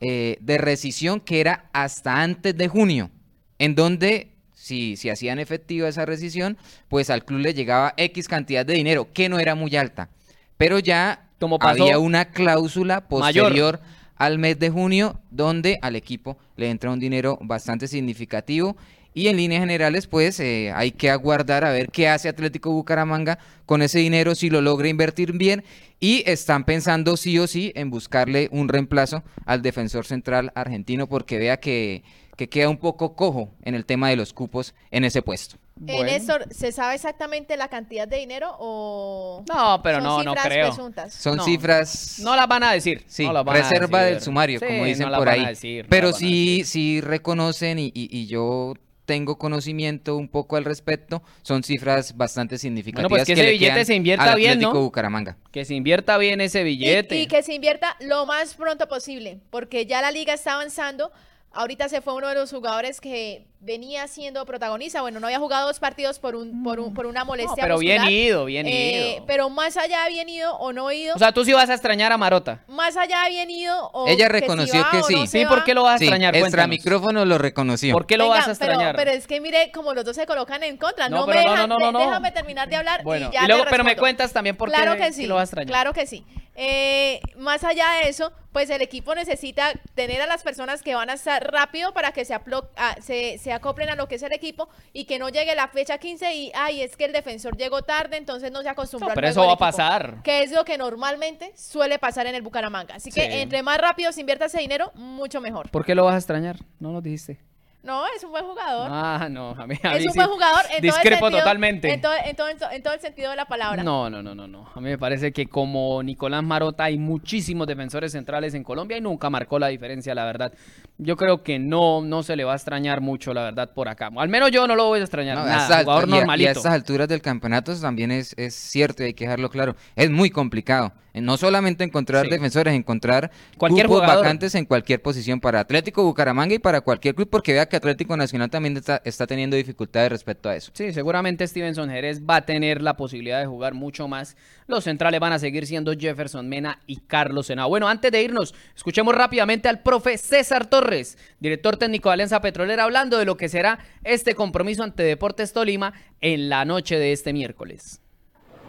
eh, 0.00 0.38
de 0.40 0.58
rescisión 0.58 1.20
que 1.20 1.40
era 1.40 1.66
hasta 1.72 2.22
antes 2.22 2.56
de 2.56 2.68
junio, 2.68 3.10
en 3.58 3.74
donde 3.74 4.28
si, 4.54 4.96
si 4.96 5.08
hacían 5.10 5.38
efectiva 5.38 5.88
esa 5.88 6.04
rescisión, 6.04 6.56
pues 6.88 7.10
al 7.10 7.24
club 7.24 7.40
le 7.40 7.54
llegaba 7.54 7.94
X 7.96 8.28
cantidad 8.28 8.66
de 8.66 8.74
dinero, 8.74 9.08
que 9.12 9.28
no 9.28 9.38
era 9.38 9.54
muy 9.54 9.74
alta. 9.76 10.08
Pero 10.56 10.78
ya 10.78 11.28
Como 11.38 11.58
pasó- 11.58 11.82
había 11.84 11.98
una 11.98 12.26
cláusula 12.26 13.04
Mayor. 13.08 13.08
posterior 13.08 13.80
al 14.16 14.38
mes 14.38 14.58
de 14.58 14.70
junio, 14.70 15.20
donde 15.30 15.78
al 15.80 15.94
equipo 15.96 16.36
le 16.56 16.70
entra 16.70 16.90
un 16.90 16.98
dinero 16.98 17.38
bastante 17.40 17.86
significativo. 17.86 18.76
Y 19.18 19.26
en 19.28 19.36
líneas 19.36 19.60
generales, 19.60 20.06
pues 20.06 20.38
eh, 20.38 20.70
hay 20.74 20.92
que 20.92 21.10
aguardar 21.10 21.64
a 21.64 21.72
ver 21.72 21.90
qué 21.90 22.08
hace 22.08 22.28
Atlético 22.28 22.70
Bucaramanga 22.70 23.38
con 23.66 23.82
ese 23.82 23.98
dinero, 23.98 24.34
si 24.36 24.48
lo 24.48 24.60
logra 24.60 24.86
invertir 24.88 25.32
bien. 25.32 25.64
Y 25.98 26.22
están 26.30 26.64
pensando 26.64 27.16
sí 27.16 27.36
o 27.40 27.48
sí 27.48 27.72
en 27.74 27.90
buscarle 27.90 28.48
un 28.52 28.68
reemplazo 28.68 29.24
al 29.44 29.60
defensor 29.62 30.06
central 30.06 30.52
argentino, 30.54 31.08
porque 31.08 31.38
vea 31.38 31.56
que, 31.58 32.04
que 32.36 32.48
queda 32.48 32.68
un 32.68 32.76
poco 32.76 33.16
cojo 33.16 33.50
en 33.64 33.74
el 33.74 33.84
tema 33.84 34.08
de 34.08 34.14
los 34.14 34.32
cupos 34.32 34.72
en 34.92 35.02
ese 35.02 35.20
puesto. 35.22 35.56
En 35.86 36.06
Néstor, 36.06 36.46
¿se 36.52 36.70
sabe 36.72 36.94
exactamente 36.96 37.56
la 37.56 37.66
cantidad 37.68 38.06
de 38.06 38.18
dinero 38.18 38.50
o 38.58 39.44
No, 39.48 39.80
pero 39.82 39.96
son 40.00 40.24
no, 40.24 40.34
no 40.34 40.34
creo. 40.34 40.66
presuntas? 40.68 41.12
Son 41.14 41.36
No. 41.36 41.44
cifras... 41.44 42.18
No 42.22 42.34
las 42.36 42.46
van 42.48 42.62
a 42.64 42.72
decir. 42.72 43.02
Sí, 43.08 43.24
no 43.24 43.32
las 43.32 43.44
van 43.44 43.56
a 43.56 43.60
reserva 43.62 43.98
decir. 44.00 44.14
del 44.14 44.22
sumario, 44.22 44.58
Sí, 44.60 44.66
como 44.66 44.84
dicen 44.84 45.08
no 45.10 45.16
por 45.18 45.28
ahí. 45.28 45.44
a 45.44 45.48
decir, 45.48 45.84
no 45.84 45.90
Pero 45.90 46.06
las 46.08 46.14
van 46.14 46.24
a 46.24 46.28
sí, 46.28 46.62
sí 46.64 47.00
reconocen 47.00 47.78
y, 47.80 47.86
y- 47.94 48.08
y 48.10 48.26
yo 48.26 48.74
tengo 49.08 49.38
conocimiento 49.38 50.16
un 50.18 50.28
poco 50.28 50.56
al 50.56 50.66
respecto. 50.66 51.22
Son 51.40 51.62
cifras 51.62 52.14
bastante 52.14 52.58
significativas. 52.58 53.08
pues 53.08 53.24
que 53.24 53.32
ese 53.32 53.42
le 53.42 53.52
billete 53.52 53.86
se 53.86 53.94
invierta 53.94 54.32
al 54.32 54.36
bien, 54.36 54.60
¿no? 54.60 54.70
Bucaramanga. 54.74 55.38
Que 55.50 55.64
se 55.64 55.74
invierta 55.74 56.18
bien 56.18 56.42
ese 56.42 56.60
Y- 56.60 56.64
billete. 56.64 57.16
Y, 57.16 57.26
que 57.26 57.42
se 57.42 57.54
invierta 57.54 57.96
lo 58.00 58.26
más 58.26 58.52
pronto 58.52 58.86
posible, 58.86 59.40
porque 59.48 59.86
ya 59.86 60.02
la 60.02 60.10
liga 60.10 60.34
está 60.34 60.52
avanzando. 60.56 61.10
Ahorita 61.52 61.88
se 61.88 62.02
fue 62.02 62.12
uno 62.16 62.28
de 62.28 62.34
los 62.34 62.50
jugadores 62.50 63.00
que 63.00 63.46
venía 63.60 64.06
siendo 64.06 64.44
protagonista. 64.46 65.00
Bueno, 65.00 65.18
no 65.20 65.26
había 65.26 65.38
jugado 65.38 65.66
dos 65.66 65.78
partidos 65.80 66.18
por 66.18 66.36
un, 66.36 66.62
por 66.62 66.78
un, 66.78 66.94
por 66.94 67.06
una 67.06 67.24
molestia. 67.24 67.54
No, 67.56 67.62
pero 67.62 67.78
bien 67.78 68.04
ido, 68.08 68.44
bien 68.44 68.66
Eh, 68.66 69.14
ido. 69.16 69.26
Pero 69.26 69.50
más 69.50 69.76
allá 69.76 70.04
de 70.04 70.10
bien 70.10 70.28
ido 70.28 70.54
o 70.56 70.72
no 70.72 70.90
ido, 70.92 71.16
O 71.16 71.18
sea, 71.18 71.32
tú 71.32 71.44
sí 71.44 71.52
vas 71.52 71.68
a 71.68 71.74
extrañar 71.74 72.12
a 72.12 72.16
Marota. 72.18 72.62
más 72.68 72.96
allá 72.96 73.24
de 73.24 73.30
bien 73.30 73.50
ido 73.50 73.90
o 73.92 74.06
Ella 74.06 74.26
que 74.26 74.32
reconoció 74.40 74.80
va 74.82 74.90
que 74.90 75.02
sí. 75.02 75.14
no 75.14 75.26
Sí, 75.26 75.42
va. 75.44 75.50
¿por 75.50 75.64
qué 75.64 75.74
lo 75.74 75.82
vas 75.82 75.96
a 75.96 75.98
Sí, 75.98 76.04
extrañar? 76.04 76.36
extra 76.36 76.66
micrófono 76.66 77.24
lo 77.24 77.36
reconoció. 77.38 77.92
¿Por 77.92 78.06
qué 78.06 78.16
lo 78.16 78.24
Venga, 78.24 78.36
vas 78.38 78.48
a 78.48 78.50
extrañar? 78.52 78.94
Pero, 78.94 78.96
pero 78.96 79.10
es 79.10 79.26
que 79.26 79.40
mire 79.40 79.70
como 79.72 79.92
los 79.92 80.04
dos 80.04 80.14
se 80.16 80.26
colocan 80.26 80.62
en 80.62 80.76
contra. 80.76 81.08
No, 81.08 81.18
No, 81.20 81.26
pero 81.26 81.38
me 81.40 81.44
no, 81.46 81.50
dejan, 81.52 81.68
no, 81.68 81.78
no, 81.78 81.86
de- 81.86 81.92
no. 81.92 81.98
déjame 81.98 82.30
terminar 82.32 82.68
de 82.68 82.76
hablar 82.76 83.02
Bueno, 83.02 83.28
y 83.30 83.34
ya 83.34 83.44
y 83.44 83.48
luego, 83.48 83.64
te 83.64 83.70
pero 83.70 83.84
me 83.84 83.96
cuentas 83.96 84.32
también 84.32 84.56
por 84.56 84.68
qué 84.70 84.76
claro 84.76 84.96
que 84.96 85.12
sí, 85.12 85.26
lo 85.26 85.34
vas 85.34 85.42
a 85.42 85.44
extrañar. 85.44 85.68
Claro 85.68 85.92
que 85.92 86.06
sí. 86.06 86.24
Eh, 86.60 87.20
más 87.36 87.62
allá 87.62 87.86
de 88.02 88.08
eso, 88.08 88.32
pues 88.52 88.68
el 88.70 88.82
equipo 88.82 89.14
necesita 89.14 89.70
tener 89.94 90.20
a 90.22 90.26
las 90.26 90.42
personas 90.42 90.82
que 90.82 90.92
van 90.96 91.08
a 91.08 91.12
estar 91.12 91.52
rápido 91.52 91.92
para 91.94 92.10
que 92.10 92.24
se, 92.24 92.34
aplo- 92.34 92.68
a- 92.76 93.00
se, 93.00 93.38
se 93.38 93.47
acoplen 93.52 93.90
a 93.90 93.94
lo 93.94 94.08
que 94.08 94.16
es 94.16 94.22
el 94.22 94.32
equipo 94.32 94.68
y 94.92 95.04
que 95.04 95.18
no 95.18 95.28
llegue 95.28 95.54
la 95.54 95.68
fecha 95.68 95.98
15 95.98 96.34
y, 96.34 96.52
ay, 96.54 96.82
es 96.82 96.96
que 96.96 97.04
el 97.04 97.12
defensor 97.12 97.56
llegó 97.56 97.82
tarde, 97.82 98.16
entonces 98.16 98.50
no 98.52 98.62
se 98.62 98.68
No, 99.00 99.08
al 99.08 99.14
pero 99.14 99.28
eso 99.28 99.46
va 99.46 99.52
a 99.52 99.58
pasar. 99.58 100.22
Que 100.22 100.42
es 100.42 100.52
lo 100.52 100.64
que 100.64 100.78
normalmente 100.78 101.52
suele 101.56 101.98
pasar 101.98 102.26
en 102.26 102.34
el 102.34 102.42
Bucaramanga. 102.42 102.96
Así 102.96 103.10
Sí. 103.10 103.20
que 103.20 103.42
entre 103.42 103.62
más 103.62 103.78
rápido 103.78 104.12
se 104.12 104.20
invierta 104.20 104.46
ese 104.46 104.58
dinero, 104.60 104.92
mucho 104.94 105.40
mejor. 105.40 105.70
¿Por 105.70 105.84
qué 105.84 105.94
lo 105.94 106.04
vas 106.04 106.14
a 106.14 106.18
extrañar? 106.18 106.56
No 106.78 106.92
nos 106.92 107.02
dijiste. 107.02 107.38
No, 107.80 108.02
es 108.14 108.22
un 108.24 108.32
buen 108.32 108.44
jugador. 108.44 108.88
Ah, 108.90 109.28
no, 109.30 109.50
a 109.50 109.66
mí, 109.66 109.76
a 109.82 109.96
es 109.96 110.04
un 110.06 110.12
sí. 110.12 110.18
buen 110.18 110.28
jugador 110.28 110.62
en 110.64 110.68
todo 110.68 110.76
el 110.76 110.82
Discrepo 110.82 111.26
sentido- 111.26 111.38
totalmente. 111.38 111.92
En 111.92 112.00
todo, 112.00 112.12
en, 112.24 112.36
todo, 112.36 112.48
en 112.72 112.82
todo 112.82 112.92
el 112.94 113.00
sentido 113.00 113.30
de 113.30 113.36
la 113.36 113.44
palabra. 113.46 113.82
No, 113.84 114.10
no, 114.10 114.20
no, 114.22 114.34
no, 114.34 114.48
no. 114.48 114.68
A 114.74 114.80
mí 114.80 114.90
me 114.90 114.98
parece 114.98 115.32
que 115.32 115.46
como 115.46 116.02
Nicolás 116.02 116.42
Marota 116.42 116.84
hay 116.84 116.98
muchísimos 116.98 117.66
defensores 117.68 118.12
centrales 118.12 118.52
en 118.54 118.64
Colombia 118.64 118.98
y 118.98 119.00
nunca 119.00 119.30
marcó 119.30 119.58
la 119.60 119.68
diferencia, 119.68 120.14
la 120.14 120.24
verdad. 120.24 120.52
Yo 120.98 121.16
creo 121.16 121.44
que 121.44 121.60
no, 121.60 122.00
no 122.02 122.24
se 122.24 122.34
le 122.34 122.42
va 122.44 122.52
a 122.54 122.56
extrañar 122.56 123.00
mucho, 123.00 123.32
la 123.32 123.44
verdad, 123.44 123.70
por 123.72 123.88
acá. 123.88 124.10
Al 124.16 124.28
menos 124.28 124.50
yo 124.50 124.66
no 124.66 124.74
lo 124.74 124.86
voy 124.88 124.98
a 124.98 125.02
extrañar. 125.02 125.38
No, 125.38 125.46
nada, 125.46 125.82
jugador 125.84 126.04
altu- 126.04 126.08
y 126.08 126.12
a- 126.12 126.14
Y 126.14 126.16
a 126.16 126.20
normalito. 126.20 126.50
estas 126.50 126.72
alturas 126.72 127.06
del 127.08 127.22
campeonato 127.22 127.80
también 127.80 128.10
es, 128.10 128.34
es 128.36 128.54
cierto 128.54 129.04
y 129.04 129.06
hay 129.06 129.14
que 129.14 129.24
dejarlo 129.24 129.48
claro. 129.50 129.76
Es 129.94 130.10
muy 130.10 130.30
complicado. 130.30 130.92
Eh, 131.18 131.20
No 131.20 131.36
solamente 131.36 131.84
encontrar 131.84 132.24
Sí. 132.24 132.30
defensores, 132.30 132.74
encontrar 132.74 133.30
Cualquier 133.56 133.86
jugador. 133.86 134.16
vacantes 134.16 134.54
en 134.54 134.64
cualquier 134.64 135.02
posición 135.02 135.40
para 135.40 135.60
Atlético 135.60 136.04
Bucaramanga 136.04 136.54
y 136.54 136.58
para 136.58 136.80
cualquier 136.80 137.14
club, 137.14 137.28
porque 137.28 137.52
vea 137.52 137.66
que 137.68 137.76
Atlético 137.76 138.16
Nacional 138.16 138.50
también 138.50 138.76
está, 138.76 139.02
está 139.04 139.26
teniendo 139.26 139.56
dificultades 139.56 140.10
respecto 140.10 140.48
a 140.48 140.56
eso. 140.56 140.70
Sí, 140.74 140.92
seguramente 140.92 141.46
Stevenson 141.46 141.90
Jerez 141.90 142.22
va 142.22 142.36
a 142.36 142.46
tener 142.46 142.82
la 142.82 142.96
posibilidad 142.96 143.40
de 143.40 143.46
jugar 143.46 143.74
mucho 143.74 144.08
más. 144.08 144.36
Los 144.66 144.84
centrales 144.84 145.20
van 145.20 145.32
a 145.32 145.38
seguir 145.38 145.66
siendo 145.66 145.92
Jefferson 145.92 146.48
Mena 146.48 146.78
y 146.86 146.96
Carlos 146.98 147.46
Sena. 147.46 147.66
Bueno, 147.66 147.88
antes 147.88 148.12
de 148.12 148.22
irnos, 148.22 148.54
escuchemos 148.76 149.14
rápidamente 149.14 149.68
al 149.68 149.80
profe 149.82 150.18
César 150.18 150.66
Torres, 150.66 151.18
director 151.40 151.76
técnico 151.76 152.08
de 152.08 152.14
Alianza 152.14 152.40
Petrolera, 152.40 152.84
hablando 152.84 153.18
de 153.18 153.24
lo 153.24 153.36
que 153.36 153.48
será 153.48 153.78
este 154.04 154.34
compromiso 154.34 154.82
ante 154.82 155.02
Deportes 155.02 155.52
Tolima 155.52 155.92
en 156.20 156.48
la 156.48 156.64
noche 156.64 156.98
de 156.98 157.12
este 157.12 157.32
miércoles. 157.32 158.00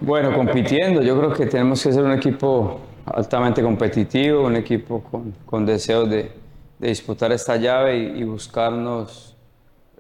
Bueno, 0.02 0.34
compitiendo, 0.34 1.02
yo 1.02 1.18
creo 1.18 1.34
que 1.34 1.46
tenemos 1.46 1.84
que 1.84 1.92
ser 1.92 2.04
un 2.04 2.14
equipo 2.14 2.80
altamente 3.06 3.62
competitivo, 3.62 4.46
un 4.46 4.56
equipo 4.56 5.04
con, 5.46 5.66
deseos 5.66 6.10
de, 6.10 6.32
disputar 6.80 7.34
esta 7.34 7.58
llave 7.58 7.98
y, 7.98 8.24
buscarnos 8.24 9.36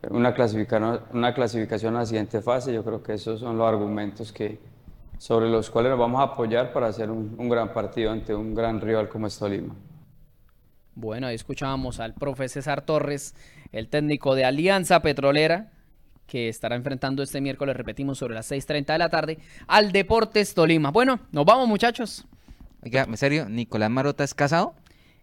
una 0.09 0.33
clasificación, 0.33 1.01
una 1.11 1.33
clasificación 1.33 1.97
a 1.97 1.99
la 1.99 2.05
siguiente 2.05 2.41
fase. 2.41 2.73
Yo 2.73 2.83
creo 2.85 3.03
que 3.03 3.13
esos 3.13 3.41
son 3.41 3.57
los 3.57 3.67
argumentos 3.67 4.31
que, 4.31 4.57
sobre 5.17 5.49
los 5.49 5.69
cuales 5.69 5.89
nos 5.89 5.99
vamos 5.99 6.21
a 6.21 6.33
apoyar 6.33 6.71
para 6.71 6.87
hacer 6.87 7.11
un, 7.11 7.35
un 7.37 7.49
gran 7.49 7.73
partido 7.73 8.11
ante 8.11 8.33
un 8.33 8.55
gran 8.55 8.79
rival 8.79 9.09
como 9.09 9.27
es 9.27 9.37
Tolima. 9.37 9.75
Bueno, 10.95 11.27
ahí 11.27 11.35
escuchábamos 11.35 11.99
al 11.99 12.13
profe 12.13 12.47
César 12.47 12.83
Torres, 12.83 13.35
el 13.73 13.89
técnico 13.89 14.35
de 14.35 14.45
Alianza 14.45 15.01
Petrolera, 15.01 15.71
que 16.29 16.47
estará 16.47 16.75
enfrentando 16.75 17.23
este 17.23 17.41
miércoles, 17.41 17.75
repetimos, 17.75 18.17
sobre 18.19 18.35
las 18.35 18.49
6.30 18.51 18.85
de 18.93 18.97
la 18.99 19.09
tarde, 19.09 19.37
al 19.67 19.91
Deportes 19.91 20.53
Tolima. 20.53 20.91
Bueno, 20.91 21.19
nos 21.31 21.43
vamos 21.45 21.67
muchachos. 21.67 22.25
Oiga, 22.83 23.03
en 23.03 23.17
serio, 23.17 23.49
¿Nicolás 23.49 23.89
Marota 23.89 24.23
es 24.23 24.33
casado? 24.33 24.73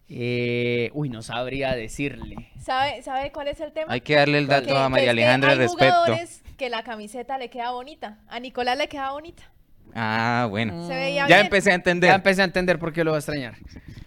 Eh, 0.09 0.89
uy, 0.93 1.09
no 1.09 1.21
sabría 1.21 1.73
decirle. 1.75 2.49
¿Sabe, 2.59 3.01
¿Sabe 3.01 3.31
cuál 3.31 3.47
es 3.49 3.59
el 3.59 3.71
tema? 3.73 3.91
Hay 3.91 4.01
que 4.01 4.15
darle 4.15 4.37
el 4.37 4.45
Que- 4.47 4.53
dato 4.53 4.77
a 4.77 4.87
María 4.89 5.11
Alejandra 5.11 5.51
al 5.51 5.59
hay 5.59 5.65
respecto. 5.65 5.93
jugadores 5.93 6.43
que 6.57 6.69
la 6.69 6.83
camiseta 6.83 7.37
le 7.37 7.49
queda 7.49 7.71
bonita. 7.71 8.19
A 8.29 8.39
Nicolás 8.39 8.77
le 8.77 8.87
queda 8.87 9.11
bonita. 9.11 9.43
Ah, 9.95 10.47
bueno. 10.49 10.87
Se 10.87 10.95
veía 10.95 11.21
Ya 11.27 11.35
bien. 11.37 11.45
empecé 11.47 11.71
a 11.71 11.75
entender. 11.75 12.09
Ya 12.09 12.15
empecé 12.15 12.41
a 12.41 12.45
entender 12.45 12.77
por 12.79 12.93
qué 12.93 13.03
lo 13.03 13.11
va 13.11 13.17
a 13.17 13.19
extrañar. 13.19 13.55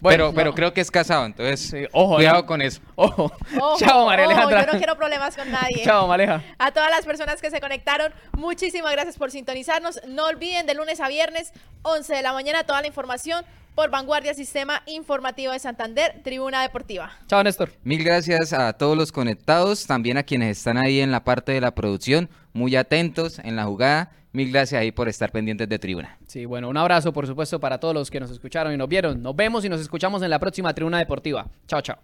Pero, 0.01 0.27
no. 0.27 0.33
pero 0.33 0.53
creo 0.53 0.73
que 0.73 0.81
es 0.81 0.91
casado, 0.91 1.25
entonces 1.25 1.59
Sí, 1.59 1.85
ojo, 1.91 2.15
cuidado 2.15 2.39
¿no? 2.41 2.45
con 2.45 2.61
eso. 2.61 2.81
Ojo. 2.95 3.31
Ojo, 3.59 3.77
Chao, 3.77 4.05
María 4.05 4.25
ojo, 4.25 4.33
Alejandra. 4.33 4.65
Yo 4.65 4.71
no 4.73 4.77
quiero 4.77 4.95
problemas 4.97 5.35
con 5.35 5.51
nadie. 5.51 5.81
Chao, 5.83 6.07
Maleja. 6.07 6.43
A 6.57 6.71
todas 6.71 6.89
las 6.89 7.05
personas 7.05 7.41
que 7.41 7.49
se 7.49 7.59
conectaron, 7.61 8.13
muchísimas 8.37 8.91
gracias 8.91 9.17
por 9.17 9.31
sintonizarnos. 9.31 9.99
No 10.07 10.25
olviden 10.25 10.65
de 10.65 10.73
lunes 10.73 10.99
a 10.99 11.07
viernes, 11.07 11.53
11 11.83 12.13
de 12.15 12.21
la 12.21 12.33
mañana, 12.33 12.63
toda 12.63 12.81
la 12.81 12.87
información 12.87 13.45
por 13.75 13.89
Vanguardia 13.89 14.33
Sistema 14.33 14.83
Informativo 14.85 15.53
de 15.53 15.59
Santander, 15.59 16.21
Tribuna 16.23 16.61
Deportiva. 16.61 17.11
Chao, 17.27 17.43
Néstor. 17.43 17.71
Mil 17.83 18.03
gracias 18.03 18.53
a 18.53 18.73
todos 18.73 18.97
los 18.97 19.11
conectados, 19.11 19.87
también 19.87 20.17
a 20.17 20.23
quienes 20.23 20.57
están 20.57 20.77
ahí 20.77 20.99
en 20.99 21.11
la 21.11 21.23
parte 21.23 21.53
de 21.53 21.61
la 21.61 21.71
producción, 21.73 22.29
muy 22.53 22.75
atentos 22.75 23.39
en 23.39 23.55
la 23.55 23.63
jugada. 23.63 24.11
Mil 24.33 24.51
gracias 24.51 24.79
ahí 24.79 24.91
por 24.91 25.09
estar 25.09 25.31
pendientes 25.31 25.67
de 25.67 25.77
tribuna. 25.77 26.17
Sí, 26.25 26.45
bueno, 26.45 26.69
un 26.69 26.77
abrazo, 26.77 27.11
por 27.11 27.27
supuesto, 27.27 27.59
para 27.59 27.79
todos 27.79 27.93
los 27.93 28.09
que 28.09 28.19
nos 28.19 28.31
escucharon 28.31 28.73
y 28.73 28.77
nos 28.77 28.87
vieron. 28.87 29.21
Nos 29.21 29.35
vemos 29.35 29.65
y 29.65 29.69
nos 29.69 29.81
escuchamos 29.81 30.23
en 30.23 30.29
la 30.29 30.39
próxima 30.39 30.73
Tribuna 30.73 30.99
Deportiva. 30.99 31.47
Chao, 31.67 31.81
chao. 31.81 31.97